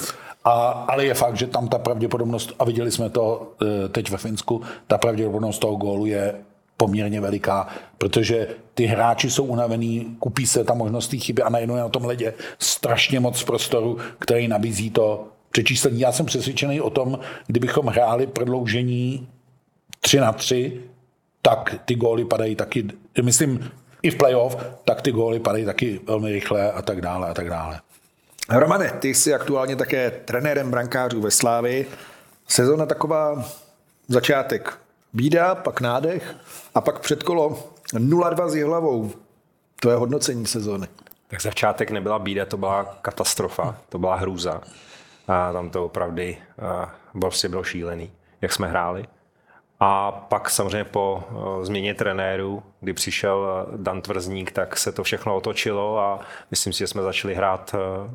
a, 0.45 0.51
ale 0.89 1.05
je 1.05 1.15
fakt, 1.15 1.37
že 1.37 1.47
tam 1.47 1.69
ta 1.69 1.79
pravděpodobnost, 1.79 2.53
a 2.59 2.65
viděli 2.65 2.91
jsme 2.91 3.11
to 3.11 3.53
eh, 3.63 3.89
teď 3.89 4.11
ve 4.11 4.17
Finsku, 4.17 4.63
ta 4.87 4.99
pravděpodobnost 4.99 5.59
toho 5.59 5.77
gólu 5.77 6.07
je 6.07 6.35
poměrně 6.77 7.21
veliká, 7.21 7.69
protože 7.99 8.49
ty 8.75 8.87
hráči 8.87 9.31
jsou 9.31 9.45
unavený, 9.45 10.17
kupí 10.19 10.47
se 10.47 10.65
ta 10.65 10.75
možnost 10.75 11.09
té 11.09 11.17
chyby 11.17 11.43
a 11.43 11.49
najednou 11.49 11.77
je 11.77 11.83
na 11.83 11.89
tom 11.89 12.05
ledě 12.05 12.35
strašně 12.59 13.21
moc 13.21 13.45
prostoru, 13.45 13.99
který 14.19 14.49
nabízí 14.49 14.91
to 14.91 15.25
přečíslení. 15.57 16.01
Já 16.01 16.13
jsem 16.13 16.27
přesvědčený 16.27 16.81
o 16.81 16.91
tom, 16.91 17.19
kdybychom 17.47 17.87
hráli 17.87 18.27
prodloužení 18.27 19.29
3 20.01 20.21
na 20.21 20.33
3, 20.33 20.81
tak 21.43 21.75
ty 21.85 21.95
góly 21.95 22.25
padají 22.25 22.57
taky, 22.57 22.89
myslím, 23.23 23.71
i 24.03 24.11
v 24.11 24.17
playoff, 24.17 24.57
tak 24.85 25.03
ty 25.03 25.13
góly 25.13 25.41
padají 25.41 25.65
taky 25.65 26.01
velmi 26.07 26.33
rychle 26.33 26.73
a 26.73 26.83
tak 26.83 27.01
dále 27.01 27.29
a 27.29 27.35
tak 27.35 27.51
dále. 27.51 27.81
Romane, 28.49 28.91
ty 28.91 29.15
jsi 29.15 29.35
aktuálně 29.35 29.77
také 29.77 30.11
trenérem 30.11 30.71
brankářů 30.71 31.21
ve 31.21 31.31
Slávi. 31.31 31.87
Sezona 32.49 32.87
taková 32.87 33.45
začátek 34.09 34.79
bída, 35.13 35.55
pak 35.55 35.81
nádech 35.81 36.37
a 36.75 36.81
pak 36.81 37.01
předkolo 37.01 37.69
0-2 37.95 38.49
s 38.49 38.55
Jihlavou. 38.55 39.11
To 39.81 39.91
je 39.91 39.97
hodnocení 39.97 40.47
sezony. 40.47 40.87
Tak 41.29 41.43
začátek 41.43 41.91
nebyla 41.91 42.19
bída, 42.19 42.45
to 42.47 42.57
byla 42.57 42.85
katastrofa, 43.03 43.77
to 43.89 43.99
byla 43.99 44.17
hrůza. 44.17 44.61
A 45.29 45.53
tam 45.53 45.71
to 45.71 45.85
opravdu 45.85 46.23
prostě 47.21 47.49
bylo 47.49 47.65
šílený, 47.65 48.13
jak 48.41 48.53
jsme 48.53 48.69
hráli. 48.69 49.05
A 49.81 50.13
pak 50.13 50.51
samozřejmě 50.51 50.85
po 50.85 51.23
eh, 51.31 51.65
změně 51.65 51.95
trenéru, 51.95 52.63
kdy 52.81 52.93
přišel 52.93 53.67
eh, 53.69 53.77
Dan 53.77 54.03
Tvrzník, 54.03 54.53
tak 54.53 54.77
se 54.77 54.93
to 54.93 55.03
všechno 55.03 55.37
otočilo 55.37 55.99
a 55.99 56.21
myslím 56.51 56.73
si, 56.73 56.79
že 56.79 56.87
jsme 56.87 57.03
začali 57.03 57.35
hrát 57.35 57.75
eh, 57.75 58.11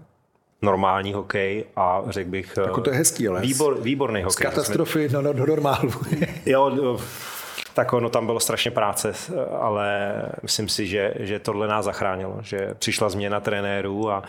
normální 0.61 1.13
hokej 1.13 1.65
a 1.75 2.01
řekl 2.07 2.29
bych... 2.29 2.57
Jako 2.65 2.81
to 2.81 2.89
je 2.89 2.95
hezký, 2.95 3.27
ale 3.27 3.41
Výbor, 3.41 3.81
výborný 3.81 4.21
Z 4.21 4.23
hokej. 4.23 4.33
jsme- 4.33 4.49
katastrofy 4.49 5.09
no, 5.11 5.21
no, 5.21 5.33
do 5.33 5.45
normálu. 5.45 5.91
Jo, 6.45 6.71
jo, 6.75 6.99
tak 7.73 7.93
ono 7.93 8.09
tam 8.09 8.25
bylo 8.25 8.39
strašně 8.39 8.71
práce, 8.71 9.13
ale 9.59 10.13
myslím 10.43 10.69
si, 10.69 10.87
že, 10.87 11.13
že 11.19 11.39
tohle 11.39 11.67
nás 11.67 11.85
zachránilo, 11.85 12.37
že 12.41 12.73
přišla 12.79 13.09
změna 13.09 13.39
trenérů 13.39 14.11
a, 14.11 14.23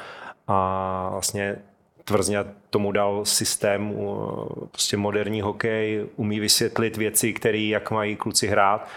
a 0.48 1.08
vlastně 1.12 1.56
Tvrzně 2.04 2.38
tomu 2.70 2.92
dal 2.92 3.24
systém, 3.24 3.90
u- 3.90 4.68
prostě 4.70 4.96
moderní 4.96 5.40
hokej, 5.40 6.06
umí 6.16 6.40
vysvětlit 6.40 6.96
věci, 6.96 7.32
které 7.32 7.58
jak 7.58 7.90
mají 7.90 8.16
kluci 8.16 8.46
hrát. 8.46 8.88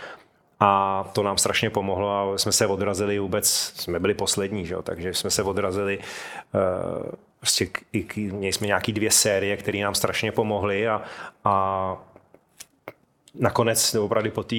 A 0.59 1.03
to 1.13 1.23
nám 1.23 1.37
strašně 1.37 1.69
pomohlo 1.69 2.33
a 2.33 2.37
jsme 2.37 2.51
se 2.51 2.67
odrazili 2.67 3.19
vůbec, 3.19 3.49
jsme 3.75 3.99
byli 3.99 4.13
poslední, 4.13 4.65
že 4.65 4.75
takže 4.83 5.13
jsme 5.13 5.29
se 5.31 5.43
odrazili 5.43 5.97
uh, 5.97 7.11
prostě 7.39 7.69
měli 8.15 8.53
jsme 8.53 8.67
nějaký 8.67 8.93
dvě 8.93 9.11
série, 9.11 9.57
které 9.57 9.79
nám 9.79 9.95
strašně 9.95 10.31
pomohly 10.31 10.87
a, 10.87 11.01
a 11.43 11.97
nakonec 13.39 13.95
opravdu 13.95 14.31
po 14.31 14.43
té 14.43 14.55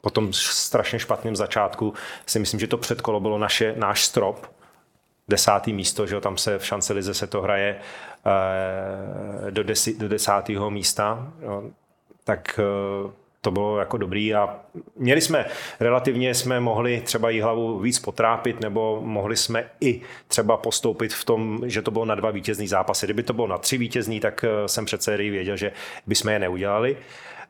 po 0.00 0.10
tom 0.10 0.32
strašně 0.32 0.98
špatném 0.98 1.36
začátku 1.36 1.94
si 2.26 2.38
myslím, 2.38 2.60
že 2.60 2.66
to 2.66 2.78
předkolo 2.78 3.20
bylo 3.20 3.38
naše, 3.38 3.74
náš 3.76 4.04
strop, 4.04 4.46
desátý 5.28 5.72
místo, 5.72 6.06
že 6.06 6.14
jo, 6.14 6.20
tam 6.20 6.36
se 6.36 6.58
v 6.58 6.66
šancelize 6.66 7.14
se 7.14 7.26
to 7.26 7.42
hraje 7.42 7.76
eh, 8.26 9.50
do, 9.50 9.62
desi, 9.62 9.98
do 9.98 10.08
desátého 10.08 10.70
místa, 10.70 11.32
jo, 11.42 11.62
tak 12.24 12.60
eh, 12.62 13.10
to 13.40 13.50
bylo 13.50 13.78
jako 13.78 13.96
dobrý 13.96 14.34
a 14.34 14.60
měli 14.96 15.20
jsme, 15.20 15.46
relativně 15.80 16.34
jsme 16.34 16.60
mohli 16.60 17.00
třeba 17.00 17.30
jí 17.30 17.40
hlavu 17.40 17.78
víc 17.78 17.98
potrápit, 17.98 18.60
nebo 18.60 19.00
mohli 19.04 19.36
jsme 19.36 19.70
i 19.80 20.00
třeba 20.28 20.56
postoupit 20.56 21.14
v 21.14 21.24
tom, 21.24 21.60
že 21.66 21.82
to 21.82 21.90
bylo 21.90 22.04
na 22.04 22.14
dva 22.14 22.30
vítězný 22.30 22.68
zápasy. 22.68 23.06
Kdyby 23.06 23.22
to 23.22 23.32
bylo 23.32 23.46
na 23.46 23.58
tři 23.58 23.78
vítězný, 23.78 24.20
tak 24.20 24.44
eh, 24.44 24.68
jsem 24.68 24.84
přece 24.84 25.16
věděl, 25.16 25.56
že 25.56 25.72
bychom 26.06 26.32
je 26.32 26.38
neudělali. 26.38 26.96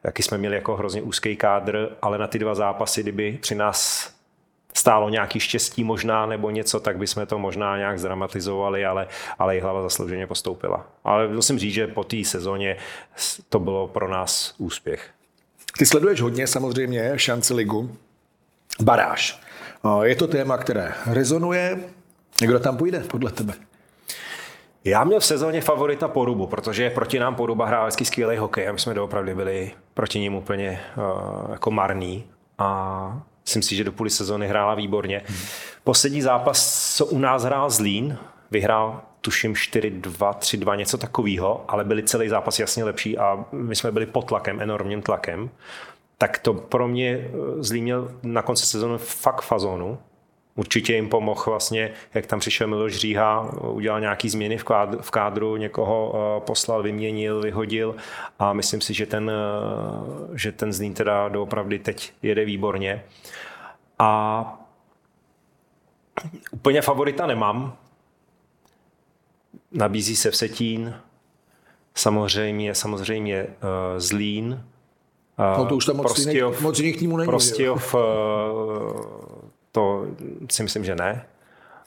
Taky 0.02 0.22
jsme 0.22 0.38
měli 0.38 0.54
jako 0.54 0.76
hrozně 0.76 1.02
úzký 1.02 1.36
kádr, 1.36 1.88
ale 2.02 2.18
na 2.18 2.26
ty 2.26 2.38
dva 2.38 2.54
zápasy, 2.54 3.02
kdyby 3.02 3.38
při 3.40 3.54
nás 3.54 4.10
stálo 4.78 5.08
nějaký 5.08 5.40
štěstí 5.40 5.84
možná 5.84 6.26
nebo 6.26 6.50
něco, 6.50 6.80
tak 6.80 6.98
bychom 6.98 7.26
to 7.26 7.38
možná 7.38 7.76
nějak 7.76 7.98
zdramatizovali, 7.98 8.86
ale, 8.86 9.06
ale 9.38 9.56
i 9.56 9.60
hlava 9.60 9.82
zaslouženě 9.82 10.26
postoupila. 10.26 10.86
Ale 11.04 11.28
musím 11.28 11.58
říct, 11.58 11.74
že 11.74 11.86
po 11.86 12.04
té 12.04 12.24
sezóně 12.24 12.76
to 13.48 13.58
bylo 13.58 13.88
pro 13.88 14.08
nás 14.08 14.54
úspěch. 14.58 15.10
Ty 15.78 15.86
sleduješ 15.86 16.20
hodně 16.20 16.46
samozřejmě 16.46 17.12
šanci 17.16 17.54
ligu. 17.54 17.96
Baráž. 18.80 19.40
Je 20.02 20.16
to 20.16 20.26
téma, 20.26 20.58
které 20.58 20.92
rezonuje. 21.06 21.78
Kdo 22.40 22.58
tam 22.58 22.76
půjde 22.76 23.00
podle 23.00 23.30
tebe? 23.30 23.54
Já 24.84 25.04
měl 25.04 25.20
v 25.20 25.24
sezóně 25.24 25.60
favorita 25.60 26.08
Porubu, 26.08 26.46
protože 26.46 26.90
proti 26.90 27.18
nám 27.18 27.34
Poruba 27.34 27.66
hrál 27.66 27.86
vždycky 27.86 28.04
skvělý 28.04 28.36
hokej 28.36 28.68
a 28.68 28.72
my 28.72 28.78
jsme 28.78 28.94
doopravdy 28.94 29.34
byli 29.34 29.72
proti 29.94 30.18
ním 30.18 30.34
úplně 30.34 30.80
uh, 30.96 31.50
jako 31.50 31.70
marný 31.70 32.24
a 32.58 33.22
myslím 33.48 33.62
si, 33.62 33.76
že 33.76 33.84
do 33.84 33.92
půli 33.92 34.10
sezóny 34.10 34.48
hrála 34.48 34.74
výborně. 34.74 35.22
Poslední 35.84 36.22
zápas, 36.22 36.94
co 36.96 37.06
u 37.06 37.18
nás 37.18 37.42
hrál 37.44 37.70
Zlín, 37.70 38.18
vyhrál 38.50 39.00
tuším 39.20 39.54
4-2, 39.54 40.00
3-2, 40.32 40.76
něco 40.76 40.98
takového, 40.98 41.64
ale 41.68 41.84
byli 41.84 42.02
celý 42.02 42.28
zápas 42.28 42.58
jasně 42.58 42.84
lepší 42.84 43.18
a 43.18 43.44
my 43.52 43.76
jsme 43.76 43.92
byli 43.92 44.06
pod 44.06 44.24
tlakem, 44.28 44.60
enormním 44.60 45.02
tlakem. 45.02 45.50
Tak 46.18 46.38
to 46.38 46.54
pro 46.54 46.88
mě 46.88 47.10
eh, 47.10 47.30
Zlín 47.62 47.84
měl 47.84 48.10
na 48.22 48.42
konci 48.42 48.66
sezóny 48.66 48.98
fakt 48.98 49.42
fazonu, 49.42 49.98
Určitě 50.58 50.94
jim 50.94 51.08
pomohl 51.08 51.42
vlastně, 51.46 51.92
jak 52.14 52.26
tam 52.26 52.40
přišel 52.40 52.66
Miloš 52.66 52.96
Říha, 52.96 53.50
udělal 53.60 54.00
nějaký 54.00 54.28
změny 54.28 54.58
v 54.58 54.64
kádru, 54.64 54.98
v 55.02 55.10
kádru 55.10 55.56
někoho 55.56 56.14
eh, 56.14 56.40
poslal, 56.46 56.82
vyměnil, 56.82 57.40
vyhodil 57.40 57.96
a 58.38 58.52
myslím 58.52 58.80
si, 58.80 58.94
že 58.94 59.06
ten, 59.06 59.30
eh, 59.30 60.38
že 60.38 60.52
ten 60.52 60.72
Zlín 60.72 60.94
teda 60.94 61.28
doopravdy 61.28 61.78
teď 61.78 62.12
jede 62.22 62.44
výborně. 62.44 63.04
A 63.98 64.64
úplně 66.50 66.82
favorita 66.82 67.26
nemám. 67.26 67.76
Nabízí 69.72 70.16
se 70.16 70.30
Vsetín, 70.30 70.94
samozřejmě, 71.94 72.74
samozřejmě 72.74 73.42
uh, 73.46 73.48
Zlín, 73.98 74.64
No 75.58 75.66
to 75.66 75.76
už 75.76 75.84
tam 75.84 75.96
moc 75.96 76.18
jiných- 76.18 76.60
moc 76.60 76.78
jiných 76.78 76.96
týmů 76.96 77.16
není? 77.16 77.26
Prostějov, 77.26 77.94
to 79.78 80.06
si 80.50 80.62
myslím, 80.62 80.84
že 80.84 80.94
ne. 80.94 81.26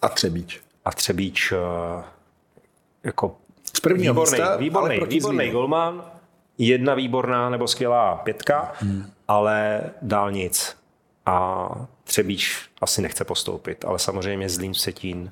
A 0.01 0.09
Třebíč. 0.09 0.61
A 0.85 0.91
Třebíč 0.91 1.51
uh, 1.51 1.57
jako 3.03 3.35
Z 3.75 3.79
prvního 3.79 4.13
výborný, 4.13 4.31
místa, 4.31 4.47
ale 4.47 4.57
výborný, 4.57 4.99
výborný 5.07 5.37
Zlínu. 5.37 5.51
golman, 5.51 6.03
jedna 6.57 6.93
výborná 6.93 7.49
nebo 7.49 7.67
skvělá 7.67 8.15
pětka, 8.15 8.71
hmm. 8.75 9.05
ale 9.27 9.81
dál 10.01 10.31
nic. 10.31 10.77
A 11.25 11.67
Třebíč 12.03 12.69
asi 12.81 13.01
nechce 13.01 13.23
postoupit, 13.25 13.85
ale 13.85 13.99
samozřejmě 13.99 14.49
Zlín, 14.49 14.73
Vsetín 14.73 15.31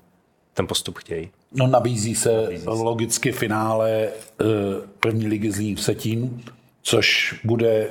ten 0.54 0.68
postup 0.68 0.98
chtějí. 0.98 1.30
No 1.52 1.68
nabízí 1.68 2.16
se 2.16 2.50
logicky 2.66 3.32
finále 3.32 3.92
eh, 3.92 4.46
první 5.00 5.28
ligy 5.28 5.52
Zlín 5.52 5.76
Vsetín, 5.76 6.44
což 6.82 7.40
bude 7.44 7.88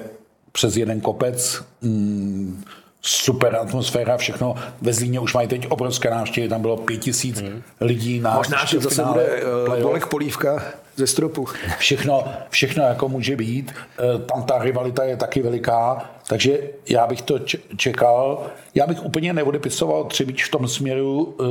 přes 0.53 0.77
jeden 0.77 1.01
kopec. 1.01 1.65
Mm, 1.81 2.65
super 3.03 3.57
atmosféra, 3.57 4.17
všechno. 4.17 4.55
Ve 4.83 4.93
Zlíně 4.93 5.21
už 5.21 5.35
mají 5.35 5.49
teď 5.49 5.67
obrovské 5.69 6.11
návštěvy, 6.11 6.49
tam 6.49 6.61
bylo 6.61 6.77
pět 6.77 6.99
tisíc 6.99 7.45
lidí 7.81 8.21
na 8.21 8.35
Možná, 8.35 8.65
že 8.65 8.81
zase 8.81 9.05
bude 9.05 9.43
uh, 9.93 9.99
Polívka 9.99 10.63
ze 10.99 11.07
stropu. 11.07 11.47
Všechno, 11.79 12.25
všechno 12.51 12.83
jako 12.85 13.09
může 13.09 13.37
být. 13.37 13.73
Eh, 13.99 14.19
Tam 14.19 14.43
ta 14.43 14.59
rivalita 14.59 15.05
je 15.05 15.17
taky 15.17 15.43
veliká, 15.43 16.11
takže 16.29 16.59
já 16.89 17.07
bych 17.07 17.23
to 17.23 17.39
čekal. 17.77 18.47
Já 18.75 18.87
bych 18.87 19.05
úplně 19.05 19.33
neodepisoval 19.33 20.05
Třebíč 20.05 20.45
v 20.45 20.51
tom 20.51 20.69
směru. 20.69 21.37
eh, 21.41 21.45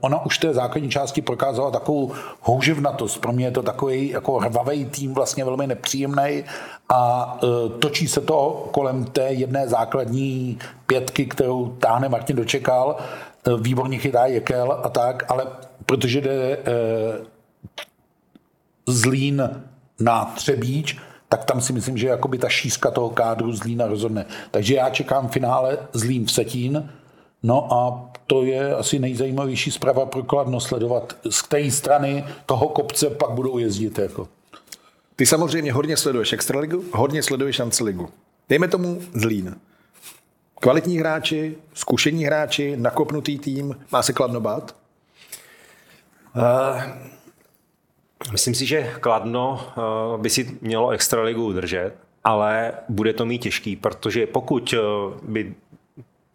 Ona 0.00 0.26
už 0.26 0.38
té 0.38 0.54
základní 0.54 0.90
části 0.90 1.22
prokázala 1.22 1.70
takovou 1.70 2.12
houževnatost. 2.40 3.20
Pro 3.20 3.32
mě 3.32 3.44
je 3.46 3.50
to 3.50 3.62
takový 3.62 4.08
jako 4.08 4.38
hrvavý 4.38 4.84
tým, 4.84 5.14
vlastně 5.14 5.44
velmi 5.44 5.66
nepříjemný 5.66 6.44
a 6.88 7.38
eh, 7.42 7.46
točí 7.78 8.08
se 8.08 8.20
to 8.20 8.68
kolem 8.72 9.04
té 9.04 9.22
jedné 9.32 9.68
základní 9.68 10.58
pětky, 10.86 11.26
kterou 11.26 11.68
táhne 11.68 12.08
Martin 12.08 12.36
Dočekal. 12.36 12.96
Výborně 13.60 13.98
chytá 13.98 14.26
Jekel 14.26 14.80
a 14.84 14.88
tak, 14.88 15.24
ale 15.28 15.46
protože 15.86 16.20
jde 16.20 16.58
Zlín 18.86 19.50
na 20.00 20.24
Třebíč, 20.24 20.98
tak 21.28 21.44
tam 21.44 21.60
si 21.60 21.72
myslím, 21.72 21.98
že 21.98 22.06
jakoby 22.06 22.38
ta 22.38 22.48
šířka 22.48 22.90
toho 22.90 23.10
kádru 23.10 23.52
Zlína 23.52 23.86
rozhodne. 23.86 24.26
Takže 24.50 24.74
já 24.74 24.90
čekám 24.90 25.28
finále 25.28 25.78
Zlín 25.92 26.24
v 26.24 26.32
Setín, 26.32 26.90
no 27.42 27.72
a 27.72 28.10
to 28.26 28.42
je 28.42 28.74
asi 28.74 28.98
nejzajímavější 28.98 29.70
zpráva 29.70 30.06
pro 30.06 30.22
Kladno 30.22 30.60
sledovat, 30.60 31.16
z 31.30 31.42
které 31.42 31.70
strany 31.70 32.24
toho 32.46 32.68
kopce 32.68 33.10
pak 33.10 33.30
budou 33.30 33.58
jezdit. 33.58 33.98
Jako. 33.98 34.28
Ty 35.16 35.26
samozřejmě 35.26 35.72
hodně 35.72 35.96
sleduješ 35.96 36.32
Extraligu, 36.32 36.84
hodně 36.92 37.22
sleduješ 37.22 37.60
Ligu. 37.80 38.08
Dejme 38.48 38.68
tomu 38.68 39.00
Zlín. 39.14 39.56
Kvalitní 40.60 40.98
hráči, 40.98 41.56
zkušení 41.74 42.24
hráči, 42.24 42.76
nakopnutý 42.76 43.38
tým, 43.38 43.76
má 43.92 44.02
se 44.02 44.12
kladno 44.12 44.40
bát? 44.40 44.76
Uh, 46.36 46.82
myslím 48.32 48.54
si, 48.54 48.66
že 48.66 48.94
Kladno 49.00 49.72
uh, 49.76 50.20
by 50.20 50.30
si 50.30 50.58
mělo 50.60 50.90
Extraligu 50.90 51.46
udržet, 51.46 51.92
ale 52.24 52.72
bude 52.88 53.12
to 53.12 53.26
mít 53.26 53.38
těžký, 53.38 53.76
protože 53.76 54.26
pokud 54.26 54.74
uh, 54.74 55.14
by 55.22 55.54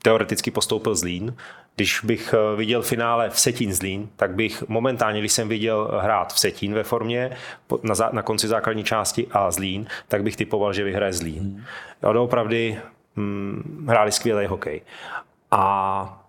teoreticky 0.01 0.51
postoupil 0.51 0.95
Zlín, 0.95 1.35
když 1.75 2.01
bych 2.03 2.33
eh, 2.33 2.55
viděl 2.55 2.81
finále 2.81 3.29
v 3.29 3.39
Setín 3.39 3.73
Zlín, 3.73 4.09
tak 4.15 4.35
bych 4.35 4.63
momentálně, 4.67 5.19
když 5.19 5.31
jsem 5.31 5.49
viděl 5.49 5.99
hrát 6.01 6.33
v 6.33 6.39
Setín 6.39 6.73
ve 6.73 6.83
formě 6.83 7.37
na, 7.83 7.95
zá, 7.95 8.09
na 8.13 8.21
konci 8.21 8.47
základní 8.47 8.83
části 8.83 9.27
a 9.31 9.51
Zlín, 9.51 9.87
tak 10.07 10.23
bych 10.23 10.35
typoval, 10.35 10.73
že 10.73 10.83
vyhraje 10.83 11.13
Zlín. 11.13 11.65
Hmm. 12.03 12.17
Opravdu 12.17 12.55
hm, 13.15 13.85
hráli 13.89 14.11
skvělý 14.11 14.45
hokej. 14.45 14.81
A 15.51 16.20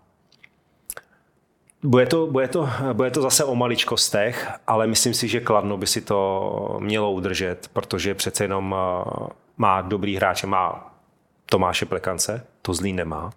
bude 1.83 2.07
to, 2.07 2.27
bude, 2.27 2.49
to, 2.49 2.69
bude 2.93 3.11
to 3.11 3.23
zase 3.23 3.45
o 3.45 3.55
maličkostech, 3.55 4.51
ale 4.67 4.87
myslím 4.87 5.15
si, 5.15 5.29
že 5.29 5.41
Kladno 5.41 5.77
by 5.77 5.87
si 5.87 6.01
to 6.01 6.77
mělo 6.81 7.13
udržet, 7.13 7.71
protože 7.73 8.15
přece 8.15 8.45
jenom 8.45 8.75
eh, 8.79 9.29
má 9.57 9.81
dobrý 9.81 10.17
hráče, 10.17 10.47
má 10.47 10.93
Tomáše 11.47 11.87
Plekance, 11.87 12.47
to 12.63 12.75
Zlín 12.75 12.97
nemá 12.97 13.31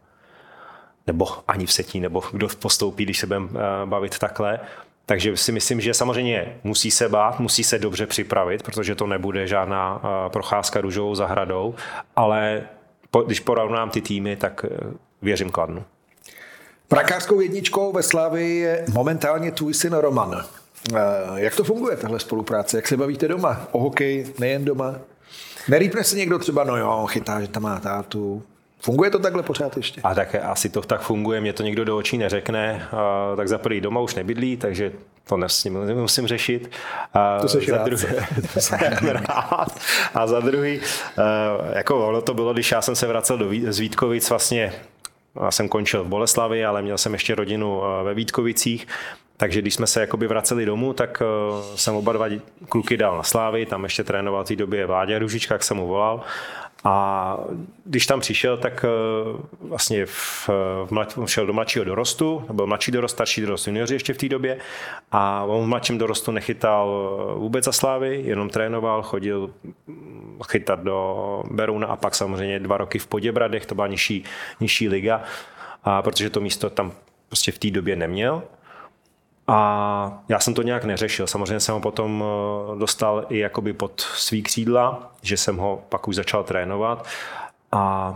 nebo 1.08 1.28
ani 1.48 1.66
v 1.66 1.72
setí, 1.74 2.00
nebo 2.00 2.24
kdo 2.32 2.48
postoupí, 2.60 3.04
když 3.04 3.20
se 3.20 3.28
budeme 3.28 3.50
eh, 3.54 3.86
bavit 3.86 4.20
takhle. 4.20 4.60
Takže 5.06 5.38
si 5.38 5.52
myslím, 5.52 5.82
že 5.82 5.94
samozřejmě 5.94 6.58
musí 6.64 6.92
se 6.92 7.10
bát, 7.10 7.40
musí 7.40 7.64
se 7.64 7.80
dobře 7.80 8.08
připravit, 8.08 8.64
protože 8.64 8.96
to 8.96 9.08
nebude 9.08 9.48
žádná 9.48 10.02
eh, 10.04 10.30
procházka 10.30 10.82
růžovou 10.82 11.16
zahradou, 11.16 11.76
ale 12.16 12.64
když 13.26 13.40
porovnám 13.40 13.90
ty 13.90 14.02
týmy, 14.02 14.36
tak 14.36 14.66
věřím 15.22 15.50
Kladnu. 15.50 15.84
Prakářskou 16.88 17.40
jedničkou 17.40 17.92
ve 17.92 18.04
Slavii 18.04 18.60
je 18.60 18.86
momentálně 18.94 19.52
tvůj 19.52 19.74
syn 19.74 19.94
Roman. 19.94 20.46
Jak 21.36 21.56
to 21.56 21.64
funguje, 21.64 21.98
tahle 21.98 22.20
spolupráce? 22.20 22.78
Jak 22.78 22.88
se 22.88 22.98
bavíte 22.98 23.28
doma? 23.28 23.68
O 23.72 23.80
hokej, 23.80 24.34
nejen 24.40 24.66
doma? 24.66 24.96
Nerýpne 25.68 26.04
se 26.04 26.16
někdo 26.16 26.40
třeba, 26.40 26.64
no 26.64 26.78
jo, 26.78 27.06
chytá, 27.10 27.42
že 27.42 27.48
tam 27.48 27.64
má 27.64 27.80
tátu, 27.80 28.44
Funguje 28.86 29.10
to 29.10 29.20
takhle 29.20 29.44
pořád 29.44 29.78
ještě? 29.78 30.02
A 30.04 30.16
tak 30.16 30.36
asi 30.36 30.70
to 30.70 30.82
tak 30.82 31.02
funguje, 31.02 31.42
mě 31.42 31.54
to 31.54 31.64
nikdo 31.64 31.86
do 31.86 31.98
očí 31.98 32.18
neřekne, 32.18 32.88
a, 32.92 33.36
tak 33.36 33.48
za 33.48 33.58
prvý 33.58 33.82
doma 33.82 34.00
už 34.00 34.16
nebydlí, 34.16 34.58
takže 34.58 34.92
to 35.28 35.38
nemusím 35.86 36.28
řešit. 36.28 36.72
A 37.14 37.40
to 37.40 37.48
se 37.48 37.60
za 37.70 37.78
rád. 37.78 37.86
Druhý, 37.86 38.04
to 38.54 38.62
jsem 38.62 38.80
rád. 39.04 39.80
A 40.14 40.28
za 40.28 40.40
druhý, 40.40 40.82
jako 41.74 42.08
ono 42.08 42.22
to 42.22 42.34
bylo, 42.34 42.54
když 42.54 42.72
já 42.72 42.82
jsem 42.82 42.96
se 42.96 43.08
vracel 43.08 43.38
do, 43.38 43.50
z 43.70 43.80
Vítkovic 43.80 44.30
vlastně 44.30 44.74
já 45.44 45.52
jsem 45.52 45.70
končil 45.70 46.04
v 46.04 46.08
Boleslavi, 46.08 46.66
ale 46.66 46.82
měl 46.82 46.98
jsem 46.98 47.14
ještě 47.14 47.36
rodinu 47.36 47.82
ve 48.04 48.14
Vítkovicích, 48.14 48.88
takže 49.38 49.62
když 49.62 49.74
jsme 49.74 49.88
se 49.88 50.02
jakoby 50.02 50.28
vraceli 50.28 50.66
domů, 50.66 50.94
tak 50.94 51.22
jsem 51.76 51.96
oba 51.96 52.14
dva 52.14 52.26
kluky 52.70 52.98
dal 52.98 53.18
na 53.18 53.24
Slávy, 53.24 53.66
tam 53.66 53.84
ještě 53.84 54.04
trénoval 54.04 54.44
v 54.44 54.48
té 54.48 54.56
době 54.56 54.86
Vláďa 54.86 55.20
Ružička, 55.20 55.56
jak 55.56 55.64
jsem 55.64 55.78
mu 55.78 55.88
volal. 55.88 56.24
A 56.86 57.38
když 57.86 58.06
tam 58.06 58.20
přišel, 58.20 58.58
tak 58.58 58.86
eh, 58.86 59.44
vlastně 59.62 60.06
v, 60.06 60.50
v 60.86 60.92
mlad, 60.92 61.20
šel 61.26 61.46
do 61.46 61.54
mladšího 61.54 61.86
dorostu, 61.86 62.46
byl 62.54 62.68
mladší 62.68 62.92
dorost, 62.92 63.12
starší 63.12 63.42
dorost, 63.42 63.68
junioři 63.68 63.96
ještě 63.96 64.14
v 64.14 64.18
té 64.18 64.30
době 64.30 64.58
a 65.12 65.44
on 65.44 65.64
v 65.64 65.68
mladším 65.68 65.98
dorostu 65.98 66.32
nechytal 66.32 67.20
eh, 67.36 67.40
vůbec 67.40 67.66
za 67.66 67.72
slávy, 67.72 68.22
jenom 68.26 68.50
trénoval, 68.50 69.02
chodil 69.02 69.54
chytat 70.48 70.80
do 70.84 71.44
Beruna 71.52 71.88
a 71.88 71.96
pak 71.96 72.16
samozřejmě 72.16 72.60
dva 72.60 72.78
roky 72.78 73.00
v 73.00 73.08
Poděbradech, 73.08 73.66
to 73.66 73.76
byla 73.76 73.88
nižší, 73.88 74.24
nižší 74.60 74.90
liga, 74.90 75.24
a 75.84 76.02
protože 76.02 76.30
to 76.30 76.42
místo 76.42 76.70
tam 76.70 76.92
prostě 77.28 77.52
v 77.52 77.60
té 77.60 77.72
době 77.72 77.96
neměl. 77.96 78.44
A 79.48 80.24
já 80.30 80.40
jsem 80.40 80.54
to 80.54 80.62
nějak 80.62 80.84
neřešil. 80.84 81.28
Samozřejmě 81.28 81.60
jsem 81.60 81.76
ho 81.76 81.82
potom 81.82 82.24
eh, 82.24 82.80
dostal 82.80 83.26
i 83.30 83.38
jakoby 83.38 83.74
pod 83.74 84.02
svý 84.02 84.44
křídla, 84.44 85.12
že 85.22 85.38
jsem 85.38 85.58
ho 85.58 85.84
pak 85.90 86.08
už 86.08 86.16
začal 86.16 86.44
trénovat. 86.44 87.08
A 87.72 88.16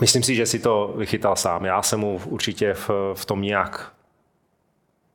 myslím 0.00 0.22
si, 0.22 0.34
že 0.34 0.46
si 0.46 0.58
to 0.58 0.94
vychytal 0.96 1.36
sám. 1.36 1.64
Já 1.64 1.82
jsem 1.82 2.00
mu 2.00 2.20
určitě 2.24 2.74
v, 2.74 2.90
v 3.14 3.24
tom 3.24 3.42
nějak 3.42 3.92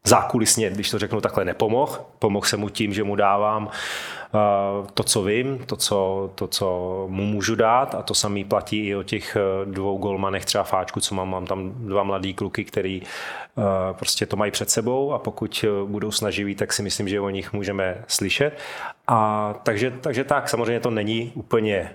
zákulisně, 0.05 0.69
když 0.69 0.89
to 0.89 0.99
řeknu 0.99 1.21
takhle, 1.21 1.45
nepomohl. 1.45 2.05
Pomohl 2.19 2.45
jsem 2.45 2.59
mu 2.59 2.69
tím, 2.69 2.93
že 2.93 3.03
mu 3.03 3.15
dávám 3.15 3.65
uh, 3.65 4.87
to, 4.93 5.03
co 5.03 5.23
vím, 5.23 5.57
to 5.65 5.75
co, 5.75 6.29
to, 6.35 6.47
co 6.47 7.05
mu 7.09 7.23
můžu 7.23 7.55
dát 7.55 7.95
a 7.95 8.01
to 8.01 8.13
samý 8.13 8.43
platí 8.43 8.87
i 8.87 8.95
o 8.95 9.03
těch 9.03 9.37
uh, 9.65 9.71
dvou 9.71 9.97
golmanech, 9.97 10.45
třeba 10.45 10.63
Fáčku, 10.63 10.99
co 10.99 11.15
mám, 11.15 11.29
mám 11.29 11.45
tam 11.45 11.71
dva 11.87 12.03
mladý 12.03 12.33
kluky, 12.33 12.65
který 12.65 13.01
uh, 13.01 13.63
prostě 13.91 14.25
to 14.25 14.35
mají 14.35 14.51
před 14.51 14.69
sebou 14.69 15.13
a 15.13 15.19
pokud 15.19 15.65
budou 15.85 16.11
snaživí, 16.11 16.55
tak 16.55 16.73
si 16.73 16.83
myslím, 16.83 17.09
že 17.09 17.19
o 17.19 17.29
nich 17.29 17.53
můžeme 17.53 18.03
slyšet. 18.07 18.59
A 19.07 19.53
takže, 19.63 19.91
takže 20.01 20.23
tak, 20.23 20.49
samozřejmě 20.49 20.79
to 20.79 20.89
není 20.89 21.31
úplně 21.35 21.91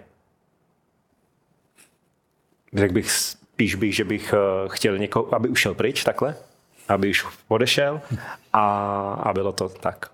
řekl 2.75 2.95
bych 2.95 3.11
spíš 3.11 3.75
bych, 3.75 3.95
že 3.95 4.05
bych 4.05 4.35
chtěl 4.69 4.99
někoho, 4.99 5.35
aby 5.35 5.49
ušel 5.49 5.75
pryč 5.75 6.05
takhle, 6.05 6.37
aby 6.91 7.11
už 7.11 7.27
odešel 7.49 8.01
a, 8.53 8.65
a 9.23 9.33
bylo 9.33 9.53
to 9.53 9.69
tak. 9.69 10.11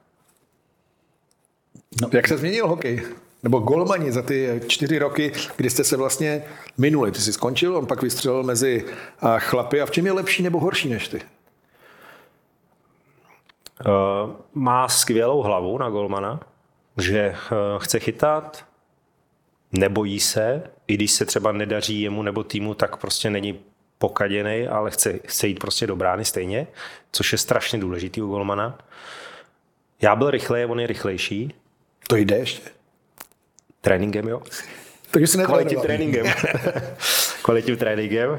No. 2.02 2.08
Jak 2.12 2.28
se 2.28 2.38
změnil 2.38 2.68
hokej? 2.68 3.02
Nebo 3.42 3.58
golmani 3.58 4.12
za 4.12 4.22
ty 4.22 4.60
čtyři 4.66 4.98
roky, 4.98 5.32
kdy 5.56 5.70
jste 5.70 5.84
se 5.84 5.96
vlastně 5.96 6.42
minuli. 6.78 7.12
Ty 7.12 7.20
jsi 7.20 7.32
skončil, 7.32 7.76
on 7.76 7.86
pak 7.86 8.02
vystřelil 8.02 8.42
mezi 8.42 8.84
chlapy. 9.38 9.80
A 9.80 9.86
v 9.86 9.90
čem 9.90 10.06
je 10.06 10.12
lepší 10.12 10.42
nebo 10.42 10.60
horší 10.60 10.88
než 10.88 11.08
ty? 11.08 11.20
Uh, 13.86 14.32
má 14.54 14.88
skvělou 14.88 15.42
hlavu 15.42 15.78
na 15.78 15.90
golmana, 15.90 16.40
že 16.96 17.30
uh, 17.30 17.82
chce 17.82 17.98
chytat, 18.00 18.64
nebojí 19.72 20.20
se, 20.20 20.62
i 20.86 20.94
když 20.94 21.10
se 21.10 21.24
třeba 21.24 21.52
nedaří 21.52 22.00
jemu 22.00 22.22
nebo 22.22 22.44
týmu, 22.44 22.74
tak 22.74 22.96
prostě 22.96 23.30
není 23.30 23.60
pokaděný, 23.98 24.68
ale 24.68 24.90
chce, 24.90 25.18
chce 25.24 25.48
jít 25.48 25.58
prostě 25.58 25.86
do 25.86 25.96
brány 25.96 26.24
stejně, 26.24 26.66
což 27.12 27.32
je 27.32 27.38
strašně 27.38 27.78
důležitý 27.78 28.22
u 28.22 28.28
golmana. 28.28 28.78
Já 30.02 30.16
byl 30.16 30.30
rychlej, 30.30 30.66
on 30.66 30.80
je 30.80 30.86
rychlejší. 30.86 31.54
To 32.08 32.16
jde 32.16 32.36
ještě? 32.36 32.70
Tréninkem, 33.80 34.28
jo. 34.28 34.42
Takže 35.10 35.26
si 35.26 35.38
Kvalitním 35.38 35.80
tréninkem. 35.80 36.26
Kvalitním 37.46 37.76
tréninkem. 37.76 38.38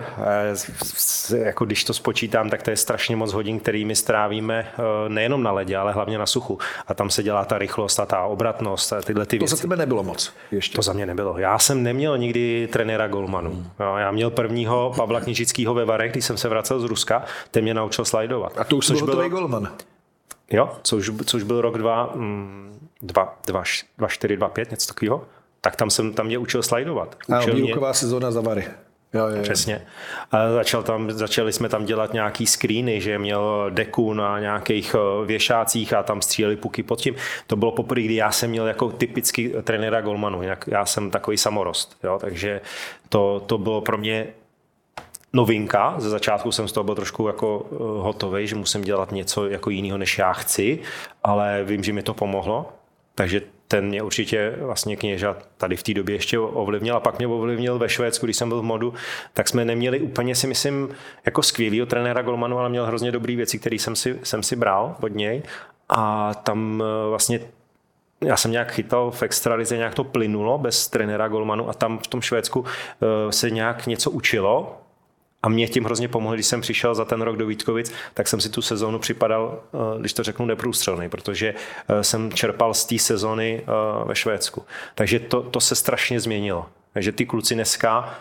Jako 1.38 1.66
když 1.66 1.84
to 1.84 1.94
spočítám, 1.94 2.50
tak 2.50 2.64
to 2.64 2.70
je 2.70 2.78
strašně 2.78 3.16
moc 3.16 3.34
hodin, 3.34 3.60
kterými 3.60 3.96
strávíme 3.96 4.68
eh, 4.74 5.10
nejenom 5.10 5.44
na 5.44 5.52
ledě, 5.52 5.78
ale 5.78 5.94
hlavně 5.94 6.18
na 6.18 6.26
suchu. 6.26 6.60
A 6.88 6.94
tam 6.94 7.10
se 7.10 7.24
dělá 7.24 7.46
ta 7.46 7.58
rychlost 7.58 8.00
a 8.00 8.06
ta 8.06 8.24
obratnost 8.24 8.94
a 8.94 9.02
tyhle 9.02 9.26
ty 9.26 9.38
to 9.38 9.42
věci. 9.42 9.52
To 9.52 9.56
za 9.56 9.62
tebe 9.62 9.76
nebylo 9.76 10.04
moc 10.04 10.34
ještě. 10.52 10.76
To 10.76 10.82
za 10.82 10.94
mě 10.94 11.06
nebylo. 11.06 11.38
Já 11.38 11.60
jsem 11.60 11.84
neměl 11.84 12.18
nikdy 12.18 12.70
trenéra 12.72 13.08
golmanu. 13.08 13.52
Hmm. 13.52 13.98
Já 13.98 14.12
měl 14.12 14.30
prvního 14.30 14.94
Pavla 14.96 15.22
Knižického 15.22 15.74
ve 15.74 15.86
Varech, 15.86 16.12
když 16.12 16.26
jsem 16.26 16.38
se 16.38 16.50
vracel 16.50 16.80
z 16.80 16.84
Ruska, 16.84 17.24
ten 17.52 17.64
mě 17.64 17.74
naučil 17.74 18.06
slajdovat. 18.06 18.58
A 18.58 18.64
to 18.64 18.78
už 18.78 18.92
byl 18.92 19.00
hotový 19.00 19.30
golman. 19.30 19.72
Jo, 20.52 20.70
což, 20.84 21.12
což 21.26 21.44
byl 21.44 21.62
rok 21.62 21.78
2, 21.78 22.14
2, 23.02 23.38
2, 23.48 23.64
2, 23.98 24.08
4, 24.08 24.38
2, 24.38 24.50
5, 24.50 24.72
něco 24.72 24.88
takového 24.88 25.26
tak 25.62 25.76
tam 25.76 25.90
jsem 25.90 26.14
tam 26.14 26.26
mě 26.26 26.38
učil 26.38 26.64
slajdovat. 26.64 27.16
Učil 27.28 27.54
a 27.54 27.56
výuková 27.56 27.88
mě... 27.88 27.94
sezóna 27.94 28.32
za 28.32 28.42
Vary. 28.42 28.66
Jo, 29.18 29.28
jo, 29.28 29.42
Přesně. 29.42 29.82
A 30.32 30.52
začal 30.52 30.84
tam, 30.84 31.12
začali 31.12 31.54
jsme 31.54 31.70
tam 31.70 31.86
dělat 31.86 32.14
nějaký 32.14 32.48
screeny, 32.48 33.02
že 33.02 33.20
měl 33.20 33.66
deku 33.70 34.14
na 34.14 34.40
nějakých 34.40 34.96
eh, 34.96 35.26
věšácích 35.26 35.94
a 35.94 36.04
tam 36.04 36.22
stříleli 36.22 36.56
puky 36.56 36.84
pod 36.84 37.02
tím. 37.02 37.16
To 37.48 37.56
bylo 37.56 37.72
poprvé, 37.72 38.02
kdy 38.02 38.16
já 38.16 38.32
jsem 38.32 38.50
měl 38.50 38.68
jako 38.68 38.90
typický 38.92 39.54
trenéra 39.64 40.02
golmanu. 40.02 40.42
Já 40.68 40.86
jsem 40.86 41.12
takový 41.12 41.38
samorost. 41.38 41.98
Jo? 42.04 42.18
Takže 42.22 42.62
to, 43.10 43.44
to 43.46 43.58
bylo 43.58 43.82
pro 43.82 43.98
mě 43.98 44.28
novinka. 45.34 45.96
Ze 45.98 46.10
začátku 46.10 46.52
jsem 46.52 46.68
z 46.68 46.72
toho 46.72 46.84
byl 46.84 46.96
trošku 46.96 47.28
jako 47.28 47.66
eh, 47.72 47.76
hotový, 47.80 48.48
že 48.48 48.56
musím 48.56 48.82
dělat 48.82 49.12
něco 49.12 49.50
jako 49.50 49.70
jiného, 49.70 49.98
než 49.98 50.18
já 50.18 50.34
chci, 50.34 50.80
ale 51.24 51.64
vím, 51.64 51.84
že 51.84 51.94
mi 51.94 52.04
to 52.04 52.14
pomohlo. 52.14 52.70
Takže 53.16 53.42
ten 53.68 53.88
mě 53.88 54.04
určitě 54.04 54.54
vlastně 54.60 54.96
kněža 54.96 55.38
tady 55.58 55.76
v 55.76 55.84
té 55.84 55.94
době 55.94 56.16
ještě 56.16 56.40
ovlivnil 56.40 56.96
a 56.96 57.00
pak 57.00 57.18
mě 57.18 57.28
ovlivnil 57.28 57.80
ve 57.80 57.90
Švédsku, 57.90 58.26
když 58.26 58.38
jsem 58.38 58.50
byl 58.50 58.62
v 58.62 58.64
modu, 58.64 58.94
tak 59.34 59.48
jsme 59.48 59.66
neměli 59.66 60.00
úplně 60.00 60.36
si 60.36 60.48
myslím 60.48 60.90
jako 61.26 61.44
skvělého 61.44 61.86
trenéra 61.86 62.22
Golmanu, 62.22 62.60
ale 62.60 62.70
měl 62.70 62.86
hrozně 62.86 63.12
dobré 63.12 63.36
věci, 63.36 63.60
které 63.60 63.76
jsem 63.76 63.96
si, 63.96 64.20
jsem 64.24 64.44
si 64.44 64.56
bral 64.56 64.96
od 65.02 65.16
něj. 65.16 65.44
A 65.90 66.34
tam 66.34 66.84
eh, 66.86 67.10
vlastně 67.10 67.40
já 68.22 68.38
jsem 68.38 68.52
nějak 68.52 68.72
chytal 68.72 69.12
v 69.12 69.24
extralize, 69.24 69.78
nějak 69.78 69.96
to 69.96 70.04
plynulo 70.04 70.58
bez 70.58 70.88
trenéra 70.88 71.28
Golmanu 71.28 71.70
a 71.70 71.74
tam 71.74 72.00
v 72.00 72.08
tom 72.08 72.22
Švédsku 72.22 72.66
eh, 72.66 73.32
se 73.32 73.50
nějak 73.50 73.88
něco 73.88 74.12
učilo 74.12 74.82
A 75.48 75.50
mě 75.50 75.68
tím 75.68 75.84
hrozně 75.84 76.08
pomohlo, 76.08 76.34
když 76.34 76.46
jsem 76.46 76.62
přišel 76.62 76.96
za 76.96 77.06
ten 77.06 77.22
rok 77.22 77.38
do 77.38 77.48
Vítkovic, 77.48 77.92
tak 78.14 78.28
jsem 78.28 78.42
si 78.42 78.50
tu 78.50 78.62
sezónu 78.62 79.00
připadal, 79.00 79.60
eh, 79.74 80.00
když 80.00 80.14
to 80.14 80.24
řeknu, 80.24 80.46
neprůstřelný, 80.46 81.10
protože 81.10 81.54
eh, 81.88 82.04
jsem 82.04 82.34
čerpal 82.34 82.74
z 82.74 82.86
té 82.86 83.00
sezóny 83.00 83.64
ve 84.06 84.16
Švédsku. 84.16 84.64
Takže 84.96 85.20
to, 85.20 85.42
to 85.42 85.62
se 85.62 85.76
strašně 85.76 86.20
změnilo. 86.20 86.66
Takže 86.94 87.12
ty 87.12 87.26
kluci 87.26 87.56
dneska 87.56 88.20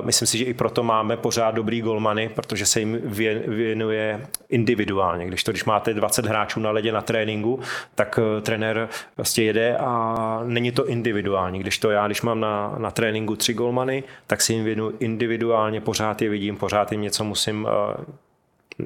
Myslím 0.00 0.26
si, 0.26 0.38
že 0.38 0.44
i 0.44 0.54
proto 0.54 0.82
máme 0.82 1.16
pořád 1.16 1.54
dobrý 1.54 1.80
golmany, 1.80 2.28
protože 2.28 2.66
se 2.66 2.80
jim 2.80 3.00
věnuje 3.46 4.26
individuálně. 4.48 5.26
Když 5.26 5.44
to, 5.44 5.52
když 5.52 5.64
máte 5.64 5.94
20 5.94 6.26
hráčů 6.26 6.60
na 6.60 6.70
ledě 6.70 6.92
na 6.92 7.02
tréninku, 7.02 7.60
tak 7.94 8.18
eh, 8.18 8.40
trenér 8.40 8.88
vlastně 9.16 9.44
jede 9.44 9.76
a 9.76 10.42
není 10.46 10.72
to 10.72 10.86
individuální. 10.86 11.58
Když 11.58 11.78
to 11.78 11.90
já, 11.90 12.06
když 12.06 12.22
mám 12.22 12.40
na, 12.40 12.74
na 12.78 12.90
tréninku 12.90 13.36
tři 13.36 13.54
golmany, 13.54 14.04
tak 14.26 14.40
si 14.40 14.52
jim 14.52 14.64
věnu 14.64 14.92
individuálně, 14.98 15.80
pořád 15.80 16.22
je 16.22 16.28
vidím, 16.28 16.56
pořád 16.56 16.92
jim 16.92 17.00
něco 17.00 17.24
musím 17.24 17.68
eh, 17.70 18.29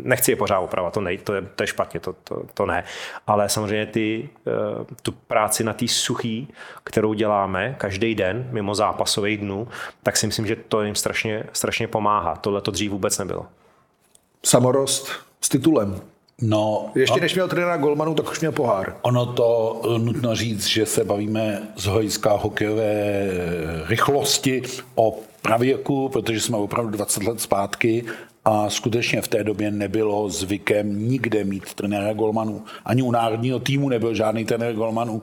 nechci 0.03 0.33
je 0.33 0.37
pořád 0.37 0.59
opravovat, 0.59 0.95
to, 0.95 1.01
ne, 1.01 1.19
to, 1.19 1.35
je, 1.35 1.43
to 1.43 1.63
je 1.63 1.67
špatně, 1.67 2.01
to, 2.01 2.13
to, 2.25 2.43
to 2.55 2.67
ne. 2.67 2.85
Ale 3.27 3.49
samozřejmě 3.49 3.87
ty, 3.87 4.29
eh, 4.47 4.51
tu 5.03 5.13
práci 5.13 5.65
na 5.65 5.73
té 5.73 5.89
suchý, 5.89 6.49
kterou 6.85 7.15
děláme 7.15 7.75
každý 7.79 8.15
den, 8.15 8.49
mimo 8.51 8.75
zápasových 8.75 9.39
dnů, 9.39 9.69
tak 10.03 10.17
si 10.17 10.27
myslím, 10.27 10.47
že 10.47 10.57
to 10.57 10.83
jim 10.83 10.95
strašně, 10.95 11.45
strašně 11.53 11.89
pomáhá. 11.89 12.37
Tohle 12.37 12.61
to 12.61 12.71
dřív 12.71 12.91
vůbec 12.91 13.19
nebylo. 13.19 13.47
Samorost 14.45 15.11
s 15.41 15.49
titulem. 15.49 16.01
No, 16.41 16.91
Ještě 16.95 17.21
než 17.21 17.35
měl 17.35 17.49
trenéra 17.49 17.77
Golmanu, 17.77 18.15
tak 18.15 18.31
už 18.31 18.41
měl 18.41 18.53
pohár. 18.53 18.97
Ono 19.03 19.27
to 19.27 19.81
eh, 19.85 19.99
nutno 19.99 20.35
říct, 20.35 20.67
že 20.67 20.87
se 20.87 21.05
bavíme 21.05 21.63
z 21.77 21.85
hlediska 21.85 22.33
hokejové 22.33 23.27
rychlosti 23.89 24.63
o 24.95 25.19
pravěku, 25.43 26.09
protože 26.09 26.41
jsme 26.41 26.57
opravdu 26.57 26.91
20 26.91 27.23
let 27.23 27.41
zpátky 27.41 28.05
a 28.45 28.71
skutečně 28.71 29.23
v 29.23 29.29
té 29.29 29.45
době 29.45 29.71
nebylo 29.71 30.29
zvykem 30.29 31.09
nikde 31.09 31.45
mít 31.45 31.75
trenéra 31.75 32.13
golmanů. 32.13 32.65
Ani 32.85 33.03
u 33.03 33.11
národního 33.11 33.59
týmu 33.59 33.89
nebyl 33.89 34.15
žádný 34.15 34.45
trenér 34.45 34.75
golmanů 34.75 35.23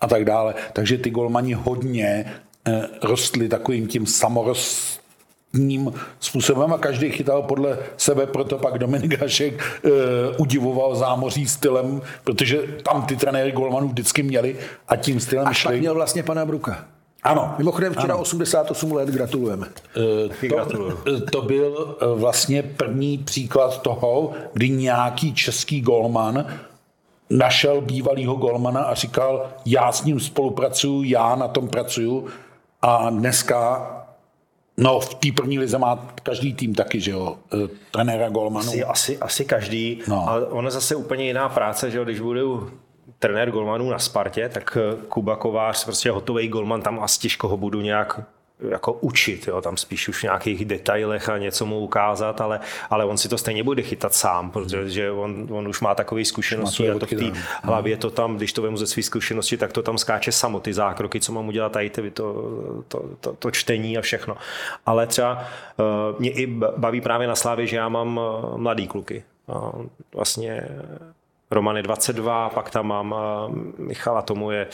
a 0.00 0.06
tak 0.06 0.24
dále. 0.24 0.54
Takže 0.72 0.98
ty 0.98 1.10
golmani 1.10 1.52
hodně 1.52 2.32
eh, 2.68 2.88
rostly 3.02 3.48
takovým 3.48 3.86
tím 3.88 4.06
samorostním 4.06 5.92
způsobem 6.20 6.72
a 6.72 6.78
každý 6.78 7.10
chytal 7.10 7.42
podle 7.42 7.78
sebe, 7.96 8.26
proto 8.26 8.58
pak 8.58 8.78
Dominik 8.78 9.20
Hašek 9.20 9.54
uh, 9.54 9.90
udivoval 10.38 10.96
zámoří 10.96 11.48
stylem, 11.48 12.02
protože 12.24 12.58
tam 12.82 13.02
ty 13.02 13.16
trenéry 13.16 13.52
golmanů 13.52 13.88
vždycky 13.88 14.22
měli 14.22 14.56
a 14.88 14.96
tím 14.96 15.20
stylem 15.20 15.46
a 15.48 15.52
šli. 15.52 15.80
měl 15.80 15.94
vlastně 15.94 16.22
pana 16.22 16.46
Bruka. 16.46 16.84
Ano. 17.22 17.54
Mimochodem 17.58 17.92
včera 17.92 18.14
ano. 18.14 18.22
88 18.22 18.92
let, 18.92 19.08
gratulujeme. 19.08 19.66
Uh, 20.46 20.48
to, 20.48 20.88
eh, 21.16 21.20
to 21.20 21.42
byl 21.42 21.96
uh, 22.02 22.20
vlastně 22.20 22.62
první 22.62 23.18
příklad 23.18 23.82
toho, 23.82 24.32
kdy 24.52 24.68
nějaký 24.68 25.34
český 25.34 25.80
golman 25.80 26.46
našel 27.30 27.80
bývalýho 27.80 28.34
golmana 28.34 28.82
a 28.82 28.94
říkal, 28.94 29.46
já 29.66 29.92
s 29.92 30.04
ním 30.04 30.20
spolupracuju, 30.20 31.02
já 31.02 31.36
na 31.36 31.48
tom 31.48 31.68
pracuju 31.68 32.26
a 32.82 33.10
dneska 33.10 33.94
No, 34.78 35.00
v 35.00 35.14
té 35.14 35.28
první 35.36 35.58
lize 35.58 35.78
má 35.78 36.08
každý 36.22 36.54
tým 36.54 36.74
taky, 36.74 37.00
že 37.00 37.10
jo, 37.10 37.36
trenéra 37.90 38.28
golmanu. 38.28 38.68
Asi, 38.68 38.84
asi, 38.84 39.18
asi 39.18 39.44
každý, 39.44 40.02
no. 40.08 40.28
ale 40.28 40.46
ono 40.46 40.70
zase 40.70 40.96
úplně 40.96 41.24
jiná 41.24 41.48
práce, 41.48 41.90
že 41.90 41.98
jo, 41.98 42.04
když 42.04 42.20
budu 42.20 42.70
trenér 43.18 43.50
golmanů 43.50 43.90
na 43.90 43.98
Spartě, 43.98 44.48
tak 44.48 44.78
eh, 44.80 44.96
Kuba 45.08 45.36
Kovář, 45.36 45.84
prostě 45.84 46.10
hotový 46.10 46.48
golman, 46.48 46.82
tam 46.82 47.00
asi 47.00 47.20
těžko 47.20 47.48
ho 47.48 47.56
budu 47.56 47.80
nějak 47.80 48.20
jako 48.70 48.92
učit, 48.92 49.48
jo, 49.48 49.60
tam 49.60 49.76
spíš 49.76 50.08
už 50.08 50.20
v 50.20 50.22
nějakých 50.22 50.64
detailech 50.64 51.28
a 51.28 51.38
něco 51.38 51.66
mu 51.66 51.78
ukázat, 51.78 52.40
ale, 52.40 52.60
ale 52.90 53.04
on 53.04 53.18
si 53.18 53.28
to 53.28 53.38
stejně 53.38 53.62
bude 53.62 53.82
chytat 53.82 54.14
sám, 54.14 54.50
protože 54.50 55.10
on, 55.10 55.46
on 55.50 55.68
už 55.68 55.80
má 55.80 55.94
takové 55.94 56.24
zkušenosti 56.24 56.90
a 56.90 56.98
to 56.98 57.06
v 57.06 57.10
té 57.10 57.32
hlavě 57.62 57.96
to 57.96 58.10
tam, 58.10 58.36
když 58.36 58.52
to 58.52 58.62
vemu 58.62 58.76
ze 58.76 58.86
své 58.86 59.02
zkušenosti, 59.02 59.56
tak 59.56 59.72
to 59.72 59.82
tam 59.82 59.98
skáče 59.98 60.32
samo, 60.32 60.60
ty 60.60 60.74
zákroky, 60.74 61.20
co 61.20 61.32
mám 61.32 61.48
udělat 61.48 61.72
tady, 61.72 61.90
ty, 61.90 62.10
to, 62.10 62.34
to, 62.88 63.02
to, 63.20 63.32
to, 63.32 63.50
čtení 63.50 63.98
a 63.98 64.00
všechno. 64.00 64.36
Ale 64.86 65.06
třeba 65.06 65.44
uh, 65.76 66.20
mě 66.20 66.30
i 66.30 66.46
baví 66.76 67.00
právě 67.00 67.28
na 67.28 67.36
Slávě, 67.36 67.66
že 67.66 67.76
já 67.76 67.88
mám 67.88 68.16
uh, 68.16 68.58
mladý 68.58 68.88
kluky. 68.88 69.24
Uh, 69.46 69.86
vlastně 70.14 70.68
Roman 71.50 71.76
je 71.76 71.82
22, 71.82 72.50
pak 72.50 72.70
tam 72.70 72.86
mám 72.86 73.14
Michala, 73.78 74.22
tomu 74.22 74.50
je, 74.50 74.66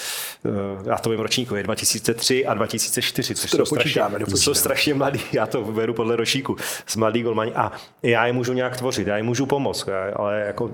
eh, 0.45 0.51
já 0.87 0.97
to 0.97 1.11
vím 1.11 1.21
ročníku, 1.21 1.55
je 1.55 1.63
2003 1.63 2.47
a 2.47 2.55
2004, 2.55 3.35
což 3.35 3.51
jsou 3.51 3.65
strašně, 3.65 4.03
jsou 4.27 4.55
strašně 4.55 4.95
mladí, 4.95 5.21
já 5.33 5.47
to 5.47 5.63
beru 5.63 5.95
podle 5.95 6.17
ročníku, 6.17 6.57
s 6.87 6.97
mladý 6.97 7.23
golmani 7.23 7.53
a 7.53 7.73
já 8.03 8.27
je 8.27 8.33
můžu 8.33 8.53
nějak 8.53 8.77
tvořit, 8.77 9.07
já 9.07 9.17
je 9.17 9.23
můžu 9.23 9.47
pomoct, 9.47 9.89
ale 10.17 10.41
jako 10.41 10.71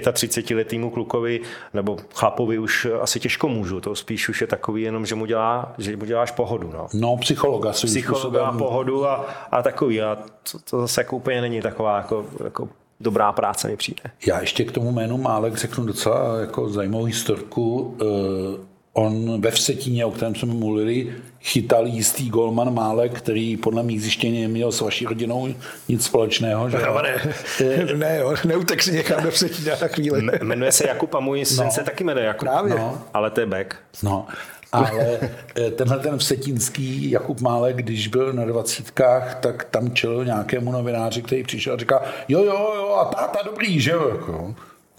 35 0.00 0.56
letýmu 0.56 0.90
klukovi 0.90 1.40
nebo 1.74 1.96
chlapovi 2.14 2.58
už 2.58 2.86
asi 3.00 3.20
těžko 3.20 3.48
můžu. 3.48 3.80
To 3.80 3.94
spíš 3.94 4.28
už 4.28 4.40
je 4.40 4.46
takový 4.46 4.82
jenom, 4.82 5.06
že 5.06 5.14
mu, 5.14 5.26
dělá, 5.26 5.74
že 5.78 5.96
mu 5.96 6.04
děláš 6.04 6.30
pohodu. 6.30 6.70
No. 6.72 6.86
No, 6.94 7.16
psychologa. 7.16 7.70
Psychologa, 7.70 8.46
a 8.46 8.58
pohodu 8.58 9.06
a, 9.06 9.26
a 9.50 9.62
takový. 9.62 10.02
A 10.02 10.18
to, 10.52 10.58
to 10.58 10.80
zase 10.80 11.00
jako 11.00 11.16
úplně 11.16 11.40
není 11.40 11.60
taková 11.60 11.96
jako, 11.96 12.26
jako 12.44 12.68
dobrá 13.02 13.32
práce 13.32 13.68
mi 13.68 13.76
přijde. 13.76 14.02
Já 14.26 14.40
ještě 14.40 14.64
k 14.64 14.72
tomu 14.72 14.92
jménu 14.92 15.18
Málek 15.18 15.56
řeknu 15.56 15.84
docela 15.84 16.40
jako 16.40 16.68
zajímavou 16.68 17.04
historku. 17.04 17.96
Eh, 18.00 18.72
on 18.92 19.40
ve 19.40 19.50
Vsetíně, 19.50 20.04
o 20.04 20.10
kterém 20.10 20.34
jsme 20.34 20.54
mluvili, 20.54 21.14
chytal 21.40 21.86
jistý 21.86 22.28
golman 22.28 22.74
Málek, 22.74 23.12
který 23.12 23.56
podle 23.56 23.82
mých 23.82 24.02
zjištění 24.02 24.42
neměl 24.42 24.72
s 24.72 24.80
vaší 24.80 25.04
rodinou 25.04 25.48
nic 25.88 26.04
společného. 26.04 26.70
Že? 26.70 26.78
No, 26.78 27.02
ne, 27.02 27.94
ne, 27.94 28.18
jo, 28.18 28.34
neutek 28.44 28.82
si 28.82 28.92
někam 28.92 29.22
do 29.22 29.30
Vsetíně 29.30 29.70
na 29.82 29.88
chvíli. 29.88 30.22
Jmenuje 30.42 30.72
se 30.72 30.88
Jakub 30.88 31.14
a 31.14 31.20
můj 31.20 31.44
syn 31.44 31.64
no, 31.64 31.70
se 31.70 31.84
taky 31.84 32.04
jmenuje 32.04 32.26
Jakub. 32.26 32.48
Právě. 32.48 32.74
No. 32.74 33.02
Ale 33.14 33.30
to 33.30 33.40
je 33.40 33.46
back. 33.46 33.76
No. 34.02 34.26
Ale 34.72 35.18
eh, 35.56 35.70
tenhle 35.70 35.98
ten 35.98 36.16
vsetínský 36.16 37.10
Jakub 37.10 37.40
Málek, 37.40 37.76
když 37.76 38.08
byl 38.08 38.32
na 38.32 38.44
dvacítkách, 38.44 39.34
tak 39.34 39.64
tam 39.64 39.94
čel 39.94 40.24
nějakému 40.24 40.72
novináři, 40.72 41.22
který 41.22 41.42
přišel 41.42 41.74
a 41.74 41.78
říká, 41.78 42.02
jo, 42.28 42.44
jo, 42.44 42.72
jo, 42.76 42.94
a 43.00 43.04
táta 43.04 43.38
dobrý, 43.44 43.80
že 43.80 43.90
jo? 43.90 44.08
Jako. 44.08 44.54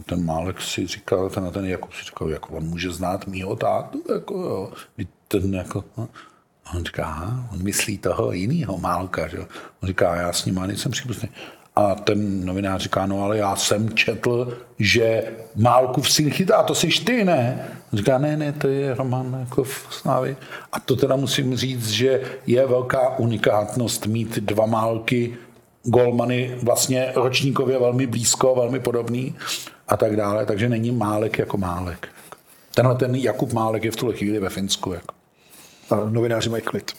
Ten 0.05 0.25
Málek 0.25 0.61
si 0.61 0.87
říkal, 0.87 1.29
ten, 1.29 1.51
ten 1.51 1.65
Jakub 1.65 1.93
si 1.93 2.05
říkal, 2.05 2.29
jako 2.29 2.53
on 2.53 2.63
může 2.63 2.91
znát 2.91 3.27
mýho 3.27 3.55
tátu, 3.55 4.03
jako 4.13 4.33
jo. 4.33 4.71
Ten 5.27 5.53
jako, 5.53 5.83
no. 5.97 6.09
On 6.75 6.83
říká, 6.85 7.05
aha, 7.05 7.49
on 7.51 7.63
myslí 7.63 7.97
toho 7.97 8.31
jiného 8.31 8.77
Málka, 8.77 9.27
že 9.27 9.37
jo. 9.37 9.45
On 9.83 9.87
říká, 9.87 10.15
já 10.15 10.33
s 10.33 10.45
ním 10.45 10.59
ani 10.59 10.67
nejsem 10.67 10.91
příbuzný. 10.91 11.29
A 11.75 11.95
ten 11.95 12.45
novinář 12.45 12.81
říká, 12.81 13.05
no 13.05 13.23
ale 13.23 13.37
já 13.37 13.55
jsem 13.55 13.95
četl, 13.95 14.57
že 14.79 15.23
Málkův 15.55 16.11
syn 16.11 16.31
chytá, 16.31 16.63
to 16.63 16.75
jsi 16.75 16.87
ty, 16.87 17.23
ne? 17.23 17.67
Říká, 17.93 18.17
ne, 18.17 18.37
ne, 18.37 18.51
to 18.51 18.67
je 18.67 18.95
Roman 18.95 19.37
jako 19.39 19.63
v 19.63 19.87
Slávi. 19.89 20.37
A 20.71 20.79
to 20.79 20.95
teda 20.95 21.15
musím 21.15 21.55
říct, 21.55 21.89
že 21.89 22.21
je 22.47 22.67
velká 22.67 23.17
unikátnost 23.19 24.05
mít 24.05 24.39
dva 24.39 24.65
Málky, 24.65 25.37
golmany 25.83 26.55
vlastně 26.63 27.11
ročníkově 27.15 27.79
velmi 27.79 28.07
blízko, 28.07 28.55
velmi 28.55 28.79
podobný 28.79 29.35
a 29.87 29.97
tak 29.97 30.15
dále, 30.15 30.45
takže 30.45 30.69
není 30.69 30.91
Málek 30.91 31.37
jako 31.37 31.57
Málek. 31.57 32.07
Tenhle 32.75 32.95
ten 32.95 33.15
Jakub 33.15 33.53
Málek 33.53 33.83
je 33.83 33.91
v 33.91 33.95
tuhle 33.95 34.15
chvíli 34.15 34.39
ve 34.39 34.49
Finsku. 34.49 34.93
Jako. 34.93 35.15
A 35.89 36.09
novináři 36.09 36.49
mají 36.49 36.63
klid. 36.63 36.91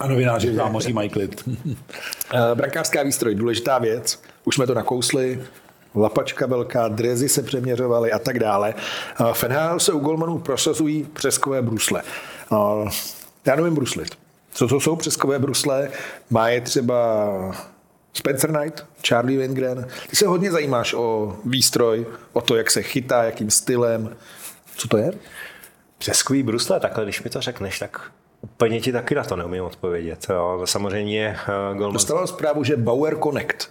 A 0.00 0.08
novináři 0.08 0.50
v 0.50 0.54
zámoří 0.54 0.92
mají 0.92 1.08
klid. 1.08 1.48
Eh, 2.34 2.54
brankářská 2.54 3.02
výstroj, 3.02 3.34
důležitá 3.34 3.78
věc. 3.78 4.22
Už 4.44 4.54
jsme 4.54 4.66
to 4.66 4.74
nakousli. 4.74 5.42
Lapačka 5.94 6.46
velká, 6.46 6.88
drezy 6.88 7.28
se 7.28 7.42
přeměřovaly 7.42 8.12
a 8.12 8.18
tak 8.18 8.38
dále. 8.38 8.74
V 9.32 9.44
NHL 9.44 9.80
se 9.80 9.92
u 9.92 9.98
golmanů 9.98 10.38
prosazují 10.38 11.04
přeskové 11.04 11.62
brusle. 11.62 12.02
Eh, 12.52 12.90
já 13.46 13.56
nevím 13.56 13.74
bruslit. 13.74 14.08
Co 14.52 14.68
to 14.68 14.80
jsou 14.80 14.96
přeskové 14.96 15.38
brusle? 15.38 15.90
Má 16.30 16.48
je 16.48 16.60
třeba 16.60 17.26
Spencer 18.12 18.52
Knight, 18.52 18.84
Charlie 19.06 19.38
Lindgren. 19.38 19.86
Ty 20.10 20.16
se 20.16 20.26
hodně 20.26 20.52
zajímáš 20.52 20.94
o 20.94 21.36
výstroj, 21.44 22.06
o 22.32 22.40
to, 22.40 22.56
jak 22.56 22.70
se 22.70 22.82
chytá, 22.82 23.22
jakým 23.22 23.50
stylem. 23.50 24.16
Co 24.76 24.88
to 24.88 24.96
je? 24.96 25.12
Přeskový 25.98 26.42
brusle, 26.42 26.80
takhle, 26.80 27.04
když 27.04 27.22
mi 27.22 27.30
to 27.30 27.40
řekneš, 27.40 27.78
tak 27.78 28.10
Úplně 28.44 28.80
ti 28.80 28.92
taky 28.92 29.14
na 29.14 29.24
to 29.24 29.36
neumím 29.36 29.64
odpovědět. 29.64 30.26
Jo. 30.30 30.62
Samozřejmě 30.64 31.36
uh, 31.48 31.76
Goldman... 31.76 31.92
Dostal 31.92 32.26
zprávu, 32.26 32.64
že 32.64 32.76
Bauer 32.76 33.18
Connect. 33.18 33.70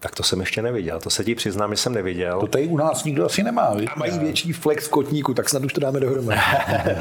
Tak 0.00 0.14
to 0.14 0.22
jsem 0.22 0.40
ještě 0.40 0.62
neviděl, 0.62 1.00
to 1.00 1.10
se 1.10 1.24
ti 1.24 1.34
přiznám, 1.34 1.70
že 1.70 1.76
jsem 1.76 1.94
neviděl. 1.94 2.40
To 2.40 2.46
tady 2.46 2.66
u 2.66 2.76
nás 2.76 3.04
nikdo 3.04 3.26
asi 3.26 3.42
nemá. 3.42 3.62
A 3.62 3.98
mají 3.98 4.18
větší 4.18 4.52
flex 4.52 4.86
v 4.86 4.90
kotníku, 4.90 5.34
tak 5.34 5.48
snad 5.48 5.64
už 5.64 5.72
to 5.72 5.80
dáme 5.80 6.00
dohromady. 6.00 6.40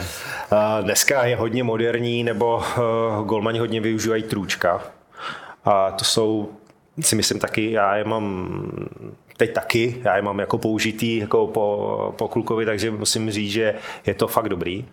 Dneska 0.81 1.25
je 1.25 1.35
hodně 1.35 1.63
moderní, 1.63 2.23
nebo 2.23 2.57
uh, 2.57 3.25
golmani 3.25 3.59
hodně 3.59 3.81
využívají 3.81 4.23
trůčka. 4.23 4.83
A 5.65 5.91
to 5.91 6.05
jsou 6.05 6.49
si 7.01 7.15
myslím 7.15 7.39
taky, 7.39 7.71
já 7.71 7.95
je 7.95 8.03
mám 8.03 8.49
teď 9.37 9.53
taky, 9.53 10.01
já 10.03 10.15
je 10.15 10.21
mám 10.21 10.39
jako 10.39 10.57
použitý 10.57 11.17
jako 11.17 11.47
po, 11.47 12.13
po 12.17 12.27
klukovi, 12.27 12.65
takže 12.65 12.91
musím 12.91 13.31
říct, 13.31 13.51
že 13.51 13.75
je 14.05 14.13
to 14.13 14.27
fakt 14.27 14.49
dobrý. 14.49 14.85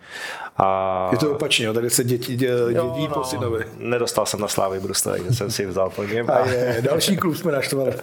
A... 0.57 1.09
Je 1.11 1.17
to 1.17 1.31
opačně, 1.31 1.73
tady 1.73 1.89
se 1.89 2.03
děti 2.03 2.35
dědí 2.35 2.45
jo, 2.75 3.07
no, 3.09 3.13
po 3.13 3.23
synovi. 3.23 3.65
Nedostal 3.77 4.25
jsem 4.25 4.39
na 4.39 4.47
Slávy 4.47 4.79
Brusle, 4.79 5.11
takže 5.11 5.31
jsem 5.31 5.51
si 5.51 5.65
vzal 5.65 5.89
po 5.89 6.03
něm. 6.03 6.29
A 6.29 6.39
je, 6.39 6.81
další 6.81 7.17
klub 7.17 7.35
jsme 7.35 7.51
naštvali. 7.51 7.93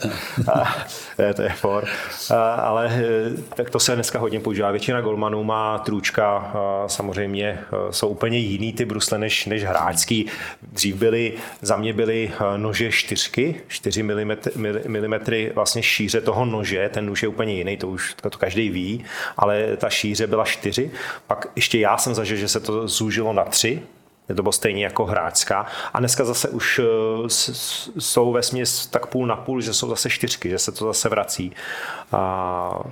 a, 0.53 0.76
je, 1.18 1.34
to 1.34 1.43
je 1.43 1.49
for. 1.49 1.84
A, 2.30 2.55
ale 2.55 2.86
e, 2.86 3.30
tak 3.55 3.70
to 3.70 3.80
se 3.80 3.95
dneska 3.95 4.18
hodně 4.18 4.40
používá. 4.40 4.70
Většina 4.70 5.01
golmanů 5.01 5.45
má 5.45 5.78
trůčka, 5.78 6.36
a 6.36 6.84
samozřejmě 6.88 7.47
e, 7.49 7.93
jsou 7.93 8.09
úplně 8.09 8.38
jiný 8.38 8.72
ty 8.72 8.84
brusle 8.84 9.18
než, 9.18 9.47
než 9.47 9.64
hráčský. 9.64 10.26
Dřív 10.72 10.97
byly, 10.97 11.32
za 11.62 11.76
mě 11.76 11.93
byly 11.93 12.30
e, 12.55 12.59
nože 12.59 12.90
čtyřky, 12.90 13.55
4 13.68 14.03
mm, 14.03 14.32
mm 14.86 15.20
vlastně 15.55 15.82
šíře 15.82 16.20
toho 16.20 16.32
nože, 16.45 16.91
ten 16.93 17.07
nůž 17.07 17.22
je 17.22 17.28
úplně 17.28 17.55
jiný, 17.55 17.76
to 17.76 17.89
už 17.89 18.14
to 18.14 18.30
každý 18.30 18.68
ví, 18.68 19.05
ale 19.37 19.76
ta 19.76 19.91
šíře 19.91 20.26
byla 20.26 20.45
4. 20.45 20.91
Pak 21.26 21.47
ještě 21.57 21.78
já 21.78 21.99
jsem 21.99 22.14
zažil, 22.14 22.37
že 22.37 22.49
se 22.49 22.61
to 22.61 22.89
zúžilo 22.89 23.33
na 23.33 23.45
tři, 23.45 23.83
je 24.28 24.35
to 24.35 24.43
bylo 24.43 24.53
stejně 24.53 24.85
jako 24.85 25.05
hráčská. 25.05 25.66
A 25.93 25.99
dneska 25.99 26.24
zase 26.24 26.49
už 26.49 26.78
eh, 26.78 27.28
jsou 27.99 28.33
ve 28.33 28.43
směs 28.43 28.87
tak 28.87 29.07
půl 29.07 29.26
na 29.26 29.37
půl, 29.37 29.61
že 29.61 29.74
jsou 29.74 29.89
zase 29.89 30.11
čtyřky, 30.11 30.51
že 30.51 30.59
se 30.59 30.72
to 30.72 30.85
zase 30.85 31.09
vrací. 31.09 31.53
A, 32.12 32.83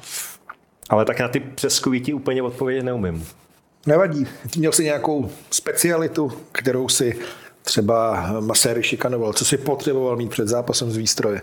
ale 0.90 1.04
tak 1.04 1.20
na 1.20 1.28
ty 1.28 1.40
přeskovití 1.40 2.14
úplně 2.14 2.42
odpovědět 2.42 2.82
neumím. 2.82 3.26
Nevadí. 3.86 4.26
Měl 4.56 4.72
jsi 4.72 4.84
nějakou 4.84 5.30
specialitu, 5.50 6.32
kterou 6.52 6.88
si 6.88 7.18
třeba 7.62 8.26
maséry 8.40 8.82
šikanoval? 8.82 9.32
Co 9.32 9.44
si 9.44 9.58
potřeboval 9.58 10.16
mít 10.16 10.30
před 10.30 10.48
zápasem 10.48 10.90
z 10.90 10.96
výstroje? 10.96 11.42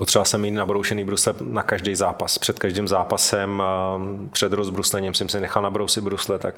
Potřeboval 0.00 0.24
jsem 0.24 0.40
mít 0.40 0.50
nabroušený 0.50 1.04
brusle 1.04 1.34
na 1.40 1.62
každý 1.62 1.94
zápas. 1.94 2.38
Před 2.38 2.58
každým 2.58 2.88
zápasem, 2.88 3.62
před 4.32 4.52
rozbruslením 4.52 5.14
jsem 5.14 5.28
si 5.28 5.40
nechal 5.40 5.62
nabrousit 5.62 6.04
brusle, 6.04 6.38
tak 6.38 6.54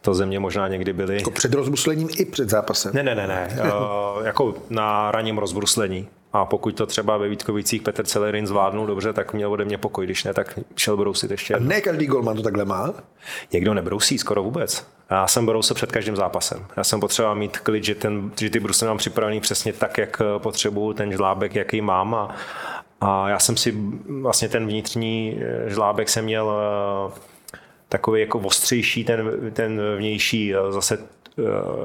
to 0.00 0.14
ze 0.14 0.26
mě 0.26 0.38
možná 0.38 0.68
někdy 0.68 0.92
byly. 0.92 1.16
Jako 1.16 1.30
před 1.30 1.54
rozbruslením 1.54 2.08
i 2.16 2.24
před 2.24 2.50
zápasem? 2.50 2.90
Ne, 2.94 3.02
ne, 3.02 3.14
ne, 3.14 3.26
ne. 3.26 3.48
uh, 3.62 4.24
jako 4.26 4.54
na 4.70 5.10
ranním 5.10 5.38
rozbruslení. 5.38 6.08
A 6.32 6.44
pokud 6.44 6.74
to 6.74 6.86
třeba 6.86 7.16
ve 7.16 7.28
Vítkovicích 7.28 7.82
Petr 7.82 8.04
Celerin 8.04 8.46
zvládnul 8.46 8.86
dobře, 8.86 9.12
tak 9.12 9.32
měl 9.32 9.52
ode 9.52 9.64
mě 9.64 9.78
pokoj, 9.78 10.06
když 10.06 10.24
ne, 10.24 10.34
tak 10.34 10.58
šel 10.76 10.96
brousit 10.96 11.30
ještě. 11.30 11.54
A 11.54 11.58
ne 11.58 11.80
každý 11.80 12.06
golman 12.06 12.36
to 12.36 12.42
takhle 12.42 12.64
má? 12.64 12.94
Někdo 13.52 13.74
nebrousí 13.74 14.18
skoro 14.18 14.42
vůbec. 14.42 14.86
Já 15.10 15.26
jsem 15.26 15.46
brousil 15.46 15.74
před 15.74 15.92
každým 15.92 16.16
zápasem. 16.16 16.66
Já 16.76 16.84
jsem 16.84 17.00
potřeboval 17.00 17.36
mít 17.36 17.58
klid, 17.58 17.84
že, 17.84 17.94
ten, 17.94 18.30
že 18.40 18.50
ty 18.50 18.60
brusle 18.60 18.88
mám 18.88 18.98
připravený 18.98 19.40
přesně 19.40 19.72
tak, 19.72 19.98
jak 19.98 20.22
potřebuju, 20.38 20.92
ten 20.92 21.12
žlábek, 21.12 21.54
jaký 21.54 21.80
mám 21.80 22.14
a, 22.14 22.34
a 23.02 23.28
já 23.28 23.38
jsem 23.38 23.56
si 23.56 23.74
vlastně 24.20 24.48
ten 24.48 24.66
vnitřní 24.66 25.40
eh, 25.40 25.70
žlábek 25.70 26.08
jsem 26.08 26.24
měl 26.24 26.52
eh, 26.52 27.20
takový 27.88 28.20
jako 28.20 28.38
ostřejší, 28.38 29.04
ten, 29.04 29.50
ten 29.52 29.80
vnější 29.96 30.54
eh, 30.54 30.72
zase 30.72 30.98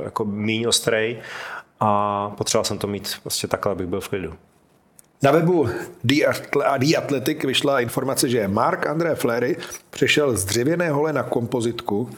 jako 0.03 0.25
míň 0.25 0.65
ostrej 0.67 1.19
a 1.79 2.29
potřeboval 2.37 2.65
jsem 2.65 2.77
to 2.77 2.87
mít 2.87 3.15
vlastně 3.23 3.49
takhle, 3.49 3.71
abych 3.71 3.87
byl 3.87 4.01
v 4.01 4.09
klidu. 4.09 4.33
Na 5.21 5.31
webu 5.31 5.69
The 6.03 6.95
Athletic 6.97 7.43
vyšla 7.43 7.79
informace, 7.79 8.29
že 8.29 8.47
Mark 8.47 8.87
André 8.87 9.15
Flery 9.15 9.57
přešel 9.89 10.37
z 10.37 10.45
dřevěné 10.45 10.89
hole 10.89 11.13
na 11.13 11.23
kompozitku 11.23 12.09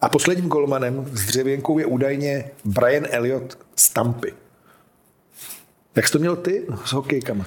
a 0.00 0.08
posledním 0.08 0.48
golmanem 0.48 1.04
s 1.12 1.26
dřevěnkou 1.26 1.78
je 1.78 1.86
údajně 1.86 2.50
Brian 2.64 3.06
Elliott 3.10 3.58
z 3.76 3.90
Tampy. 3.90 4.34
Jak 5.96 6.06
jsi 6.06 6.12
to 6.12 6.18
měl 6.18 6.36
ty 6.36 6.66
s 6.84 6.92
hokejkama? 6.92 7.44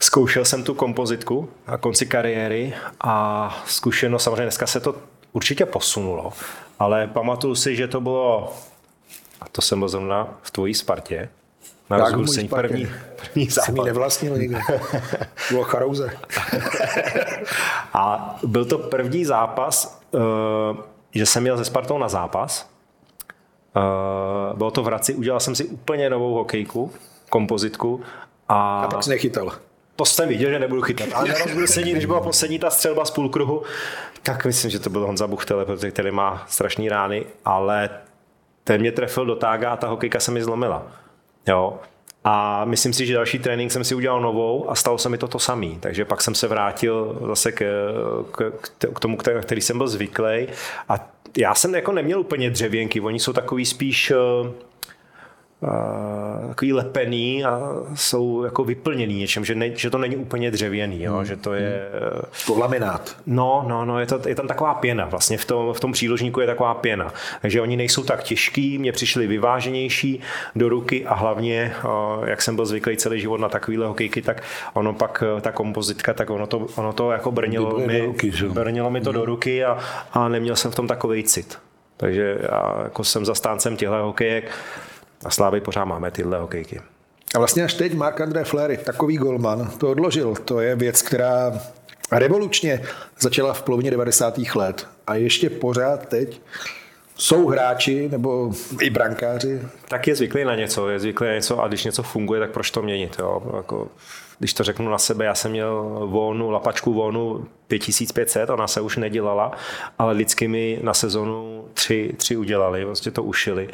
Zkoušel 0.00 0.44
jsem 0.44 0.64
tu 0.64 0.74
kompozitku 0.74 1.48
na 1.68 1.76
konci 1.76 2.06
kariéry 2.06 2.74
a 3.00 3.62
zkušenost, 3.66 4.22
samozřejmě 4.22 4.42
dneska 4.42 4.66
se 4.66 4.80
to 4.80 4.94
určitě 5.32 5.66
posunulo, 5.66 6.32
ale 6.78 7.06
pamatuju 7.06 7.54
si, 7.54 7.76
že 7.76 7.88
to 7.88 8.00
bylo, 8.00 8.54
a 9.40 9.48
to 9.48 9.62
jsem 9.62 9.78
byl 9.78 9.88
zrovna 9.88 10.28
v 10.42 10.50
tvojí 10.50 10.74
Spartě, 10.74 11.28
na 11.90 11.98
rozhusení 11.98 12.48
první, 12.48 12.88
první 13.16 13.50
západ. 13.50 13.66
Jsem 13.66 13.76
ji 13.76 13.84
nevlastnil 13.84 14.38
nikdy. 14.38 14.56
Bylo 15.50 15.64
charouze. 15.64 16.10
a 17.92 18.36
byl 18.46 18.64
to 18.64 18.78
první 18.78 19.24
zápas, 19.24 20.00
uh, 20.10 20.20
že 21.10 21.26
jsem 21.26 21.42
měl 21.42 21.56
ze 21.56 21.64
Spartou 21.64 21.98
na 21.98 22.08
zápas. 22.08 22.70
Uh, 23.76 24.58
bylo 24.58 24.70
to 24.70 24.82
v 24.82 24.86
Hradci, 24.86 25.14
udělal 25.14 25.40
jsem 25.40 25.54
si 25.54 25.64
úplně 25.64 26.10
novou 26.10 26.34
hokejku, 26.34 26.92
kompozitku. 27.30 28.00
A, 28.48 28.82
a 28.82 28.88
pak 28.88 29.04
jsi 29.04 29.10
nechytal. 29.10 29.52
To 29.96 30.04
jsem 30.04 30.28
viděl, 30.28 30.50
že 30.50 30.58
nebudu 30.58 30.82
chytat. 30.82 31.08
Ale 31.14 31.28
na 31.28 31.38
rozbrusení, 31.38 31.92
když 31.92 32.06
byla 32.06 32.20
poslední 32.20 32.58
ta 32.58 32.70
střelba 32.70 33.04
z 33.04 33.10
půlkruhu, 33.10 33.62
tak 34.22 34.44
myslím, 34.44 34.70
že 34.70 34.78
to 34.78 34.90
byl 34.90 35.06
Honza 35.06 35.26
Buchtele, 35.26 35.64
protože 35.64 35.90
který 35.90 36.10
má 36.10 36.44
strašné 36.48 36.88
rány, 36.90 37.24
ale 37.44 37.90
ten 38.64 38.80
mě 38.80 38.92
trefil 38.92 39.26
do 39.26 39.36
tága 39.36 39.70
a 39.70 39.76
ta 39.76 39.88
hokejka 39.88 40.20
se 40.20 40.30
mi 40.30 40.44
zlomila. 40.44 40.86
Jo. 41.46 41.78
A 42.24 42.64
myslím 42.64 42.92
si, 42.92 43.06
že 43.06 43.14
další 43.14 43.38
trénink 43.38 43.72
jsem 43.72 43.84
si 43.84 43.94
udělal 43.94 44.20
novou 44.20 44.70
a 44.70 44.74
stalo 44.74 44.98
se 44.98 45.08
mi 45.08 45.18
to 45.18 45.28
to 45.28 45.38
samý. 45.38 45.78
Takže 45.80 46.04
pak 46.04 46.22
jsem 46.22 46.34
se 46.34 46.48
vrátil 46.48 47.18
zase 47.26 47.52
k, 47.52 47.64
k, 48.30 48.52
k 48.94 49.00
tomu, 49.00 49.16
který 49.16 49.60
jsem 49.60 49.78
byl 49.78 49.88
zvyklý. 49.88 50.46
A 50.88 51.10
já 51.36 51.54
jsem 51.54 51.74
jako 51.74 51.92
neměl 51.92 52.20
úplně 52.20 52.50
dřevěnky, 52.50 53.00
oni 53.00 53.20
jsou 53.20 53.32
takový 53.32 53.64
spíš 53.64 54.12
takový 56.48 56.72
lepený 56.72 57.44
a 57.44 57.60
jsou 57.94 58.44
jako 58.44 58.64
vyplněný 58.64 59.18
něčem, 59.18 59.44
že, 59.44 59.54
ne, 59.54 59.70
že 59.76 59.90
to 59.90 59.98
není 59.98 60.16
úplně 60.16 60.50
dřevěný, 60.50 61.02
jo, 61.02 61.14
hmm. 61.14 61.24
že 61.24 61.36
to 61.36 61.54
je... 61.54 61.88
To 62.46 62.58
laminát. 62.58 63.16
No, 63.26 63.64
no, 63.68 63.84
no, 63.84 64.00
je, 64.00 64.06
to, 64.06 64.20
je 64.28 64.34
tam 64.34 64.48
taková 64.48 64.74
pěna, 64.74 65.04
vlastně 65.04 65.38
v 65.38 65.44
tom, 65.44 65.72
v 65.72 65.80
tom 65.80 65.92
příložníku 65.92 66.40
je 66.40 66.46
taková 66.46 66.74
pěna, 66.74 67.12
takže 67.42 67.60
oni 67.60 67.76
nejsou 67.76 68.04
tak 68.04 68.22
těžký, 68.22 68.78
mě 68.78 68.92
přišli 68.92 69.26
vyváženější 69.26 70.20
do 70.56 70.68
ruky 70.68 71.06
a 71.06 71.14
hlavně, 71.14 71.74
jak 72.24 72.42
jsem 72.42 72.56
byl 72.56 72.66
zvyklý 72.66 72.96
celý 72.96 73.20
život 73.20 73.40
na 73.40 73.48
takovýhle 73.48 73.86
hokejky, 73.86 74.22
tak 74.22 74.42
ono 74.74 74.92
pak, 74.92 75.22
ta 75.40 75.52
kompozitka, 75.52 76.14
tak 76.14 76.30
ono 76.30 76.46
to, 76.46 76.66
ono 76.76 76.92
to 76.92 77.10
jako 77.10 77.32
brnilo 77.32 77.78
mi, 77.78 78.00
ruky, 78.00 78.32
brnilo 78.48 78.90
mi 78.90 79.00
to 79.00 79.10
hmm. 79.10 79.18
do 79.18 79.24
ruky 79.24 79.64
a, 79.64 79.78
a 80.12 80.28
neměl 80.28 80.56
jsem 80.56 80.70
v 80.70 80.74
tom 80.74 80.86
takový 80.86 81.24
cit. 81.24 81.58
Takže 81.96 82.38
já 82.42 82.80
jako 82.82 83.04
jsem 83.04 83.24
zastáncem 83.24 83.76
těchto 83.76 83.94
hokejek, 83.96 84.50
a 85.24 85.30
Slávy 85.30 85.60
pořád 85.60 85.84
máme 85.84 86.10
tyhle 86.10 86.38
hokejky. 86.38 86.80
A 87.34 87.38
vlastně 87.38 87.64
až 87.64 87.74
teď 87.74 87.94
Mark 87.94 88.20
André 88.20 88.44
Flery, 88.44 88.76
takový 88.76 89.16
golman, 89.16 89.70
to 89.78 89.90
odložil. 89.90 90.34
To 90.44 90.60
je 90.60 90.76
věc, 90.76 91.02
která 91.02 91.60
revolučně 92.12 92.82
začala 93.20 93.52
v 93.52 93.62
polovině 93.62 93.90
90. 93.90 94.38
let. 94.54 94.86
A 95.06 95.14
ještě 95.14 95.50
pořád 95.50 96.06
teď 96.08 96.40
jsou 97.16 97.46
hráči 97.46 98.08
nebo 98.08 98.52
i 98.80 98.90
brankáři. 98.90 99.62
Tak 99.88 100.06
je 100.06 100.16
zvyklý 100.16 100.44
na 100.44 100.54
něco, 100.54 100.88
je 100.88 100.98
zvyklý 100.98 101.26
na 101.26 101.34
něco 101.34 101.62
a 101.62 101.68
když 101.68 101.84
něco 101.84 102.02
funguje, 102.02 102.40
tak 102.40 102.50
proč 102.50 102.70
to 102.70 102.82
měnit? 102.82 103.16
Jo? 103.18 103.42
Jako, 103.56 103.88
když 104.38 104.54
to 104.54 104.64
řeknu 104.64 104.90
na 104.90 104.98
sebe, 104.98 105.24
já 105.24 105.34
jsem 105.34 105.50
měl 105.50 106.00
volnu, 106.06 106.50
lapačku 106.50 106.92
volnu 106.92 107.46
5500, 107.68 108.50
ona 108.50 108.68
se 108.68 108.80
už 108.80 108.96
nedělala, 108.96 109.52
ale 109.98 110.14
vždycky 110.14 110.48
mi 110.48 110.78
na 110.82 110.94
sezonu 110.94 111.64
tři, 111.74 112.14
tři 112.16 112.36
udělali, 112.36 112.84
vlastně 112.84 113.12
to 113.12 113.22
ušili 113.22 113.68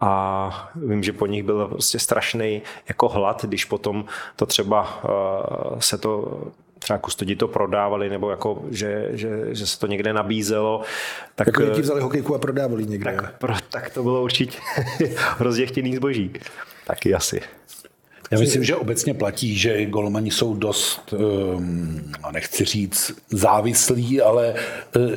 a 0.00 0.72
vím, 0.74 1.02
že 1.02 1.12
po 1.12 1.26
nich 1.26 1.42
byl 1.42 1.68
prostě 1.68 1.98
strašný 1.98 2.62
jako 2.88 3.08
hlad, 3.08 3.44
když 3.44 3.64
potom 3.64 4.04
to 4.36 4.46
třeba 4.46 5.04
uh, 5.04 5.78
se 5.78 5.98
to 5.98 6.40
třeba 6.82 6.98
kustodi 6.98 7.36
to 7.36 7.48
prodávali, 7.48 8.10
nebo 8.10 8.30
jako, 8.30 8.62
že, 8.70 9.08
že, 9.10 9.54
že 9.54 9.66
se 9.66 9.78
to 9.78 9.86
někde 9.86 10.12
nabízelo. 10.12 10.82
Tak, 11.34 11.46
jako 11.46 11.62
ti 11.66 11.82
vzali 11.82 12.00
hokejku 12.00 12.34
a 12.34 12.38
prodávali 12.38 12.86
někde. 12.86 13.12
Tak, 13.12 13.38
pro, 13.38 13.54
tak 13.70 13.90
to 13.90 14.02
bylo 14.02 14.22
určitě 14.22 14.58
rozděchtěný 15.38 15.96
zboží. 15.96 16.32
Taky 16.86 17.14
asi. 17.14 17.40
Já 18.32 18.38
myslím, 18.38 18.64
že 18.64 18.76
obecně 18.76 19.14
platí, 19.14 19.58
že 19.58 19.86
golmani 19.86 20.30
jsou 20.30 20.54
dost, 20.54 21.12
um, 21.12 22.12
nechci 22.32 22.64
říct 22.64 23.12
závislí, 23.30 24.20
ale 24.20 24.54
uh, 24.96 25.12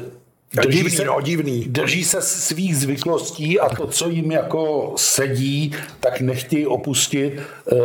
Drží 0.63 0.77
divný, 0.77 0.91
se, 0.91 1.05
no, 1.05 1.21
divný. 1.21 1.65
drží 1.65 2.03
se 2.03 2.21
svých 2.21 2.77
zvyklostí 2.77 3.59
a 3.59 3.75
to, 3.75 3.87
co 3.87 4.09
jim 4.09 4.31
jako 4.31 4.93
sedí, 4.97 5.71
tak 5.99 6.21
nechtějí 6.21 6.65
opustit. 6.65 7.33
Uh, 7.71 7.79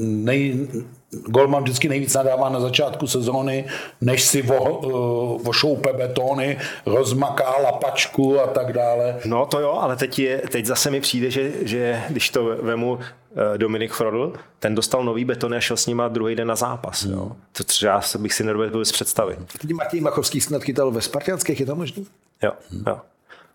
nej, 0.00 0.66
Golman 1.12 1.62
vždycky 1.62 1.88
nejvíc 1.88 2.14
nadává 2.14 2.48
na 2.48 2.60
začátku 2.60 3.06
sezóny, 3.06 3.64
než 4.00 4.22
si 4.22 4.42
vo, 4.42 4.78
uh, 4.78 5.42
vošoupe 5.42 5.92
betony, 5.92 6.58
rozmaká 6.86 7.54
lapačku 7.62 8.40
a 8.40 8.46
tak 8.46 8.72
dále. 8.72 9.16
No 9.24 9.46
to 9.46 9.60
jo, 9.60 9.72
ale 9.72 9.96
teď, 9.96 10.18
je, 10.18 10.42
teď 10.50 10.66
zase 10.66 10.90
mi 10.90 11.00
přijde, 11.00 11.30
že, 11.30 11.52
že 11.62 12.02
když 12.08 12.30
to 12.30 12.44
vemu 12.44 12.98
eh, 13.36 13.58
Dominik 13.58 13.92
Frodl, 13.92 14.32
ten 14.58 14.74
dostal 14.74 15.04
nový 15.04 15.24
beton 15.24 15.54
a 15.54 15.60
šel 15.60 15.76
s 15.76 15.86
nima 15.86 16.08
druhý 16.08 16.34
den 16.34 16.48
na 16.48 16.56
zápas. 16.56 17.04
Jo. 17.04 17.32
To 17.52 17.64
třeba 17.64 18.00
bych 18.18 18.34
si 18.34 18.44
nedovedl 18.44 18.72
vůbec 18.72 18.92
představit. 18.92 19.38
Teď 19.60 19.72
Matěj 19.72 20.00
Machovský 20.00 20.40
snad 20.40 20.62
chytal 20.62 20.90
ve 20.90 21.00
Spartianských, 21.00 21.60
je 21.60 21.66
to 21.66 21.74
možný? 21.74 22.06
Jo, 22.42 22.52
hmm. 22.70 22.84
jo. 22.86 23.00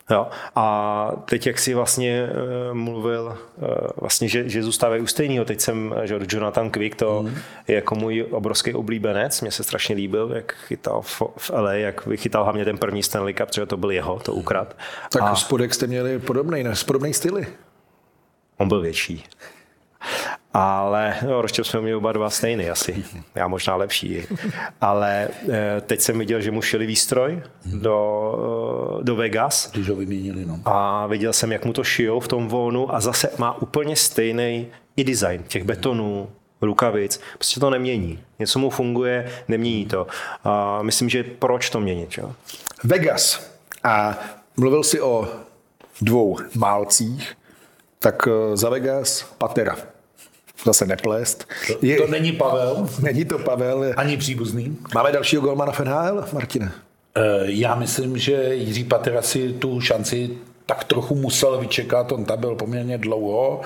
Jo. 0.10 0.28
A 0.56 1.12
teď, 1.26 1.48
jak 1.48 1.60
si 1.60 1.74
vlastně 1.74 2.30
uh, 2.30 2.74
mluvil, 2.74 3.38
uh, 3.56 3.68
vlastně, 3.98 4.28
že, 4.28 4.50
že 4.50 4.64
zůstávají 4.64 5.02
u 5.02 5.08
stejného. 5.08 5.46
Teď 5.46 5.62
jsem, 5.62 5.96
že 6.04 6.20
Jonathan 6.28 6.70
Quick, 6.70 6.96
to 6.96 7.24
mm. 7.24 7.36
je 7.68 7.76
jako 7.76 7.96
můj 7.96 8.26
obrovský 8.32 8.74
oblíbenec. 8.74 9.42
Mně 9.42 9.52
se 9.52 9.64
strašně 9.64 9.96
líbil, 9.96 10.32
jak 10.36 10.56
chytal 10.68 11.02
v, 11.02 11.22
v 11.38 11.50
LA, 11.50 11.74
jak 11.74 12.06
vychytal 12.06 12.44
hlavně 12.44 12.66
ten 12.66 12.78
první 12.78 13.04
Stanley 13.04 13.34
Cup, 13.34 13.48
protože 13.48 13.66
to 13.66 13.78
byl 13.78 13.92
jeho, 13.92 14.20
to 14.20 14.34
ukrad. 14.34 14.78
Tak 15.12 15.22
a... 15.22 15.36
spodek 15.36 15.74
jste 15.74 15.88
měli 15.88 16.20
podobný, 16.20 16.64
ne? 16.64 16.74
podobný 16.86 17.14
styly. 17.14 17.48
On 18.58 18.68
byl 18.68 18.82
větší. 18.82 19.24
Ale 20.60 21.16
no, 21.28 21.42
Roštěv 21.42 21.68
jsme 21.68 21.82
měli 21.82 21.96
oba 21.96 22.12
dva 22.12 22.30
stejný 22.30 22.70
asi. 22.70 23.06
Já 23.36 23.48
možná 23.48 23.76
lepší. 23.76 24.24
Ale 24.82 25.28
eh, 25.50 25.82
teď 25.82 26.02
jsem 26.02 26.20
viděl, 26.20 26.42
že 26.42 26.52
mu 26.52 26.62
šili 26.62 26.86
výstroj 26.86 27.42
do, 27.66 29.00
eh, 29.00 29.04
do 29.04 29.16
Vegas. 29.16 29.72
Když 29.72 29.90
ho 29.90 29.96
vyměnili, 29.96 30.46
no. 30.46 30.60
A 30.66 31.08
viděl 31.08 31.34
jsem, 31.34 31.52
jak 31.52 31.66
mu 31.66 31.74
to 31.74 31.84
šijou 31.84 32.20
v 32.20 32.28
tom 32.28 32.48
vonu 32.48 32.96
a 32.96 33.00
zase 33.00 33.30
má 33.38 33.62
úplně 33.62 33.96
stejný 33.96 34.68
i 34.96 35.04
design 35.04 35.44
těch 35.48 35.64
betonů, 35.64 36.30
rukavic. 36.62 37.22
Prostě 37.34 37.60
to 37.60 37.70
nemění. 37.70 38.20
Něco 38.40 38.60
mu 38.60 38.70
funguje, 38.70 39.32
nemění 39.48 39.86
to. 39.86 40.08
A 40.44 40.82
myslím, 40.82 41.10
že 41.10 41.24
proč 41.24 41.70
to 41.70 41.80
měnit? 41.80 42.18
Jo? 42.18 42.34
Vegas. 42.84 43.52
A 43.84 44.20
mluvil 44.58 44.84
si 44.84 45.02
o 45.02 45.28
dvou 46.02 46.38
málcích, 46.56 47.34
tak 48.00 48.28
eh, 48.28 48.58
za 48.58 48.70
Vegas 48.70 49.24
Patera 49.38 49.78
zase 50.66 50.86
neplést. 50.86 51.48
To, 51.68 51.86
je, 51.86 51.98
to 51.98 52.08
není 52.08 52.32
Pavel. 52.32 52.90
Není 53.02 53.26
to 53.26 53.40
Pavel. 53.40 53.94
Ani 53.98 54.18
příbuzný. 54.18 54.78
Máme 54.96 55.12
dalšího 55.12 55.42
golmana 55.42 55.72
v 55.72 55.80
NHL, 55.80 56.26
Martine? 56.34 56.72
Eh, 57.16 57.22
já 57.44 57.76
myslím, 57.76 58.18
že 58.18 58.56
Jiří 58.56 58.84
Patera 58.84 59.22
si 59.22 59.54
tu 59.54 59.82
šanci 59.82 60.30
tak 60.66 60.84
trochu 60.84 61.16
musel 61.16 61.60
vyčekat, 61.60 62.12
on 62.12 62.26
tam 62.26 62.40
byl 62.40 62.56
poměrně 62.56 62.98
dlouho, 62.98 63.62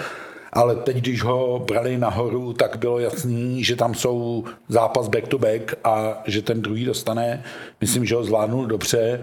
ale 0.53 0.75
teď, 0.75 0.97
když 0.97 1.23
ho 1.23 1.59
brali 1.59 1.97
nahoru, 1.97 2.53
tak 2.53 2.77
bylo 2.77 2.99
jasný, 2.99 3.63
že 3.63 3.75
tam 3.75 3.95
jsou 3.95 4.43
zápas 4.69 5.07
back-to-back 5.07 5.73
a 5.83 6.23
že 6.25 6.41
ten 6.41 6.61
druhý 6.61 6.85
dostane. 6.85 7.43
Myslím, 7.81 8.05
že 8.05 8.15
ho 8.15 8.23
zvládnul 8.23 8.65
dobře 8.65 9.19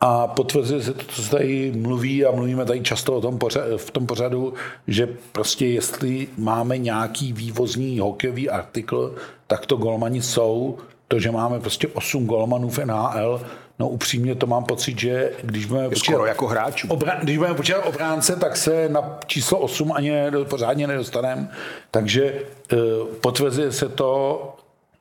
a 0.00 0.26
potvrzuje 0.26 0.82
se 0.82 0.94
to, 0.94 1.04
co 1.08 1.22
se 1.22 1.30
tady 1.30 1.72
mluví 1.76 2.24
a 2.24 2.32
mluvíme 2.32 2.64
tady 2.64 2.80
často 2.80 3.16
o 3.16 3.20
tom 3.20 3.38
pořadu, 3.38 3.78
v 3.78 3.90
tom 3.90 4.06
pořadu, 4.06 4.54
že 4.86 5.08
prostě 5.32 5.66
jestli 5.66 6.28
máme 6.36 6.78
nějaký 6.78 7.32
vývozní 7.32 7.98
hokejový 7.98 8.50
artikl, 8.50 9.14
tak 9.46 9.66
to 9.66 9.76
golmani 9.76 10.22
jsou. 10.22 10.78
To, 11.08 11.20
že 11.20 11.30
máme 11.30 11.60
prostě 11.60 11.88
8 11.88 12.26
golmanů 12.26 12.70
v 12.70 12.78
NHL, 12.78 13.42
no 13.78 13.88
upřímně 13.88 14.34
to 14.34 14.46
mám 14.46 14.64
pocit, 14.64 14.98
že 14.98 15.32
když 15.42 15.66
budeme 15.66 15.88
počítat, 15.88 16.26
jako 16.26 16.46
hráčů. 16.46 16.88
Obra, 16.90 17.18
když 17.22 17.38
budeme 17.38 17.54
počítat 17.54 17.80
obránce, 17.86 18.36
tak 18.36 18.56
se 18.56 18.88
na 18.88 19.18
číslo 19.26 19.58
8 19.58 19.92
ani 19.92 20.12
pořádně 20.48 20.86
nedostaneme. 20.86 21.48
Takže 21.90 22.42
uh, 22.72 22.78
potvrzuje 23.20 23.72
se 23.72 23.88
to, 23.88 24.42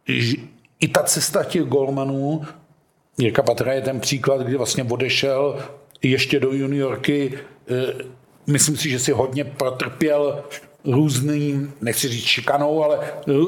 že 0.07 0.37
i 0.79 0.87
ta 0.87 1.03
cesta 1.03 1.43
těch 1.43 1.63
golmanů 1.63 2.41
Jirka 3.19 3.43
Patra 3.43 3.73
je 3.73 3.81
ten 3.81 3.99
příklad, 3.99 4.41
kdy 4.41 4.57
vlastně 4.57 4.83
odešel 4.83 5.59
ještě 6.01 6.39
do 6.39 6.51
juniorky. 6.51 7.33
Eh, 7.69 8.03
myslím 8.47 8.77
si, 8.77 8.89
že 8.89 8.99
si 8.99 9.11
hodně 9.11 9.43
protrpěl 9.43 10.43
různým, 10.85 11.73
nechci 11.81 12.07
říct 12.07 12.25
šikanou, 12.25 12.83
ale 12.83 12.99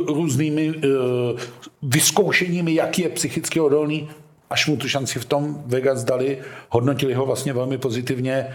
různými 0.07 0.73
eh, 0.75 0.87
vyzkoušeními, 1.81 2.73
jak 2.73 2.99
je 2.99 3.09
psychicky 3.09 3.59
odolný, 3.59 4.09
až 4.49 4.67
mu 4.67 4.77
tu 4.77 4.87
šanci 4.87 5.19
v 5.19 5.25
tom 5.25 5.63
Vegas 5.65 6.03
dali, 6.03 6.37
hodnotili 6.69 7.13
ho 7.13 7.25
vlastně 7.25 7.53
velmi 7.53 7.77
pozitivně. 7.77 8.47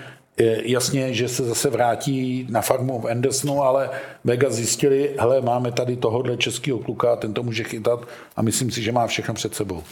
Jasně, 0.65 1.15
že 1.15 1.29
se 1.29 1.45
zase 1.45 1.71
vrátí 1.71 2.47
na 2.51 2.63
farmu 2.63 3.01
v 3.01 3.07
Andersonu, 3.07 3.63
ale 3.63 3.91
Vegas 4.25 4.53
zjistili, 4.53 5.15
hele, 5.19 5.41
máme 5.41 5.73
tady 5.73 5.97
tohohle 5.97 6.37
českého 6.37 6.79
kluka, 6.79 7.17
ten 7.17 7.35
to 7.35 7.43
může 7.43 7.65
chytat 7.65 8.09
a 8.37 8.43
myslím 8.43 8.71
si, 8.71 8.83
že 8.83 8.93
má 8.93 9.07
všechno 9.07 9.35
před 9.35 9.55
sebou. 9.55 9.83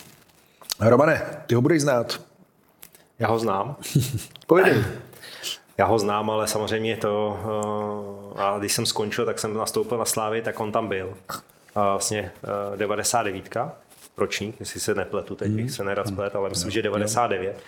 Romane, 0.80 1.22
ty 1.46 1.54
ho 1.54 1.60
budeš 1.60 1.82
znát. 1.82 2.20
Já 3.18 3.28
ho 3.28 3.38
znám. 3.38 3.76
Pojedej. 4.46 4.84
Já 5.78 5.86
ho 5.86 5.98
znám, 5.98 6.30
ale 6.30 6.48
samozřejmě 6.48 6.96
to, 6.96 7.38
eh, 8.36 8.42
a 8.42 8.58
když 8.58 8.72
jsem 8.72 8.86
skončil, 8.86 9.26
tak 9.26 9.38
jsem 9.38 9.54
nastoupil 9.54 9.98
na 9.98 10.04
Slávy, 10.04 10.42
tak 10.42 10.60
on 10.60 10.72
tam 10.72 10.88
byl. 10.88 11.14
Vlastně 11.74 12.32
99. 12.76 13.56
Eh, 13.56 13.70
ročník, 14.16 14.60
jestli 14.60 14.80
se 14.80 14.94
nepletu, 14.94 15.34
teď 15.34 15.50
bych 15.50 15.70
se 15.70 15.84
nerad 15.84 16.08
splet, 16.08 16.36
ale 16.36 16.48
myslím, 16.48 16.70
že 16.70 16.82
99. 16.82 17.60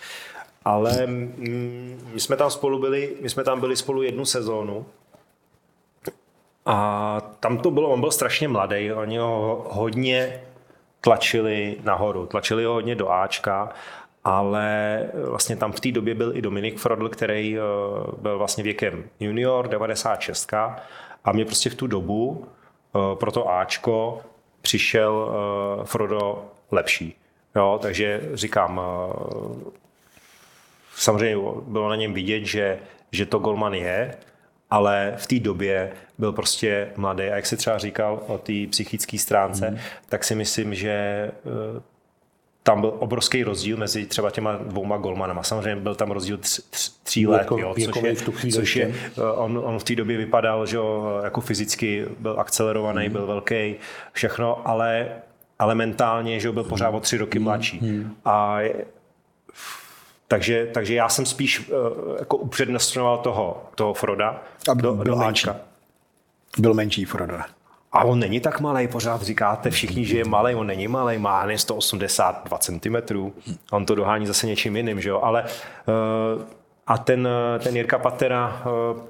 Ale 0.65 1.07
mm, 1.07 2.09
my 2.13 2.19
jsme 2.19 2.37
tam 2.37 2.51
spolu 2.51 2.79
byli, 2.79 3.15
my 3.21 3.29
jsme 3.29 3.43
tam 3.43 3.59
byli 3.59 3.75
spolu 3.75 4.01
jednu 4.01 4.25
sezónu 4.25 4.85
a 6.65 7.21
tam 7.39 7.57
to 7.57 7.71
bylo, 7.71 7.89
on 7.89 7.99
byl 7.99 8.11
strašně 8.11 8.47
mladý, 8.47 8.91
oni 8.91 9.17
ho 9.17 9.65
hodně 9.69 10.41
tlačili 11.05 11.77
nahoru, 11.83 12.25
tlačili 12.25 12.65
ho 12.65 12.73
hodně 12.73 12.95
do 12.95 13.11
Ačka, 13.11 13.69
ale 14.23 14.99
vlastně 15.15 15.55
tam 15.55 15.71
v 15.71 15.79
té 15.79 15.91
době 15.91 16.15
byl 16.15 16.37
i 16.37 16.41
Dominik 16.41 16.77
Frodl, 16.77 17.09
který 17.09 17.57
eh, 17.57 17.61
byl 18.17 18.37
vlastně 18.37 18.63
věkem 18.63 19.03
junior, 19.19 19.67
96 19.67 20.53
a 21.23 21.31
mě 21.31 21.45
prostě 21.45 21.69
v 21.69 21.75
tu 21.75 21.87
dobu 21.87 22.45
eh, 22.45 23.15
pro 23.15 23.31
to 23.31 23.49
Ačko 23.49 24.21
přišel 24.61 25.29
eh, 25.29 25.85
Frodo 25.85 26.45
lepší. 26.71 27.15
Jo, 27.55 27.79
takže 27.81 28.21
říkám, 28.33 28.81
samozřejmě 30.95 31.37
bylo 31.67 31.89
na 31.89 31.95
něm 31.95 32.13
vidět, 32.13 32.45
že, 32.45 32.79
že 33.11 33.25
to 33.25 33.39
Golman 33.39 33.73
je, 33.73 34.17
ale 34.69 35.13
v 35.17 35.27
té 35.27 35.39
době 35.39 35.91
byl 36.17 36.31
prostě 36.31 36.87
mladý. 36.95 37.23
A 37.23 37.35
jak 37.35 37.45
si 37.45 37.57
třeba 37.57 37.77
říkal 37.77 38.23
o 38.27 38.37
té 38.37 38.53
psychické 38.69 39.17
stránce, 39.17 39.71
mm. 39.71 39.77
tak 40.09 40.23
si 40.23 40.35
myslím, 40.35 40.75
že 40.75 40.89
eh, 40.89 41.81
tam 42.63 42.81
byl 42.81 42.93
obrovský 42.99 43.43
rozdíl 43.43 43.77
mezi 43.77 44.05
třeba 44.05 44.31
těma 44.31 44.55
dvouma 44.55 44.97
golmanama. 44.97 45.43
Samozřejmě 45.43 45.75
byl 45.75 45.95
tam 45.95 46.11
rozdíl 46.11 46.37
tři, 46.37 46.61
tří 47.03 47.27
let, 47.27 47.37
jako, 47.37 47.57
jo, 47.57 47.75
což, 47.85 48.03
je, 48.03 48.51
což 48.51 48.75
je, 48.75 48.93
eh, 49.17 49.21
on, 49.21 49.61
on 49.63 49.79
v 49.79 49.83
té 49.83 49.95
době 49.95 50.17
vypadal, 50.17 50.65
že 50.65 50.77
jako 51.23 51.41
fyzicky 51.41 52.05
byl 52.19 52.35
akcelerovaný, 52.39 53.05
mm. 53.05 53.11
byl 53.11 53.27
velký, 53.27 53.75
všechno, 54.11 54.67
ale 54.67 55.09
ale 55.59 55.75
mentálně, 55.75 56.39
že 56.39 56.51
byl 56.51 56.63
pořád 56.63 56.89
o 56.89 56.99
tři 56.99 57.17
roky 57.17 57.39
mladší. 57.39 57.79
Mm. 57.81 58.15
A 58.25 58.59
takže, 60.27 60.69
takže 60.73 60.95
já 60.95 61.09
jsem 61.09 61.25
spíš 61.25 61.69
uh, 61.69 61.75
jako 62.19 62.37
upřednostňoval 62.37 63.17
toho, 63.17 63.63
toho 63.75 63.93
Froda 63.93 64.43
A 64.69 64.73
do, 64.73 64.93
byl 64.93 65.03
do 65.03 65.15
menší. 65.15 65.47
Byl 66.57 66.73
menší 66.73 67.05
Froda. 67.05 67.45
A 67.91 68.03
on 68.03 68.19
není 68.19 68.39
tak 68.39 68.59
malý, 68.59 68.87
pořád 68.87 69.21
říkáte 69.21 69.69
všichni, 69.69 70.05
že 70.05 70.17
je 70.17 70.25
malý, 70.25 70.55
on 70.55 70.67
není 70.67 70.87
malý, 70.87 71.17
má 71.17 71.41
hned 71.41 71.57
182 71.57 72.57
cm. 72.57 72.95
On 73.71 73.85
to 73.85 73.95
dohání 73.95 74.27
zase 74.27 74.47
něčím 74.47 74.75
jiným, 74.75 75.01
že 75.01 75.09
jo? 75.09 75.19
Ale 75.23 75.43
uh, 75.43 76.43
a 76.87 76.97
ten, 76.97 77.27
ten 77.59 77.75
Jirka 77.75 77.99
Patera, 77.99 78.61
uh, 78.65 79.01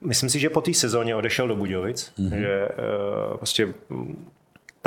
myslím 0.00 0.30
si, 0.30 0.40
že 0.40 0.50
po 0.50 0.60
té 0.60 0.74
sezóně 0.74 1.16
odešel 1.16 1.48
do 1.48 1.56
Budějovic, 1.56 2.12
mm-hmm. 2.18 2.40
že 2.40 2.68
uh, 2.68 3.36
prostě 3.36 3.74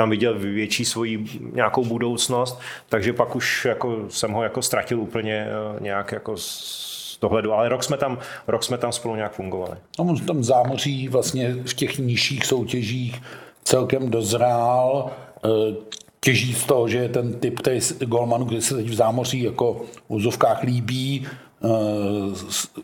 tam 0.00 0.10
viděl 0.10 0.38
větší 0.38 0.84
svoji 0.84 1.24
nějakou 1.52 1.84
budoucnost, 1.84 2.60
takže 2.88 3.12
pak 3.12 3.36
už 3.36 3.64
jako 3.64 3.96
jsem 4.08 4.32
ho 4.32 4.42
jako 4.42 4.62
ztratil 4.62 5.00
úplně 5.00 5.46
eh, 5.46 5.80
nějak 5.80 6.12
jako 6.12 6.36
z 6.36 7.18
dohledu, 7.20 7.52
ale 7.52 7.68
rok 7.68 7.84
jsme 7.84 7.96
tam, 7.96 8.18
rok 8.46 8.64
jsme 8.64 8.78
tam 8.78 8.92
spolu 8.92 9.16
nějak 9.16 9.32
fungovali. 9.32 9.76
No, 9.98 10.04
on 10.04 10.18
tam 10.18 10.44
zámoří 10.44 11.08
vlastně 11.08 11.54
v 11.54 11.74
těch 11.74 11.98
nižších 11.98 12.44
soutěžích 12.46 13.22
celkem 13.64 14.10
dozrál, 14.10 15.10
eh, 15.44 15.48
těží 16.20 16.54
z 16.54 16.64
toho, 16.64 16.88
že 16.88 16.98
je 16.98 17.08
ten 17.08 17.32
typ 17.32 17.60
té 17.60 17.78
golmanu, 18.06 18.44
který 18.44 18.60
se 18.62 18.74
teď 18.74 18.88
v 18.88 18.94
zámoří 18.94 19.42
jako 19.42 19.74
v 19.74 20.02
úzovkách 20.08 20.62
líbí, 20.62 21.26
eh, 21.64 21.68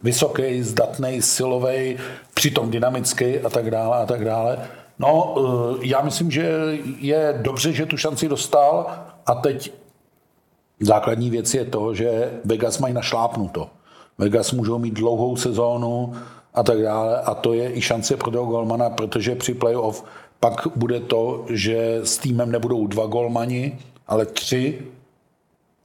vysoký, 0.03 0.63
zdatný, 0.63 1.23
silový, 1.23 1.97
přitom 2.35 2.71
dynamický 2.71 3.39
a 3.39 3.51
tak 3.51 3.71
dále 3.71 3.97
a 3.97 4.07
tak 4.07 4.25
dále. 4.25 4.59
No, 4.99 5.35
eh, 5.39 5.79
já 5.87 6.03
myslím, 6.03 6.31
že 6.31 6.79
je 6.99 7.39
dobře, 7.43 7.73
že 7.73 7.87
tu 7.87 7.97
šanci 7.97 8.29
dostal 8.29 8.87
a 9.27 9.35
teď 9.35 9.73
základní 10.81 11.31
věc 11.31 11.55
je 11.55 11.65
to, 11.65 11.95
že 11.95 12.33
Vegas 12.45 12.79
mají 12.79 12.95
našlápnuto. 12.95 13.71
Vegas 14.19 14.53
můžou 14.53 14.79
mít 14.79 14.95
dlouhou 14.95 15.37
sezónu 15.37 16.13
a 16.55 16.63
tak 16.63 16.83
dále 16.83 17.21
a 17.21 17.35
to 17.35 17.53
je 17.53 17.77
i 17.77 17.81
šance 17.81 18.17
pro 18.17 18.31
toho 18.31 18.47
golmana, 18.47 18.91
protože 18.91 19.35
při 19.35 19.55
playoff 19.55 20.05
pak 20.41 20.67
bude 20.77 21.01
to, 21.01 21.45
že 21.49 22.01
s 22.03 22.19
týmem 22.19 22.53
nebudou 22.53 22.87
dva 22.87 23.07
golmani, 23.07 23.79
ale 24.07 24.27
tři 24.27 24.83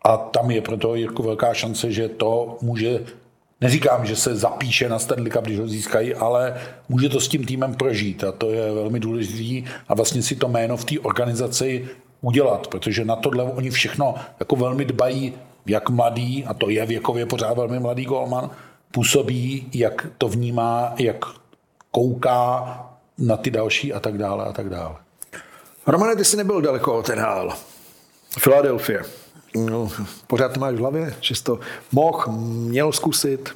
a 0.02 0.18
tam 0.18 0.52
je 0.52 0.62
pro 0.62 0.78
toho 0.78 0.96
Jirku 0.96 1.24
velká 1.24 1.54
šance, 1.54 1.92
že 1.92 2.10
to 2.10 2.58
může 2.62 3.06
Neříkám, 3.62 4.06
že 4.06 4.16
se 4.16 4.36
zapíše 4.36 4.90
na 4.90 5.00
Stanley 5.00 5.32
Cup, 5.32 5.46
když 5.46 5.60
ho 5.60 5.68
získají, 5.68 6.16
ale 6.16 6.62
může 6.90 7.10
to 7.10 7.20
s 7.20 7.28
tím 7.28 7.46
týmem 7.46 7.74
prožít 7.74 8.24
a 8.24 8.32
to 8.32 8.52
je 8.52 8.72
velmi 8.72 9.00
důležité 9.00 9.72
a 9.88 9.96
vlastně 9.96 10.22
si 10.22 10.36
to 10.36 10.48
jméno 10.48 10.78
v 10.78 10.86
té 10.86 11.00
organizaci 11.00 11.88
udělat, 12.22 12.68
protože 12.68 13.06
na 13.06 13.16
tohle 13.16 13.44
oni 13.44 13.70
všechno 13.70 14.16
jako 14.40 14.56
velmi 14.56 14.86
dbají, 14.86 15.34
jak 15.66 15.90
mladý, 15.90 16.46
a 16.46 16.54
to 16.54 16.70
je 16.70 16.86
věkově 16.86 17.26
pořád 17.26 17.54
velmi 17.54 17.80
mladý 17.80 18.06
golman, 18.06 18.50
působí, 18.92 19.70
jak 19.74 20.08
to 20.18 20.30
vnímá, 20.30 20.94
jak 21.00 21.26
kouká 21.92 22.78
na 23.18 23.38
ty 23.38 23.52
další 23.52 23.94
a 23.94 24.00
tak 24.00 24.18
dále 24.18 24.46
a 24.46 24.52
tak 24.52 24.70
dále. 24.70 24.96
Romane, 25.88 26.16
ty 26.16 26.26
jsi 26.26 26.38
nebyl 26.38 26.62
daleko 26.62 26.98
od 26.98 27.10
NHL. 27.10 27.50
Philadelphia. 28.44 29.21
No, 29.56 29.90
pořád 30.28 30.54
to 30.54 30.60
máš 30.60 30.76
v 30.76 30.80
hlavě, 30.80 31.16
že 31.20 31.36
jsi 31.36 31.44
to 31.44 31.60
mohl, 31.92 32.32
měl 32.32 32.92
zkusit. 32.92 33.56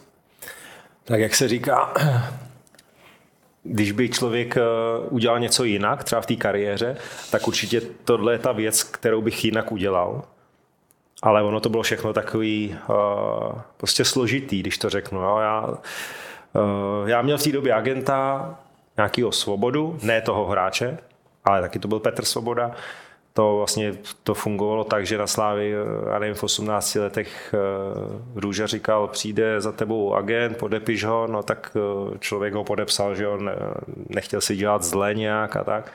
Tak 1.03 1.19
jak 1.19 1.35
se 1.35 1.47
říká, 1.47 1.93
když 3.63 3.91
by 3.91 4.09
člověk 4.09 4.57
eh, 4.57 4.61
udělal 5.09 5.39
něco 5.39 5.63
jinak, 5.63 6.03
třeba 6.03 6.21
v 6.21 6.25
té 6.25 6.35
kariéře, 6.35 6.97
tak 7.31 7.47
určitě 7.47 7.81
tohle 7.81 8.33
je 8.33 8.39
ta 8.39 8.51
věc, 8.51 8.83
kterou 8.83 9.21
bych 9.21 9.45
jinak 9.45 9.71
udělal. 9.71 10.23
Ale 11.21 11.43
ono 11.43 11.59
to 11.59 11.69
bylo 11.69 11.83
všechno 11.83 12.13
takový 12.13 12.77
uh, 12.89 12.95
prostě 13.77 14.05
složitý, 14.05 14.59
když 14.59 14.77
to 14.77 14.89
řeknu. 14.89 15.19
Jo. 15.19 15.37
Já, 15.41 15.67
uh, 15.67 17.09
já 17.09 17.21
měl 17.21 17.37
v 17.37 17.43
té 17.43 17.51
době 17.51 17.73
agenta 17.73 18.49
nějakého 18.97 19.31
svobodu, 19.31 19.99
ne 20.01 20.21
toho 20.21 20.45
hráče, 20.45 20.97
ale 21.45 21.61
taky 21.61 21.79
to 21.79 21.87
byl 21.87 21.99
Petr 21.99 22.25
Svoboda, 22.25 22.71
to 23.37 23.57
vlastně 23.57 23.93
to 24.23 24.33
fungovalo 24.33 24.83
tak, 24.83 25.05
že 25.05 25.17
na 25.17 25.27
Slávy, 25.27 25.73
já 26.11 26.19
nevím, 26.19 26.35
v 26.35 26.43
18 26.43 26.95
letech 26.95 27.53
eh, 27.53 27.59
Růža 28.35 28.67
říkal, 28.67 29.07
přijde 29.07 29.61
za 29.61 29.71
tebou 29.71 30.13
agent, 30.13 30.57
podepiš 30.57 31.03
ho, 31.03 31.27
no 31.27 31.43
tak 31.43 31.77
eh, 31.77 32.17
člověk 32.19 32.53
ho 32.53 32.63
podepsal, 32.63 33.15
že 33.15 33.27
on 33.27 33.51
nechtěl 34.09 34.41
si 34.41 34.55
dělat 34.55 34.83
zle 34.83 35.13
nějak 35.13 35.55
a 35.55 35.63
tak. 35.63 35.91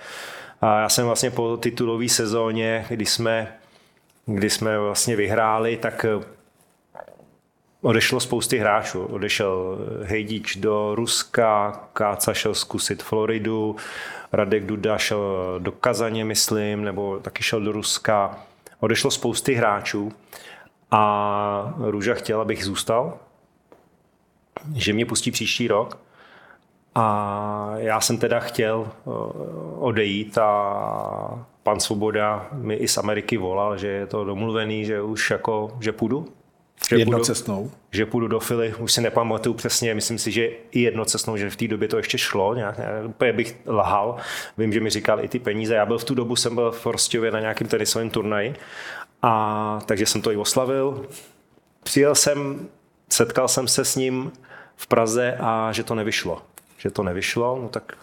A 0.60 0.80
já 0.80 0.88
jsem 0.88 1.06
vlastně 1.06 1.30
po 1.30 1.56
titulové 1.56 2.08
sezóně, 2.08 2.86
kdy 2.88 3.06
jsme, 3.06 3.56
kdy 4.26 4.50
jsme 4.50 4.78
vlastně 4.78 5.16
vyhráli, 5.16 5.76
tak 5.76 6.04
eh, 6.04 6.24
odešlo 7.80 8.20
spousty 8.20 8.58
hráčů. 8.58 9.02
Odešel 9.02 9.78
Hejdič 10.02 10.56
do 10.56 10.94
Ruska, 10.94 11.80
Káca 11.92 12.34
šel 12.34 12.54
zkusit 12.54 13.02
Floridu, 13.02 13.76
Radek 14.32 14.66
Duda 14.66 14.98
šel 14.98 15.54
do 15.58 15.72
Kazaně, 15.72 16.24
myslím, 16.24 16.84
nebo 16.84 17.18
taky 17.18 17.42
šel 17.42 17.60
do 17.60 17.72
Ruska. 17.72 18.38
Odešlo 18.80 19.10
spousty 19.10 19.54
hráčů 19.54 20.12
a 20.90 21.74
Růža 21.78 22.14
chtěl, 22.14 22.40
abych 22.40 22.64
zůstal, 22.64 23.18
že 24.74 24.92
mě 24.92 25.06
pustí 25.06 25.30
příští 25.30 25.68
rok. 25.68 25.98
A 26.94 27.72
já 27.76 28.00
jsem 28.00 28.18
teda 28.18 28.40
chtěl 28.40 28.88
eh, 28.88 29.10
odejít 29.78 30.38
a 30.38 31.46
pan 31.62 31.80
Svoboda 31.80 32.48
mi 32.52 32.74
i 32.74 32.88
z 32.88 32.98
Ameriky 32.98 33.36
volal, 33.36 33.78
že 33.78 33.88
je 33.88 34.06
to 34.06 34.24
domluvený, 34.24 34.84
že 34.84 35.02
už 35.02 35.30
jako, 35.30 35.76
že 35.80 35.92
půjdu 35.92 36.28
že 36.88 36.96
jednocestnou? 36.96 37.62
Půjdu, 37.62 37.76
že 37.90 38.06
půjdu 38.06 38.28
do 38.28 38.40
Fily, 38.40 38.74
už 38.78 38.92
si 38.92 39.00
nepamatuju 39.00 39.54
přesně, 39.54 39.94
myslím 39.94 40.18
si, 40.18 40.30
že 40.32 40.48
i 40.70 40.80
jednocestnou, 40.80 41.36
že 41.36 41.50
v 41.50 41.56
té 41.56 41.68
době 41.68 41.88
to 41.88 41.96
ještě 41.96 42.18
šlo, 42.18 42.54
nějak, 42.54 42.78
ne, 42.78 42.86
úplně 43.04 43.32
bych 43.32 43.56
lahal. 43.66 44.16
Vím, 44.58 44.72
že 44.72 44.80
mi 44.80 44.90
říkal 44.90 45.24
i 45.24 45.28
ty 45.28 45.38
peníze. 45.38 45.74
Já 45.74 45.86
byl 45.86 45.98
v 45.98 46.04
tu 46.04 46.14
dobu, 46.14 46.36
jsem 46.36 46.54
byl 46.54 46.72
v 46.72 46.86
Rostově 46.86 47.30
na 47.30 47.40
nějakém 47.40 47.66
tenisovém 47.66 48.10
turnaji, 48.10 48.54
a 49.22 49.78
takže 49.86 50.06
jsem 50.06 50.22
to 50.22 50.32
i 50.32 50.36
oslavil. 50.36 51.06
Přijel 51.82 52.14
jsem, 52.14 52.68
setkal 53.08 53.48
jsem 53.48 53.68
se 53.68 53.84
s 53.84 53.96
ním 53.96 54.32
v 54.76 54.86
Praze 54.86 55.36
a 55.40 55.72
že 55.72 55.84
to 55.84 55.94
nevyšlo. 55.94 56.42
Že 56.78 56.90
to 56.90 57.02
nevyšlo, 57.02 57.58
no 57.62 57.68
tak 57.68 57.96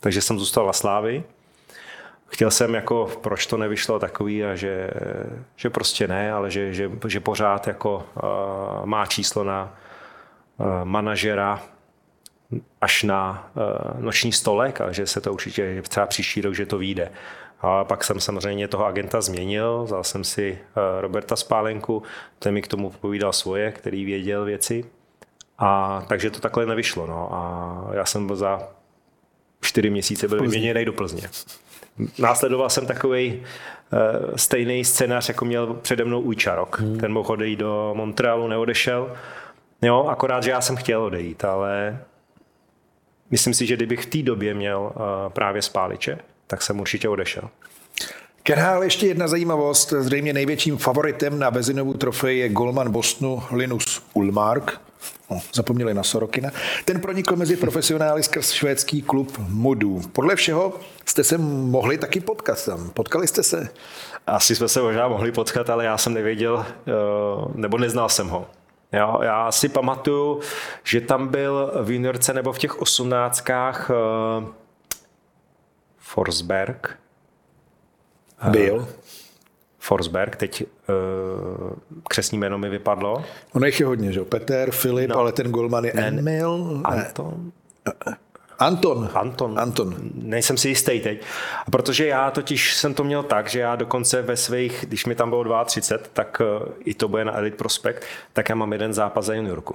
takže 0.00 0.22
jsem 0.22 0.38
zůstal 0.38 0.66
na 0.66 0.72
Slávy 0.72 1.24
chtěl 2.26 2.50
jsem 2.50 2.74
jako, 2.74 3.10
proč 3.20 3.46
to 3.46 3.56
nevyšlo 3.56 3.98
takový 3.98 4.44
a 4.44 4.54
že, 4.54 4.90
že 5.56 5.70
prostě 5.70 6.08
ne, 6.08 6.32
ale 6.32 6.50
že, 6.50 6.74
že, 6.74 6.90
že 7.06 7.20
pořád 7.20 7.66
jako 7.66 7.96
uh, 7.96 8.86
má 8.86 9.06
číslo 9.06 9.44
na 9.44 9.74
uh, 10.56 10.66
manažera 10.84 11.62
až 12.80 13.02
na 13.02 13.50
uh, 13.54 14.00
noční 14.00 14.32
stolek 14.32 14.80
a 14.80 14.92
že 14.92 15.06
se 15.06 15.20
to 15.20 15.32
určitě 15.32 15.82
třeba 15.82 16.06
příští 16.06 16.40
rok, 16.40 16.54
že 16.54 16.66
to 16.66 16.78
vyjde. 16.78 17.10
A 17.60 17.84
pak 17.84 18.04
jsem 18.04 18.20
samozřejmě 18.20 18.68
toho 18.68 18.86
agenta 18.86 19.20
změnil, 19.20 19.82
vzal 19.84 20.04
jsem 20.04 20.24
si 20.24 20.58
Roberta 21.00 21.36
Spálenku, 21.36 22.02
ten 22.38 22.54
mi 22.54 22.62
k 22.62 22.68
tomu 22.68 22.90
povídal 22.90 23.32
svoje, 23.32 23.72
který 23.72 24.04
věděl 24.04 24.44
věci. 24.44 24.84
A 25.58 26.02
takže 26.08 26.30
to 26.30 26.40
takhle 26.40 26.66
nevyšlo. 26.66 27.06
No. 27.06 27.34
A 27.34 27.94
já 27.94 28.04
jsem 28.04 28.26
byl 28.26 28.36
za 28.36 28.68
čtyři 29.60 29.90
měsíce 29.90 30.28
byl 30.28 30.40
vyměněný 30.40 30.84
do 30.84 30.92
Plzně 30.92 31.28
následoval 32.18 32.70
jsem 32.70 32.86
takový 32.86 33.32
uh, 33.32 33.42
eh, 33.92 34.38
stejný 34.38 34.84
scénář, 34.84 35.28
jako 35.28 35.44
měl 35.44 35.74
přede 35.74 36.04
mnou 36.04 36.20
Ujčarok. 36.20 36.80
Hmm. 36.80 36.98
Ten 36.98 37.12
mohl 37.12 37.32
odejít 37.32 37.58
do 37.58 37.92
Montrealu, 37.96 38.48
neodešel. 38.48 39.12
Jo, 39.82 40.04
akorát, 40.04 40.42
že 40.42 40.50
já 40.50 40.60
jsem 40.60 40.76
chtěl 40.76 41.02
odejít, 41.02 41.44
ale 41.44 41.98
myslím 43.30 43.54
si, 43.54 43.66
že 43.66 43.76
kdybych 43.76 44.00
v 44.00 44.06
té 44.06 44.22
době 44.22 44.54
měl 44.54 44.80
uh, 44.80 45.32
právě 45.32 45.62
spáliče, 45.62 46.18
tak 46.46 46.62
jsem 46.62 46.80
určitě 46.80 47.08
odešel. 47.08 47.50
Kerhál 48.42 48.82
ještě 48.82 49.06
jedna 49.06 49.28
zajímavost. 49.28 49.92
Zřejmě 49.98 50.32
největším 50.32 50.76
favoritem 50.76 51.38
na 51.38 51.50
Vezinovu 51.50 51.94
trofej 51.94 52.38
je 52.38 52.48
golman 52.48 52.90
Bostonu 52.90 53.42
Linus 53.52 54.02
Ulmark. 54.14 54.80
No, 55.30 55.40
zapomněli 55.54 55.94
na 55.94 56.02
Sorokina. 56.02 56.50
Ten 56.84 57.00
pronikl 57.00 57.36
mezi 57.36 57.56
profesionály 57.56 58.22
skrz 58.22 58.50
švédský 58.50 59.02
klub 59.02 59.38
Modů. 59.38 60.00
Podle 60.12 60.36
všeho 60.36 60.80
jste 61.04 61.24
se 61.24 61.38
mohli 61.38 61.98
taky 61.98 62.20
potkat 62.20 62.64
tam. 62.64 62.90
Potkali 62.90 63.26
jste 63.26 63.42
se? 63.42 63.68
Asi 64.26 64.56
jsme 64.56 64.68
se 64.68 64.82
možná 64.82 65.08
mohli 65.08 65.32
potkat, 65.32 65.70
ale 65.70 65.84
já 65.84 65.98
jsem 65.98 66.14
nevěděl, 66.14 66.66
eh, 66.68 66.92
nebo 67.54 67.78
neznal 67.78 68.08
jsem 68.08 68.28
ho. 68.28 68.46
Jo, 68.92 69.20
já 69.22 69.52
si 69.52 69.68
pamatuju, 69.68 70.40
že 70.84 71.00
tam 71.00 71.28
byl 71.28 71.72
v 71.82 71.90
juniorce 71.90 72.34
nebo 72.34 72.52
v 72.52 72.58
těch 72.58 72.80
osmnáctkách 72.80 73.90
uh, 73.90 74.48
Forsberg. 75.98 76.98
Byl. 78.50 78.88
Forsberg, 79.86 80.36
teď 80.36 80.64
uh, 80.88 81.70
křesní 82.08 82.38
jméno 82.38 82.58
mi 82.58 82.68
vypadlo. 82.68 83.24
Ono 83.52 83.66
jich 83.66 83.80
je 83.80 83.86
hodně, 83.86 84.12
že 84.12 84.18
jo? 84.18 84.24
Peter, 84.24 84.70
Filip, 84.70 85.10
no. 85.10 85.18
ale 85.18 85.32
ten 85.32 85.50
golman 85.50 85.84
je 85.84 85.92
ne, 85.94 86.06
Emil. 86.06 86.80
Anton. 86.84 87.52
Anton. 88.58 89.10
Anton. 89.14 89.58
Anton. 89.58 89.96
Nejsem 90.14 90.56
si 90.56 90.68
jistý 90.68 91.00
teď. 91.00 91.22
Protože 91.70 92.06
já 92.06 92.30
totiž 92.30 92.74
jsem 92.74 92.94
to 92.94 93.04
měl 93.04 93.22
tak, 93.22 93.48
že 93.48 93.60
já 93.60 93.76
dokonce 93.76 94.22
ve 94.22 94.36
svých, 94.36 94.84
když 94.88 95.06
mi 95.06 95.14
tam 95.14 95.30
bylo 95.30 95.64
32, 95.64 96.08
tak 96.12 96.42
uh, 96.62 96.68
i 96.84 96.94
to 96.94 97.08
bude 97.08 97.24
na 97.24 97.38
Elite 97.38 97.56
Prospect, 97.56 98.02
tak 98.32 98.48
já 98.48 98.54
mám 98.54 98.72
jeden 98.72 98.94
zápas 98.94 99.24
za 99.24 99.34
juniorku. 99.34 99.74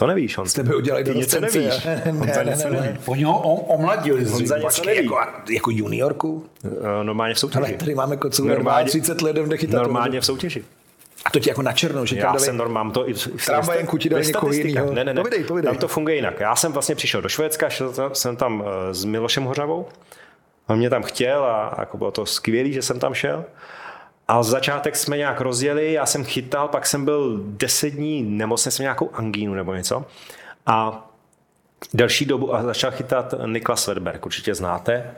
To 0.00 0.06
nevíš, 0.06 0.38
on. 0.38 0.46
Jste 0.46 0.62
by 0.62 0.74
udělali 0.74 1.04
do 1.04 1.12
něco 1.12 1.40
nevíš. 1.40 1.84
Ne, 1.84 2.12
ne, 2.12 2.44
ne, 2.44 2.56
ne, 2.56 2.70
ne. 2.70 2.98
Oni 3.06 3.24
ho 3.24 3.38
omladili. 3.40 4.24
Honza 4.24 4.58
něco 4.58 4.84
neví. 4.84 5.04
Jako, 5.04 5.18
jako 5.50 5.70
juniorku? 5.70 6.44
Eh, 6.64 7.04
normálně 7.04 7.34
v 7.34 7.38
soutěži. 7.38 7.58
Ale 7.58 7.72
tady 7.72 7.94
máme 7.94 8.16
kocu, 8.16 8.44
normálně, 8.44 8.88
30 8.88 9.22
let 9.22 9.36
jde 9.36 9.56
chytat. 9.56 9.82
Normálně 9.82 10.20
v 10.20 10.26
soutěži. 10.26 10.64
A 11.24 11.30
to 11.30 11.40
ti 11.40 11.48
jako 11.48 11.62
na 11.62 11.72
černo, 11.72 12.06
že 12.06 12.16
Já 12.16 12.38
jsem 12.38 12.56
normálně, 12.56 12.84
mám 12.84 12.92
to 12.92 13.08
i 13.08 13.14
v, 13.14 13.46
tramvajenku 13.46 13.98
ti 13.98 14.08
dali 14.08 14.26
někoho 14.26 14.52
jiného. 14.52 14.92
Ne, 14.92 15.04
ne, 15.04 15.14
ne. 15.14 15.20
Povidej, 15.20 15.44
povidej. 15.44 15.68
Tam 15.68 15.78
to 15.78 15.88
funguje 15.88 16.16
jinak. 16.16 16.40
Já 16.40 16.56
jsem 16.56 16.72
vlastně 16.72 16.94
přišel 16.94 17.22
do 17.22 17.28
Švédska, 17.28 17.68
šel 17.68 17.92
jsem 18.12 18.36
tam 18.36 18.64
eh, 18.66 18.94
s 18.94 19.04
Milošem 19.04 19.44
Hořavou. 19.44 19.86
On 20.66 20.78
mě 20.78 20.90
tam 20.90 21.02
chtěl 21.02 21.44
a 21.44 21.76
jako 21.78 21.98
bylo 21.98 22.10
to 22.10 22.26
skvělé, 22.26 22.72
že 22.72 22.82
jsem 22.82 22.98
tam 22.98 23.14
šel. 23.14 23.44
A 24.30 24.42
začátek 24.42 24.96
jsme 24.96 25.16
nějak 25.16 25.40
rozjeli, 25.40 25.92
já 25.92 26.06
jsem 26.06 26.24
chytal, 26.24 26.68
pak 26.68 26.86
jsem 26.86 27.04
byl 27.04 27.40
deset 27.44 27.90
dní 27.90 28.22
nemocný, 28.22 28.72
jsem 28.72 28.84
nějakou 28.84 29.10
angínu 29.12 29.54
nebo 29.54 29.74
něco. 29.74 30.04
A 30.66 31.08
delší 31.94 32.24
dobu 32.24 32.54
a 32.54 32.62
začal 32.62 32.90
chytat 32.90 33.34
Niklas 33.46 33.82
Svedberg, 33.82 34.26
určitě 34.26 34.54
znáte. 34.54 35.14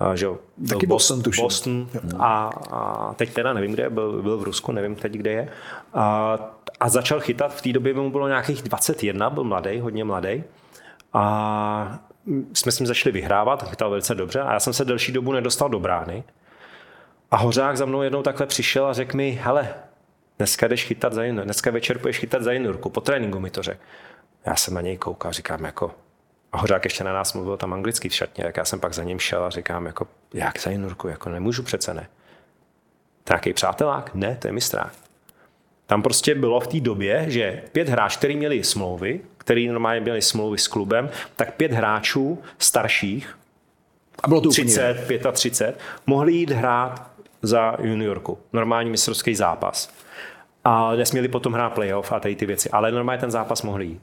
A, 0.00 0.16
že 0.16 0.26
Taky 0.68 0.86
Boston, 0.86 1.22
tuším. 1.22 1.44
Boston 1.44 1.88
a, 2.18 2.50
a, 2.70 3.14
teď 3.14 3.34
teda 3.34 3.52
nevím, 3.52 3.72
kde 3.72 3.90
byl, 3.90 4.22
byl 4.22 4.38
v 4.38 4.42
Rusku, 4.42 4.72
nevím 4.72 4.94
teď, 4.94 5.12
kde 5.12 5.30
je. 5.30 5.48
A, 5.94 6.38
a 6.80 6.88
začal 6.88 7.20
chytat, 7.20 7.54
v 7.54 7.62
té 7.62 7.72
době 7.72 7.94
mu 7.94 8.10
bylo 8.10 8.28
nějakých 8.28 8.62
21, 8.62 9.30
byl 9.30 9.44
mladý, 9.44 9.80
hodně 9.80 10.04
mladý. 10.04 10.44
A 11.12 11.98
jsme 12.54 12.72
s 12.72 12.78
ním 12.78 12.86
začali 12.86 13.12
vyhrávat, 13.12 13.68
chytal 13.70 13.90
velice 13.90 14.14
dobře 14.14 14.40
a 14.40 14.52
já 14.52 14.60
jsem 14.60 14.72
se 14.72 14.84
delší 14.84 15.12
dobu 15.12 15.32
nedostal 15.32 15.68
do 15.68 15.80
brány. 15.80 16.24
A 17.32 17.36
Hořák 17.36 17.76
za 17.76 17.84
mnou 17.84 18.02
jednou 18.02 18.22
takhle 18.22 18.46
přišel 18.46 18.86
a 18.86 18.92
řekl 18.92 19.16
mi, 19.16 19.40
hele, 19.42 19.74
dneska 20.38 20.68
jdeš 20.68 20.84
chytat 20.84 21.12
za 21.12 21.24
jinurku, 21.24 21.44
dneska 21.44 21.70
večer 21.70 21.98
půjdeš 21.98 22.18
chytat 22.18 22.42
za 22.42 22.52
jinurku, 22.52 22.90
po 22.90 23.00
tréninku 23.00 23.40
mi 23.40 23.50
to 23.50 23.62
řekl. 23.62 23.80
Já 24.46 24.56
jsem 24.56 24.74
na 24.74 24.80
něj 24.80 24.96
koukal, 24.96 25.32
říkám 25.32 25.64
jako, 25.64 25.94
a 26.52 26.58
Hořák 26.58 26.84
ještě 26.84 27.04
na 27.04 27.12
nás 27.12 27.32
mluvil 27.32 27.56
tam 27.56 27.72
anglicky 27.72 28.08
v 28.08 28.14
šatně, 28.14 28.44
jak 28.44 28.56
já 28.56 28.64
jsem 28.64 28.80
pak 28.80 28.94
za 28.94 29.02
ním 29.02 29.18
šel 29.18 29.44
a 29.44 29.50
říkám 29.50 29.86
jako, 29.86 30.06
jak 30.34 30.60
za 30.60 30.70
jinurku, 30.70 31.08
jako 31.08 31.28
nemůžu 31.28 31.62
přece 31.62 31.94
ne. 31.94 32.08
Nějaký 33.28 33.52
přátelák? 33.52 34.14
Ne, 34.14 34.36
to 34.40 34.48
je 34.48 34.52
mistrák. 34.52 34.92
Tam 35.86 36.02
prostě 36.02 36.34
bylo 36.34 36.60
v 36.60 36.66
té 36.66 36.80
době, 36.80 37.24
že 37.28 37.62
pět 37.72 37.88
hráčů, 37.88 38.18
který 38.18 38.36
měli 38.36 38.64
smlouvy, 38.64 39.20
který 39.38 39.68
normálně 39.68 40.00
měli 40.00 40.22
smlouvy 40.22 40.58
s 40.58 40.68
klubem, 40.68 41.10
tak 41.36 41.54
pět 41.54 41.72
hráčů 41.72 42.42
starších, 42.58 43.36
a 44.22 44.28
bylo 44.28 44.40
to 44.40 44.48
30, 44.48 45.06
35, 45.32 45.78
mohli 46.06 46.32
jít 46.32 46.50
hrát 46.50 47.11
za 47.42 47.76
juniorku. 47.80 48.38
Normální 48.52 48.90
mistrovský 48.90 49.34
zápas. 49.34 49.92
a 50.64 50.94
nesměli 50.96 51.28
potom 51.28 51.52
hrát 51.52 51.70
playoff 51.70 52.12
a 52.12 52.20
tady 52.20 52.36
ty 52.36 52.46
věci, 52.46 52.70
ale 52.70 52.92
normálně 52.92 53.20
ten 53.20 53.30
zápas 53.30 53.62
mohli 53.62 53.84
jít. 53.84 54.02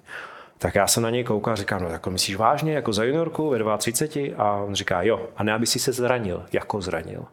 Tak 0.58 0.76
já 0.76 0.88
jsem 0.88 1.04
na 1.04 1.10
něj 1.10 1.24
koukal 1.24 1.54
a 1.54 1.56
říkám, 1.56 1.84
no 1.84 1.90
jako 1.90 2.10
myslíš 2.12 2.36
vážně, 2.36 2.74
jako 2.74 2.94
za 2.94 3.04
juniorku 3.04 3.50
ve 3.50 3.78
32? 3.78 4.44
A 4.44 4.54
on 4.54 4.76
říká, 4.76 5.02
jo, 5.02 5.28
a 5.38 5.44
ne, 5.44 5.54
aby 5.54 5.66
si 5.66 5.80
se 5.80 5.92
zranil. 5.92 6.46
Jako 6.52 6.82
zranil? 6.82 7.26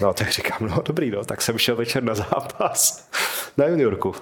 No 0.00 0.12
tak 0.14 0.30
říkám, 0.30 0.58
no 0.60 0.82
dobrý, 0.84 1.10
no, 1.10 1.24
tak 1.24 1.42
jsem 1.42 1.58
šel 1.58 1.76
večer 1.76 2.02
na 2.02 2.14
zápas 2.14 3.08
na 3.56 3.66
juniorku. 3.66 4.14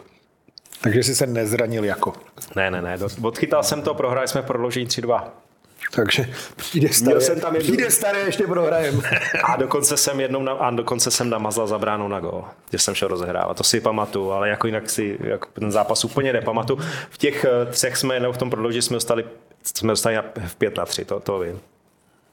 Takže 0.80 1.02
jsi 1.02 1.14
se 1.14 1.26
nezranil 1.26 1.84
jako. 1.84 2.12
Ne, 2.56 2.70
ne, 2.70 2.82
ne, 2.82 2.98
odchytal 3.22 3.62
jsem 3.62 3.82
to, 3.82 3.94
prohráli 3.94 4.28
jsme 4.28 4.42
prodloužení 4.42 4.86
3-2. 4.86 5.24
Takže 5.90 6.28
přijde 6.56 6.88
staré, 6.88 7.20
jsem 7.20 7.40
tam 7.40 7.54
jednu... 7.54 7.66
přijde 7.66 7.90
staré 7.90 8.20
ještě 8.20 8.46
prohrajem. 8.46 9.02
A 9.44 9.56
dokonce 9.56 9.96
jsem 9.96 10.20
jednou 10.20 10.42
na, 10.42 10.52
a 10.52 10.70
dokonce 10.70 11.10
jsem 11.10 11.30
namazal 11.30 11.66
za 11.66 11.78
bránu 11.78 12.08
na 12.08 12.20
gol, 12.20 12.44
že 12.72 12.78
jsem 12.78 12.94
šel 12.94 13.08
rozehrávat. 13.08 13.56
To 13.56 13.64
si 13.64 13.80
pamatuju, 13.80 14.30
ale 14.30 14.48
jako 14.48 14.66
jinak 14.66 14.90
si 14.90 15.18
jako 15.20 15.48
ten 15.52 15.72
zápas 15.72 16.04
úplně 16.04 16.32
nepamatuju. 16.32 16.78
V 17.10 17.18
těch 17.18 17.44
eh, 17.44 17.66
třech 17.66 17.96
jsme 17.96 18.14
jenom 18.14 18.32
v 18.32 18.38
tom 18.38 18.50
prodloužení 18.50 18.82
jsme 18.82 18.94
dostali, 18.94 19.24
jsme 19.62 19.92
dostali 19.92 20.16
v 20.46 20.56
5 20.56 20.76
na 20.76 20.86
3, 20.86 21.04
to, 21.04 21.20
to 21.20 21.38
vím. 21.38 21.60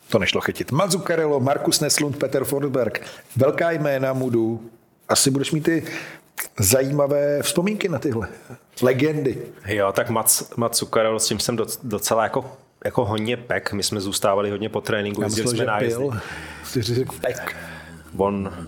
To 0.10 0.20
nešlo 0.20 0.42
chytit. 0.42 0.72
Mazzuccarello, 0.72 1.40
Markus 1.40 1.80
Neslund, 1.80 2.20
Peter 2.20 2.44
Forsberg. 2.44 3.02
Velká 3.36 3.72
jména 3.72 4.14
Mudu. 4.14 4.70
Asi 5.10 5.32
budeš 5.32 5.52
mít 5.52 5.64
ty 5.64 5.84
zajímavé 6.60 7.42
vzpomínky 7.42 7.90
na 7.90 8.00
tyhle 8.00 8.28
legendy. 8.82 9.38
Jo, 9.66 9.92
tak 9.92 10.10
Mats, 10.10 10.56
Mats 10.56 10.80
Zuccarello, 10.80 11.20
s 11.20 11.28
tím 11.28 11.40
jsem 11.40 11.58
docela 11.84 12.24
jako 12.24 12.52
jako 12.86 13.06
hodně 13.06 13.38
pek, 13.38 13.74
my 13.74 13.84
jsme 13.84 14.02
zůstávali 14.02 14.50
hodně 14.50 14.70
po 14.70 14.82
tréninku, 14.82 15.22
Já 15.22 15.28
myslel, 15.28 15.48
jsme 15.48 15.66
na 15.66 15.78
pil. 15.78 16.20
Jsi 16.64 16.82
řekl 16.82 17.16
pek. 17.22 17.58
On, 18.18 18.68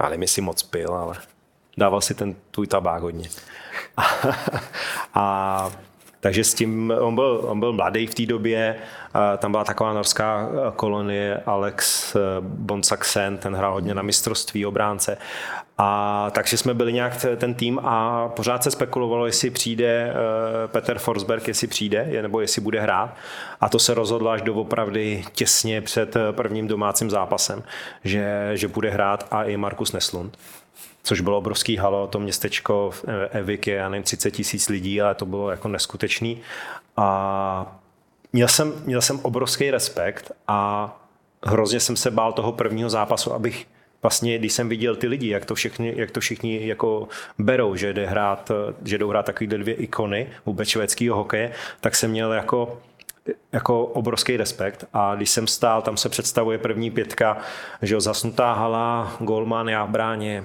já 0.00 0.08
nevím, 0.08 0.22
jestli 0.22 0.42
moc 0.42 0.62
pil, 0.62 0.94
ale 0.94 1.16
dával 1.78 2.00
si 2.00 2.14
ten 2.14 2.34
tvůj 2.50 2.66
tabák 2.66 3.02
hodně. 3.02 3.28
a, 3.96 4.04
a 5.14 5.72
takže 6.24 6.44
s 6.44 6.54
tím, 6.54 6.92
on 7.00 7.14
byl, 7.14 7.40
on 7.42 7.60
byl 7.60 7.72
mladý 7.72 8.06
v 8.06 8.14
té 8.14 8.26
době, 8.26 8.76
tam 9.38 9.50
byla 9.50 9.64
taková 9.64 9.92
norská 9.92 10.48
kolonie 10.76 11.42
Alex 11.46 12.16
Bonsaksen, 12.40 13.38
ten 13.38 13.56
hrál 13.56 13.72
hodně 13.72 13.94
na 13.94 14.02
mistrovství 14.02 14.66
obránce 14.66 15.16
a 15.78 16.30
takže 16.30 16.56
jsme 16.56 16.74
byli 16.74 16.92
nějak 16.92 17.26
ten 17.36 17.54
tým 17.54 17.78
a 17.82 18.28
pořád 18.28 18.62
se 18.62 18.70
spekulovalo, 18.70 19.26
jestli 19.26 19.50
přijde 19.50 19.86
eh, 19.86 20.14
Peter 20.68 20.98
Forsberg, 20.98 21.48
jestli 21.48 21.66
přijde, 21.66 22.22
nebo 22.22 22.40
jestli 22.40 22.62
bude 22.62 22.80
hrát. 22.80 23.16
A 23.60 23.68
to 23.68 23.78
se 23.78 23.94
rozhodlo 23.94 24.30
až 24.30 24.42
doopravdy 24.42 25.24
těsně 25.32 25.80
před 25.80 26.16
eh, 26.16 26.32
prvním 26.32 26.68
domácím 26.68 27.10
zápasem, 27.10 27.62
že, 28.04 28.50
že 28.54 28.68
bude 28.68 28.90
hrát 28.90 29.26
a 29.30 29.44
i 29.44 29.56
Markus 29.56 29.92
Neslund 29.92 30.38
což 31.04 31.20
bylo 31.20 31.38
obrovský 31.38 31.76
halo, 31.76 32.06
to 32.06 32.20
městečko 32.20 32.90
eh, 33.08 33.38
Evik 33.38 33.66
je, 33.66 33.74
já 33.74 33.88
nevím, 33.88 34.02
30 34.02 34.30
tisíc 34.30 34.68
lidí, 34.68 35.02
ale 35.02 35.14
to 35.14 35.26
bylo 35.26 35.50
jako 35.50 35.68
neskutečný. 35.68 36.40
A 36.96 37.80
měl 38.32 38.48
jsem, 38.48 38.72
měl 38.84 39.02
jsem 39.02 39.20
obrovský 39.22 39.70
respekt 39.70 40.32
a 40.48 40.90
hrozně 41.44 41.80
jsem 41.80 41.96
se 41.96 42.10
bál 42.10 42.32
toho 42.32 42.52
prvního 42.52 42.90
zápasu, 42.90 43.32
abych 43.32 43.66
vlastně, 44.02 44.38
když 44.38 44.52
jsem 44.52 44.68
viděl 44.68 44.96
ty 44.96 45.06
lidi, 45.06 45.28
jak 45.28 45.44
to 45.44 45.54
všichni, 45.54 45.92
jak 45.96 46.10
to 46.10 46.20
všichni 46.20 46.66
jako 46.66 47.08
berou, 47.38 47.76
že, 47.76 47.92
jde 47.92 48.06
hrát, 48.06 48.50
že 48.84 48.98
jdou 48.98 49.08
hrát 49.08 49.26
takový 49.26 49.46
dvě 49.46 49.74
ikony 49.74 50.26
vůbec 50.46 50.68
švédského 50.68 51.16
hokeje, 51.16 51.52
tak 51.80 51.96
jsem 51.96 52.10
měl 52.10 52.32
jako 52.32 52.80
jako 53.52 53.84
obrovský 53.84 54.36
respekt 54.36 54.84
a 54.92 55.14
když 55.14 55.30
jsem 55.30 55.46
stál, 55.46 55.82
tam 55.82 55.96
se 55.96 56.08
představuje 56.08 56.58
první 56.58 56.90
pětka, 56.90 57.36
že 57.82 57.94
jo, 57.94 58.00
zasnutá 58.00 58.52
hala, 58.52 59.16
golman, 59.20 59.68
já 59.68 59.84
v 59.84 59.90
bráně, 59.90 60.44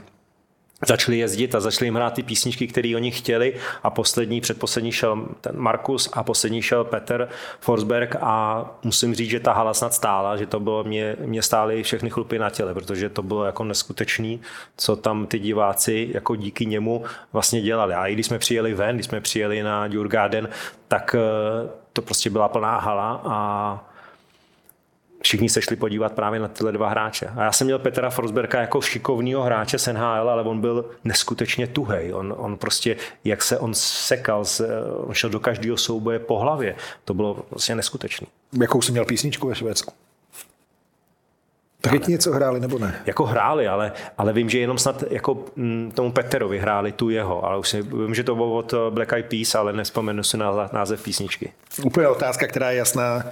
začali 0.87 1.17
jezdit 1.17 1.55
a 1.55 1.59
začali 1.59 1.87
jim 1.87 1.95
hrát 1.95 2.13
ty 2.13 2.23
písničky, 2.23 2.67
které 2.67 2.93
oni 2.95 3.11
chtěli 3.11 3.53
a 3.83 3.89
poslední, 3.89 4.41
předposlední 4.41 4.91
šel 4.91 5.25
ten 5.41 5.57
Markus 5.57 6.09
a 6.13 6.23
poslední 6.23 6.61
šel 6.61 6.83
Peter 6.83 7.29
Forsberg 7.59 8.15
a 8.21 8.65
musím 8.83 9.15
říct, 9.15 9.29
že 9.29 9.39
ta 9.39 9.53
hala 9.53 9.73
snad 9.73 9.93
stála, 9.93 10.37
že 10.37 10.45
to 10.45 10.59
bylo, 10.59 10.83
mě, 10.83 11.15
mě 11.19 11.41
stály 11.41 11.83
všechny 11.83 12.09
chlupy 12.09 12.39
na 12.39 12.49
těle, 12.49 12.73
protože 12.73 13.09
to 13.09 13.23
bylo 13.23 13.45
jako 13.45 13.63
neskutečný, 13.63 14.41
co 14.77 14.95
tam 14.95 15.27
ty 15.27 15.39
diváci 15.39 16.09
jako 16.13 16.35
díky 16.35 16.65
němu 16.65 17.03
vlastně 17.33 17.61
dělali. 17.61 17.93
A 17.93 18.07
i 18.07 18.13
když 18.13 18.25
jsme 18.25 18.39
přijeli 18.39 18.73
ven, 18.73 18.95
když 18.95 19.05
jsme 19.05 19.21
přijeli 19.21 19.63
na 19.63 19.87
Djurgarden, 19.87 20.49
tak 20.87 21.15
eh, 21.15 21.69
to 21.93 22.01
prostě 22.01 22.29
byla 22.29 22.47
plná 22.47 22.79
hala 22.79 23.21
a 23.25 23.88
všichni 25.21 25.49
se 25.49 25.61
šli 25.61 25.75
podívat 25.75 26.13
právě 26.13 26.39
na 26.39 26.47
tyhle 26.47 26.71
dva 26.71 26.89
hráče. 26.89 27.27
A 27.35 27.43
já 27.43 27.51
jsem 27.51 27.67
měl 27.67 27.79
Petra 27.79 28.09
Forsberga 28.09 28.61
jako 28.61 28.81
šikovného 28.81 29.43
hráče 29.43 29.79
z 29.79 29.87
NHL, 29.87 30.29
ale 30.29 30.43
on 30.43 30.61
byl 30.61 30.85
neskutečně 31.03 31.67
tuhej. 31.67 32.13
On, 32.13 32.35
on 32.37 32.57
prostě, 32.57 32.95
jak 33.23 33.43
se 33.43 33.57
on 33.57 33.73
sekal, 33.73 34.43
on 34.97 35.13
šel 35.13 35.29
do 35.29 35.39
každého 35.39 35.77
souboje 35.77 36.19
po 36.19 36.39
hlavě. 36.39 36.75
To 37.05 37.13
bylo 37.13 37.45
vlastně 37.51 37.75
neskutečné. 37.75 38.27
Jakou 38.61 38.81
jsi 38.81 38.91
měl 38.91 39.05
písničku 39.05 39.47
ve 39.47 39.55
Švédsku? 39.55 39.93
Taky 41.81 41.99
ti 41.99 42.11
něco 42.11 42.31
hráli 42.31 42.59
nebo 42.59 42.79
ne? 42.79 43.01
Jako 43.05 43.25
hráli, 43.25 43.67
ale, 43.67 43.91
ale 44.17 44.33
vím, 44.33 44.49
že 44.49 44.59
jenom 44.59 44.77
snad 44.77 45.03
jako 45.09 45.45
m, 45.57 45.63
mm, 45.63 45.91
tomu 45.91 46.11
Peterovi 46.11 46.59
hráli 46.59 46.91
tu 46.91 47.09
jeho, 47.09 47.45
ale 47.45 47.57
už 47.57 47.69
si, 47.69 47.81
vím, 47.81 48.15
že 48.15 48.23
to 48.23 48.35
bylo 48.35 48.57
od 48.57 48.73
Black 48.89 49.13
Eyed 49.13 49.25
Peas, 49.25 49.55
ale 49.55 49.73
nespomenu 49.73 50.23
si 50.23 50.37
na 50.37 50.69
název 50.73 51.03
písničky. 51.03 51.53
Úplně 51.83 52.07
otázka, 52.07 52.47
která 52.47 52.71
je 52.71 52.77
jasná. 52.77 53.23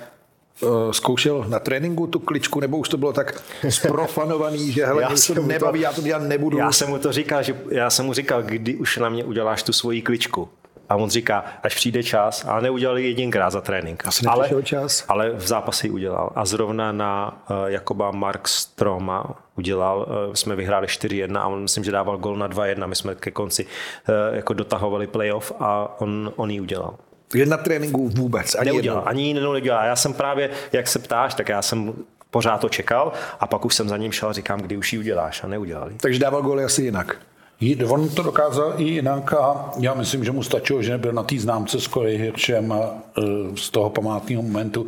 Eh, 0.64 0.94
zkoušel 0.94 1.46
na 1.48 1.60
tréninku 1.60 2.08
tu 2.08 2.20
kličku, 2.20 2.60
nebo 2.60 2.78
už 2.78 2.90
to 2.90 2.98
bylo 2.98 3.14
tak 3.14 3.44
sprofanovaný, 3.70 4.72
že 4.72 4.86
hele, 4.86 5.02
já 5.02 5.10
to 5.28 5.42
nebaví, 5.42 5.80
to, 5.80 5.84
já 5.84 5.94
to 5.94 6.02
dělat 6.02 6.22
nebudu. 6.22 6.58
Já 6.58 6.72
jsem 6.72 6.90
mu 6.90 7.00
to 7.00 7.12
říkal, 7.12 7.44
že 7.44 7.56
já 7.72 7.90
jsem 7.90 8.06
mu 8.06 8.14
říkal, 8.14 8.44
kdy 8.44 8.76
už 8.76 8.98
na 8.98 9.10
mě 9.10 9.24
uděláš 9.24 9.64
tu 9.64 9.74
svoji 9.74 10.02
kličku. 10.02 10.50
A 10.90 10.96
on 10.96 11.10
říká, 11.10 11.46
až 11.64 11.76
přijde 11.76 12.04
čas, 12.04 12.46
a 12.48 12.60
neudělali 12.60 13.04
jedinkrát 13.04 13.50
za 13.50 13.62
trénink. 13.62 14.08
Asi 14.08 14.26
ale, 14.26 14.50
čas. 14.64 15.06
Ale 15.08 15.30
v 15.30 15.48
zápase 15.48 15.88
ji 15.88 15.92
udělal. 15.92 16.32
A 16.36 16.46
zrovna 16.46 16.92
na 16.92 17.44
uh, 17.50 17.68
Jakoba 17.68 18.12
Stroma 18.46 19.36
udělal, 19.58 20.06
uh, 20.28 20.34
jsme 20.34 20.56
vyhráli 20.56 20.88
4-1 20.88 21.38
a 21.38 21.48
on 21.48 21.62
myslím, 21.62 21.84
že 21.84 21.92
dával 21.92 22.18
gol 22.18 22.38
na 22.38 22.50
2-1. 22.50 22.88
My 22.88 22.96
jsme 22.96 23.16
ke 23.16 23.32
konci 23.32 23.66
uh, 23.66 24.36
jako 24.36 24.54
dotahovali 24.54 25.08
playoff 25.08 25.52
a 25.60 25.96
on, 26.02 26.34
on 26.36 26.52
ji 26.52 26.62
udělal. 26.62 26.96
Je 27.34 27.46
na 27.46 27.58
tréninku 27.58 28.10
vůbec? 28.10 28.56
Ani 28.56 28.72
neudělal, 28.72 28.98
jednou. 28.98 29.10
ani 29.10 29.28
jednou 29.28 29.54
nedělal. 29.54 29.86
Já 29.86 29.96
jsem 29.96 30.14
právě, 30.14 30.50
jak 30.72 30.88
se 30.88 31.00
ptáš, 31.00 31.34
tak 31.34 31.50
já 31.50 31.62
jsem 31.62 31.94
pořád 32.32 32.58
to 32.58 32.70
čekal 32.70 33.12
a 33.40 33.48
pak 33.48 33.66
už 33.66 33.76
jsem 33.76 33.90
za 33.90 33.98
ním 33.98 34.12
šel 34.12 34.30
a 34.30 34.34
říkám, 34.34 34.60
kdy 34.60 34.78
už 34.78 34.94
ji 34.94 35.00
uděláš 35.00 35.44
a 35.44 35.48
neudělal. 35.48 35.90
Takže 35.98 36.20
dával 36.20 36.42
góly 36.42 36.64
asi 36.64 36.82
jinak. 36.84 37.18
On 37.88 38.10
to 38.10 38.24
dokázal 38.24 38.74
i 38.78 38.84
jinak 38.84 39.34
a 39.34 39.72
já 39.80 39.94
myslím, 39.94 40.24
že 40.24 40.32
mu 40.32 40.44
stačilo, 40.44 40.84
že 40.84 40.92
nebyl 40.92 41.12
na 41.12 41.24
té 41.24 41.40
známce 41.40 41.82
s 41.82 41.90
a 41.98 42.00
e, 42.00 43.22
z 43.56 43.70
toho 43.70 43.90
památného 43.90 44.42
momentu. 44.42 44.88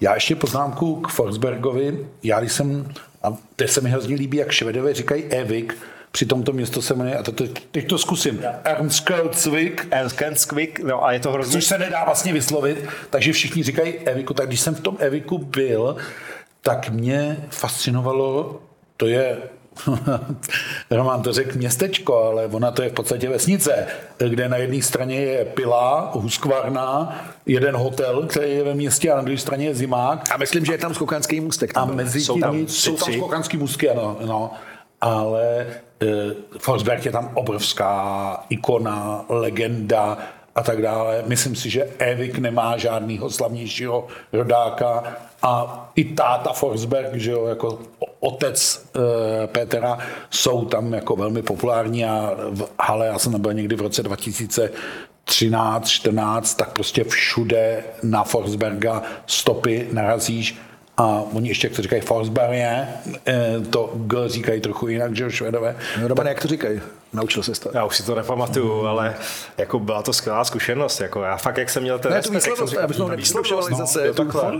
Já 0.00 0.14
ještě 0.14 0.36
poznámku 0.36 1.00
k 1.00 1.08
Forsbergovi. 1.08 2.06
Já 2.22 2.40
když 2.40 2.52
jsem, 2.52 2.92
a 3.22 3.36
teď 3.56 3.70
se 3.70 3.80
mi 3.80 3.90
hrozně 3.90 4.16
líbí, 4.16 4.36
jak 4.36 4.50
švedové 4.50 4.94
říkají 4.94 5.24
Evik, 5.24 5.76
při 6.12 6.26
tomto 6.26 6.52
město 6.52 6.82
se 6.82 6.94
jmenuje, 6.94 7.16
a 7.16 7.22
to, 7.22 7.32
teď, 7.32 7.66
teď 7.70 7.88
to 7.88 7.98
zkusím, 7.98 8.40
Ernsköldsvik. 8.64 9.88
Ernsköldsvik, 9.90 10.84
no 10.84 11.04
a 11.04 11.12
je 11.12 11.20
to 11.20 11.32
hrozně... 11.32 11.52
Což 11.52 11.64
se 11.64 11.78
nedá 11.78 12.04
vlastně 12.04 12.32
vyslovit, 12.32 12.88
takže 13.10 13.32
všichni 13.32 13.62
říkají 13.62 13.94
Eviku, 13.98 14.34
tak 14.34 14.46
když 14.46 14.60
jsem 14.60 14.74
v 14.74 14.80
tom 14.80 14.96
Eviku 14.98 15.38
byl, 15.38 15.96
tak 16.62 16.88
mě 16.88 17.36
fascinovalo, 17.50 18.60
to 18.96 19.06
je 19.06 19.38
Roman 20.90 21.22
to 21.22 21.32
řekl 21.32 21.58
městečko, 21.58 22.22
ale 22.24 22.46
ona 22.46 22.70
to 22.70 22.82
je 22.82 22.88
v 22.88 22.92
podstatě 22.92 23.28
vesnice, 23.28 23.86
kde 24.28 24.48
na 24.48 24.56
jedné 24.56 24.82
straně 24.82 25.16
je 25.16 25.44
pila, 25.44 26.10
huskvarna, 26.14 27.20
jeden 27.46 27.76
hotel, 27.76 28.22
který 28.26 28.50
je 28.50 28.64
ve 28.64 28.74
městě 28.74 29.12
a 29.12 29.16
na 29.16 29.22
druhé 29.22 29.38
straně 29.38 29.66
je 29.66 29.74
zimák. 29.74 30.30
A 30.34 30.36
myslím, 30.36 30.64
že 30.64 30.72
je 30.72 30.78
tam 30.78 30.94
skokanský 30.94 31.40
můstek. 31.40 31.72
Tam 31.72 31.90
a 31.90 31.94
mezi 31.94 32.20
jsou 32.20 32.40
tam, 32.40 32.68
jsou 32.68 32.96
tam 32.96 33.12
skokanský 33.12 33.56
můstky, 33.56 33.90
ano. 33.90 34.16
No 34.26 34.50
ale 35.00 35.66
e, 35.66 36.06
Forsberg 36.58 37.04
je 37.04 37.12
tam 37.12 37.30
obrovská 37.34 38.44
ikona, 38.48 39.24
legenda 39.28 40.18
a 40.54 40.62
tak 40.62 40.82
dále. 40.82 41.22
Myslím 41.26 41.56
si, 41.56 41.70
že 41.70 41.84
Evik 41.98 42.38
nemá 42.38 42.76
žádného 42.76 43.30
slavnějšího 43.30 44.06
rodáka 44.32 45.16
a 45.42 45.84
i 45.94 46.04
táta 46.04 46.52
Forsberg, 46.52 47.14
že 47.14 47.30
jo, 47.30 47.46
jako 47.46 47.78
otec 48.20 48.86
e, 48.96 49.46
Petra, 49.46 49.98
jsou 50.30 50.64
tam 50.64 50.92
jako 50.92 51.16
velmi 51.16 51.42
populární 51.42 52.04
a 52.04 52.34
v 52.50 52.68
hale, 52.80 53.06
já 53.06 53.18
jsem 53.18 53.32
tam 53.32 53.40
byl 53.40 53.54
někdy 53.54 53.76
v 53.76 53.80
roce 53.80 54.02
2000 54.02 54.70
13, 55.28 55.88
14, 55.88 56.54
tak 56.54 56.72
prostě 56.72 57.04
všude 57.04 57.84
na 58.02 58.24
Forsberga 58.24 59.02
stopy 59.26 59.88
narazíš 59.92 60.58
a 60.98 61.22
oni 61.34 61.48
ještě, 61.48 61.66
jak 61.66 61.76
to 61.76 61.82
říkají, 61.82 62.02
je, 62.50 62.88
eh, 63.26 63.54
to 63.70 63.90
G 63.94 64.28
říkají 64.28 64.60
trochu 64.60 64.88
jinak, 64.88 65.16
že 65.16 65.24
jo, 65.24 65.30
švedové. 65.30 65.76
No, 66.02 66.08
Roman, 66.08 66.26
jak 66.26 66.42
to 66.42 66.48
říkají? 66.48 66.80
Naučil 67.12 67.42
se 67.42 67.52
to? 67.52 67.70
Já 67.74 67.84
už 67.84 67.96
si 67.96 68.02
to 68.02 68.14
nepamatuju, 68.14 68.86
ale 68.86 69.14
jako 69.58 69.78
byla 69.78 70.02
to 70.02 70.12
skvělá 70.12 70.44
zkušenost. 70.44 71.00
Jako 71.00 71.22
já 71.22 71.36
fakt, 71.36 71.56
jak 71.56 71.70
jsem 71.70 71.82
měl 71.82 71.98
ten 71.98 72.12
Ne, 72.12 72.22
tu 72.22 72.32
výslednost, 72.32 72.76
aby 72.76 72.94
jsme 72.94 73.08
nepřišlovali 73.08 73.74
zase. 73.74 74.06
jo, 74.06 74.14
takhle. 74.14 74.52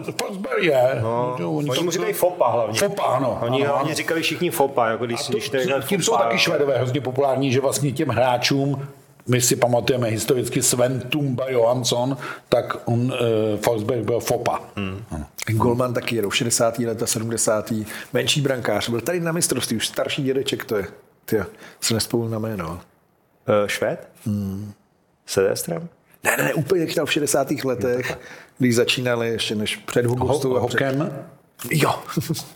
Je. 0.61 0.99
No, 1.03 1.37
Jo, 1.39 1.53
oni 1.53 1.71
to- 1.71 1.83
mu 1.83 1.91
říkají 1.91 2.13
FOPA 2.13 2.51
hlavně. 2.51 2.79
Fopa, 2.81 3.03
ano. 3.03 3.39
Oni, 3.43 3.65
ano, 3.67 3.75
ano. 3.75 3.85
oni 3.85 3.95
říkali 3.95 4.23
všichni 4.23 4.51
FOPA, 4.51 4.89
jako 4.91 5.07
když, 5.07 5.27
To- 5.27 5.33
když 5.33 5.49
to 5.49 5.57
je 5.57 5.67
tím 5.87 6.03
jsou 6.03 6.17
taky 6.17 6.39
švedové 6.39 6.77
hrozně 6.77 7.01
populární, 7.01 7.53
že 7.53 7.61
vlastně 7.61 7.93
těm 7.93 8.09
hráčům 8.09 8.89
my 9.29 9.41
si 9.41 9.57
pamatujeme 9.57 10.09
historicky 10.09 10.63
Sven 10.63 11.01
Tumba 11.01 11.51
Johansson, 11.51 12.17
tak 12.49 12.77
on, 12.85 13.13
e, 13.15 13.57
Forsberg 13.57 14.05
byl 14.05 14.21
Fopa. 14.21 14.61
Hmm. 14.77 15.05
Golman 15.47 15.95
taky 15.95 16.17
jedou, 16.17 16.31
60. 16.31 16.79
leta, 16.79 17.07
70. 17.07 17.73
Menší 18.13 18.41
brankář, 18.41 18.89
byl 18.89 19.01
tady 19.01 19.21
na 19.21 19.33
mistrovství, 19.33 19.77
už 19.77 19.87
starší 19.87 20.23
dědeček 20.23 20.65
to 20.65 20.77
je. 20.77 20.87
Ty, 21.25 21.37
se 21.81 21.95
nespomínám 21.95 22.43
na 22.43 22.49
jméno. 22.49 22.71
Uh, 22.71 23.67
Švéd? 23.67 24.09
Hmm. 24.25 24.73
Sedestrem? 25.27 25.89
Ne, 26.25 26.37
ne, 26.37 26.45
ne, 26.45 26.55
úplně 26.55 26.87
chytal 26.87 27.07
v 27.07 27.13
60. 27.13 27.51
letech, 27.65 28.19
když 28.59 28.77
začínali 28.77 29.29
ještě 29.29 29.55
než 29.55 29.77
před 29.77 30.07
Hugostou. 30.07 30.51
Ho, 30.51 30.63
a 30.63 30.67
před... 30.67 30.97
Jo, 31.71 31.95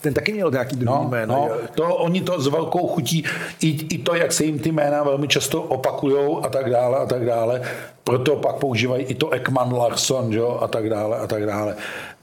ten 0.01 0.15
taky 0.15 0.33
měl 0.33 0.51
nějaký 0.51 0.77
druhý 0.77 0.99
No, 1.05 1.09
jméno. 1.11 1.35
no, 1.35 1.55
jo. 1.55 1.61
to, 1.74 1.97
oni 1.97 2.20
to 2.20 2.41
s 2.41 2.47
velkou 2.47 2.87
chutí, 2.89 3.24
i, 3.61 3.69
i 3.95 3.99
to, 3.99 4.15
jak 4.15 4.33
se 4.33 4.45
jim 4.45 4.59
ty 4.59 4.73
jména 4.73 5.03
velmi 5.03 5.29
často 5.29 5.62
opakujou 5.62 6.45
a 6.45 6.49
tak 6.49 6.70
dále 6.70 6.99
a 6.99 7.07
tak 7.07 7.27
dále, 7.27 7.62
proto 8.05 8.37
pak 8.37 8.57
používají 8.57 9.05
i 9.05 9.15
to 9.15 9.31
Ekman 9.31 9.73
Larsson, 9.74 10.33
že 10.33 10.39
jo, 10.39 10.59
a 10.62 10.69
tak 10.69 10.89
dále 10.91 11.19
a 11.19 11.27
tak 11.27 11.47
dále. 11.47 11.77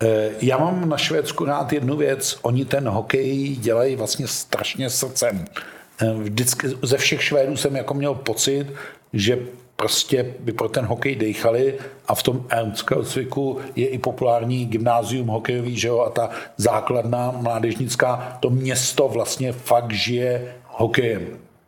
Eh, 0.03 0.29
Já 0.41 0.57
mám 0.57 0.89
na 0.89 0.97
Švédsku 0.97 1.45
rád 1.45 1.73
jednu 1.73 1.97
věc, 1.97 2.39
oni 2.41 2.65
ten 2.65 2.87
hokej 2.89 3.55
dělají 3.59 3.95
vlastně 3.95 4.27
strašně 4.27 4.89
srdcem. 4.89 5.45
Eh, 6.01 6.13
Vždycky 6.13 6.67
ze 6.81 6.97
všech 6.97 7.23
Švédů 7.23 7.57
jsem 7.57 7.75
jako 7.75 7.93
měl 7.93 8.13
pocit, 8.13 8.67
že 9.13 9.37
prostě 9.79 10.35
by 10.39 10.51
pro 10.51 10.69
ten 10.69 10.85
hokej 10.85 11.15
dejchali 11.15 11.75
a 12.07 12.15
v 12.15 12.23
tom 12.23 12.45
Ernstkalcviku 12.49 13.59
je 13.75 13.87
i 13.87 13.97
populární 13.97 14.65
gymnázium 14.65 15.27
hokejový, 15.27 15.79
že 15.79 15.87
jo, 15.87 15.99
a 15.99 16.09
ta 16.09 16.29
základná 16.57 17.31
mládežnická, 17.31 18.37
to 18.39 18.49
město 18.49 19.07
vlastně 19.07 19.51
fakt 19.51 19.91
žije 19.91 20.55
hokejem. 20.67 21.27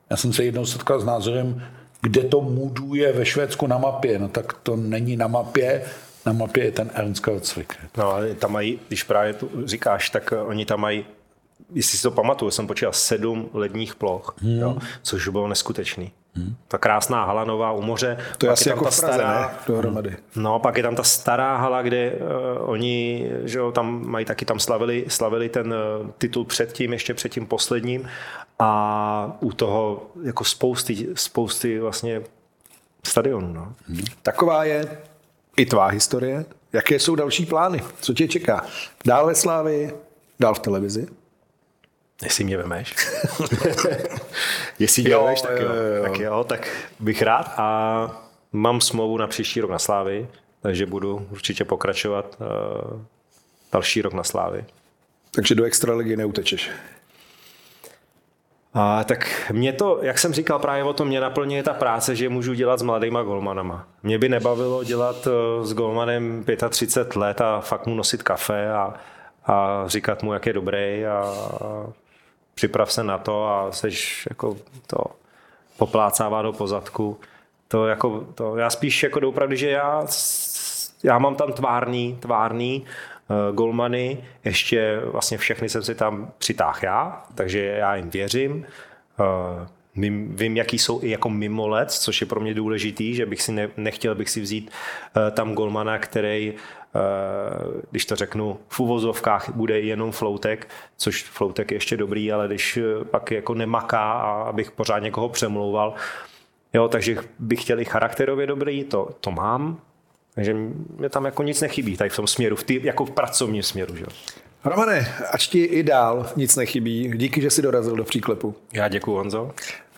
Já 0.10 0.18
jsem 0.18 0.34
se 0.34 0.44
jednou 0.44 0.66
setkal 0.66 1.00
s 1.00 1.06
názorem, 1.06 1.64
kde 2.02 2.24
to 2.24 2.42
muduje 2.42 3.14
ve 3.14 3.26
Švédsku 3.26 3.68
na 3.68 3.78
mapě, 3.78 4.20
no 4.20 4.28
tak 4.28 4.54
to 4.54 4.76
není 4.76 5.18
na 5.18 5.28
mapě, 5.28 5.82
na 6.26 6.34
mapě 6.34 6.64
je 6.64 6.72
ten 6.72 6.92
Ernstkalcvik. 6.94 7.76
No, 7.98 8.12
ale 8.12 8.36
tam 8.36 8.52
mají, 8.52 8.80
když 8.88 9.04
právě 9.04 9.34
tu 9.34 9.50
říkáš, 9.66 10.10
tak 10.10 10.34
eh, 10.34 10.42
oni 10.42 10.66
tam 10.66 10.80
mají, 10.80 11.06
jestli 11.74 11.98
si 11.98 12.04
to 12.04 12.12
pamatuju, 12.12 12.52
jsem 12.52 12.68
počítal 12.68 12.94
sedm 12.94 13.50
ledních 13.54 13.96
ploch, 13.96 14.36
hmm. 14.42 14.60
jo, 14.60 14.78
což 15.02 15.28
bylo 15.28 15.48
neskutečný. 15.48 16.12
Hmm. 16.34 16.56
Ta 16.68 16.78
krásná 16.78 17.26
hala 17.26 17.44
nová 17.44 17.72
u 17.72 17.82
moře. 17.82 18.18
To 18.38 18.46
je 18.46 18.52
asi 18.52 18.64
tam 18.64 18.72
jako 18.72 18.84
ta 18.84 18.92
v 18.92 19.00
Praze, 19.00 19.18
stará- 19.18 19.42
ne? 19.42 19.58
Dohromady. 19.68 20.18
No, 20.36 20.60
pak 20.60 20.78
je 20.78 20.84
tam 20.84 20.96
ta 20.96 21.04
stará 21.04 21.58
hala, 21.58 21.82
kde 21.82 22.12
uh, 22.12 22.70
oni, 22.70 23.28
že 23.44 23.60
jo, 23.60 23.72
tam 23.72 24.08
mají 24.08 24.26
taky 24.26 24.46
tam 24.46 24.60
slavili, 24.60 25.06
slavili 25.08 25.50
ten 25.50 25.74
uh, 25.74 26.10
titul 26.18 26.46
předtím, 26.46 26.94
ještě 26.94 27.14
před 27.14 27.30
tím 27.30 27.46
posledním 27.46 28.08
a 28.60 29.38
u 29.40 29.52
toho 29.52 30.06
jako 30.24 30.44
spousty, 30.44 31.08
spousty 31.14 31.80
vlastně 31.80 32.22
stadionů, 33.04 33.54
no. 33.54 33.74
Taková 34.24 34.64
je 34.64 34.98
i 35.58 35.66
tvá 35.66 35.88
historie. 35.88 36.46
Jaké 36.74 37.00
jsou 37.00 37.16
další 37.16 37.46
plány? 37.46 37.84
Co 38.02 38.14
tě 38.14 38.28
čeká? 38.28 38.66
Dál 39.06 39.28
ve 39.28 39.36
Slávii, 39.36 39.94
dál 40.40 40.54
v 40.54 40.60
televizi? 40.60 41.08
Jestli 42.24 42.44
mě 42.44 42.58
vemeš. 42.58 42.96
Jestli 44.80 45.02
mě 45.02 45.12
Jo, 45.12 45.24
vemeš, 45.24 45.42
tak 45.42 45.60
jo, 45.60 45.74
jo, 45.74 45.96
jo. 45.96 46.04
Tak 46.04 46.20
jo, 46.20 46.44
tak 46.44 46.70
bych 47.00 47.22
rád 47.22 47.54
a 47.58 48.22
mám 48.52 48.82
smlouvu 48.82 49.18
na 49.18 49.28
příští 49.28 49.62
rok 49.62 49.72
na 49.72 49.80
Slávy, 49.80 50.28
takže 50.62 50.86
budu 50.86 51.28
určitě 51.32 51.66
pokračovat 51.66 52.38
uh, 52.40 53.02
další 53.72 54.02
rok 54.02 54.14
na 54.14 54.24
Slávy. 54.24 54.66
Takže 55.36 55.56
do 55.56 55.64
extraligy 55.64 56.18
neutečeš. 56.18 56.70
A 58.74 59.04
tak 59.04 59.52
mě 59.52 59.74
to, 59.74 60.00
jak 60.02 60.20
jsem 60.20 60.34
říkal 60.34 60.60
právě 60.60 60.84
o 60.84 60.94
tom, 60.94 61.08
mě 61.08 61.20
naplňuje 61.20 61.64
ta 61.64 61.74
práce, 61.74 62.16
že 62.16 62.30
můžu 62.30 62.54
dělat 62.54 62.80
s 62.80 62.84
mladýma 62.84 63.24
golmanama. 63.24 63.88
Mě 64.04 64.20
by 64.20 64.30
nebavilo 64.30 64.84
dělat 64.84 65.28
eh, 65.28 65.66
s 65.66 65.74
golmanem 65.74 66.46
35 66.70 67.16
let 67.16 67.42
a 67.42 67.60
fakt 67.62 67.88
mu 67.88 67.96
nosit 67.96 68.24
kafe 68.24 68.72
a, 68.72 68.94
a 69.46 69.84
říkat 69.88 70.24
mu, 70.24 70.34
jak 70.34 70.46
je 70.46 70.54
dobrý 70.54 71.06
a 71.06 71.34
připrav 72.56 72.92
se 72.92 73.04
na 73.04 73.18
to 73.18 73.48
a 73.48 73.72
seš 73.72 74.28
jako 74.30 74.58
to 74.88 75.04
poplácává 75.78 76.42
do 76.42 76.54
pozadku. 76.54 77.20
To 77.68 77.88
jako, 77.88 78.28
to, 78.36 78.58
já 78.58 78.70
spíš 78.70 79.04
jako 79.04 79.20
doopravdy, 79.20 79.58
že 79.58 79.70
já, 79.70 80.06
já 81.04 81.18
mám 81.18 81.36
tam 81.36 81.54
tvárný, 81.54 82.18
tvárný 82.20 82.86
uh, 83.30 83.56
golmany, 83.56 84.24
ještě 84.44 85.02
vlastně 85.04 85.38
všechny 85.38 85.70
jsem 85.70 85.84
si 85.84 85.96
tam 85.96 86.32
přitáhl 86.38 86.80
já, 86.82 87.24
takže 87.36 87.60
já 87.66 87.96
jim 87.96 88.10
věřím. 88.10 88.66
Uh, 89.20 89.68
vím, 89.96 90.36
vím, 90.36 90.58
jaký 90.58 90.80
jsou 90.80 91.04
i 91.04 91.10
jako 91.10 91.30
mimolec, 91.30 92.00
což 92.00 92.22
je 92.22 92.28
pro 92.28 92.40
mě 92.40 92.54
důležitý, 92.54 93.16
že 93.16 93.26
bych 93.26 93.42
si 93.42 93.52
ne, 93.52 93.70
nechtěl 93.78 94.16
bych 94.16 94.30
si 94.30 94.42
vzít 94.42 94.72
uh, 94.72 95.36
tam 95.36 95.54
golmana, 95.54 95.98
který 95.98 96.54
když 97.92 98.06
to 98.06 98.16
řeknu, 98.16 98.60
v 98.68 98.80
uvozovkách 98.80 99.50
bude 99.56 99.80
jenom 99.80 100.12
floutek, 100.12 100.68
což 100.98 101.24
floutek 101.24 101.72
je 101.72 101.76
ještě 101.76 101.98
dobrý, 101.98 102.32
ale 102.32 102.48
když 102.48 102.78
uh, 102.78 103.04
pak 103.04 103.32
jako 103.32 103.54
nemaká 103.54 104.12
a 104.12 104.44
abych 104.44 104.72
pořád 104.72 105.00
někoho 105.00 105.30
přemlouval, 105.30 105.94
jo, 106.74 106.88
takže 106.88 107.18
bych 107.40 107.62
chtěl 107.62 107.80
i 107.80 107.86
charakterově 107.86 108.48
dobrý, 108.48 108.84
to, 108.84 109.10
to 109.22 109.32
mám, 109.32 109.80
takže 110.36 110.56
mě 110.98 111.10
tam 111.10 111.26
jako 111.26 111.44
nic 111.44 111.62
nechybí 111.62 111.98
tady 111.98 112.10
v 112.10 112.16
tom 112.16 112.28
směru, 112.28 112.56
v 112.56 112.64
tý, 112.64 112.80
jako 112.84 113.06
v 113.06 113.12
pracovním 113.12 113.64
směru. 113.64 113.96
Že? 113.96 114.04
jo. 114.04 114.10
Romane, 114.64 115.08
ač 115.32 115.48
ti 115.48 115.64
i 115.64 115.84
dál 115.84 116.30
nic 116.36 116.56
nechybí, 116.56 117.12
díky, 117.16 117.42
že 117.42 117.50
jsi 117.50 117.62
dorazil 117.62 117.96
do 117.96 118.04
příklepu. 118.04 118.56
Já 118.74 118.88
děkuji, 118.88 119.16
Honzo. 119.16 119.52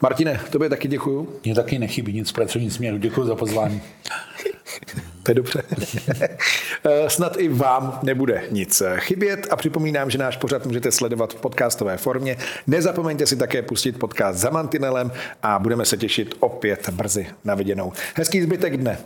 Martine, 0.03 0.39
tobě 0.49 0.69
taky 0.69 0.87
děkuju. 0.87 1.39
Mně 1.45 1.55
taky 1.55 1.79
nechybí 1.79 2.13
nic 2.13 2.29
v 2.29 2.33
pracovním 2.33 2.71
směru. 2.71 2.97
Děkuji 2.97 3.25
za 3.25 3.35
pozvání. 3.35 3.81
To 5.23 5.31
je 5.31 5.35
dobře. 5.35 5.63
Eh, 6.85 7.09
Snad 7.09 7.37
i 7.37 7.47
vám 7.47 7.99
nebude 8.03 8.43
nic 8.51 8.83
chybět 8.95 9.47
a 9.51 9.55
připomínám, 9.55 10.09
že 10.09 10.17
náš 10.17 10.37
pořad 10.37 10.65
můžete 10.65 10.91
sledovat 10.91 11.33
v 11.33 11.41
podcastové 11.41 11.97
formě. 11.97 12.37
Nezapomeňte 12.67 13.25
si 13.25 13.35
také 13.35 13.61
pustit 13.61 13.99
podcast 13.99 14.39
za 14.39 14.49
Mantinelem 14.49 15.11
a 15.43 15.59
budeme 15.59 15.85
se 15.85 15.97
těšit 15.97 16.35
opět 16.39 16.89
brzy 16.89 17.27
na 17.43 17.55
viděnou. 17.55 17.93
Hezký 18.15 18.41
zbytek 18.41 18.77
dne. 18.77 18.97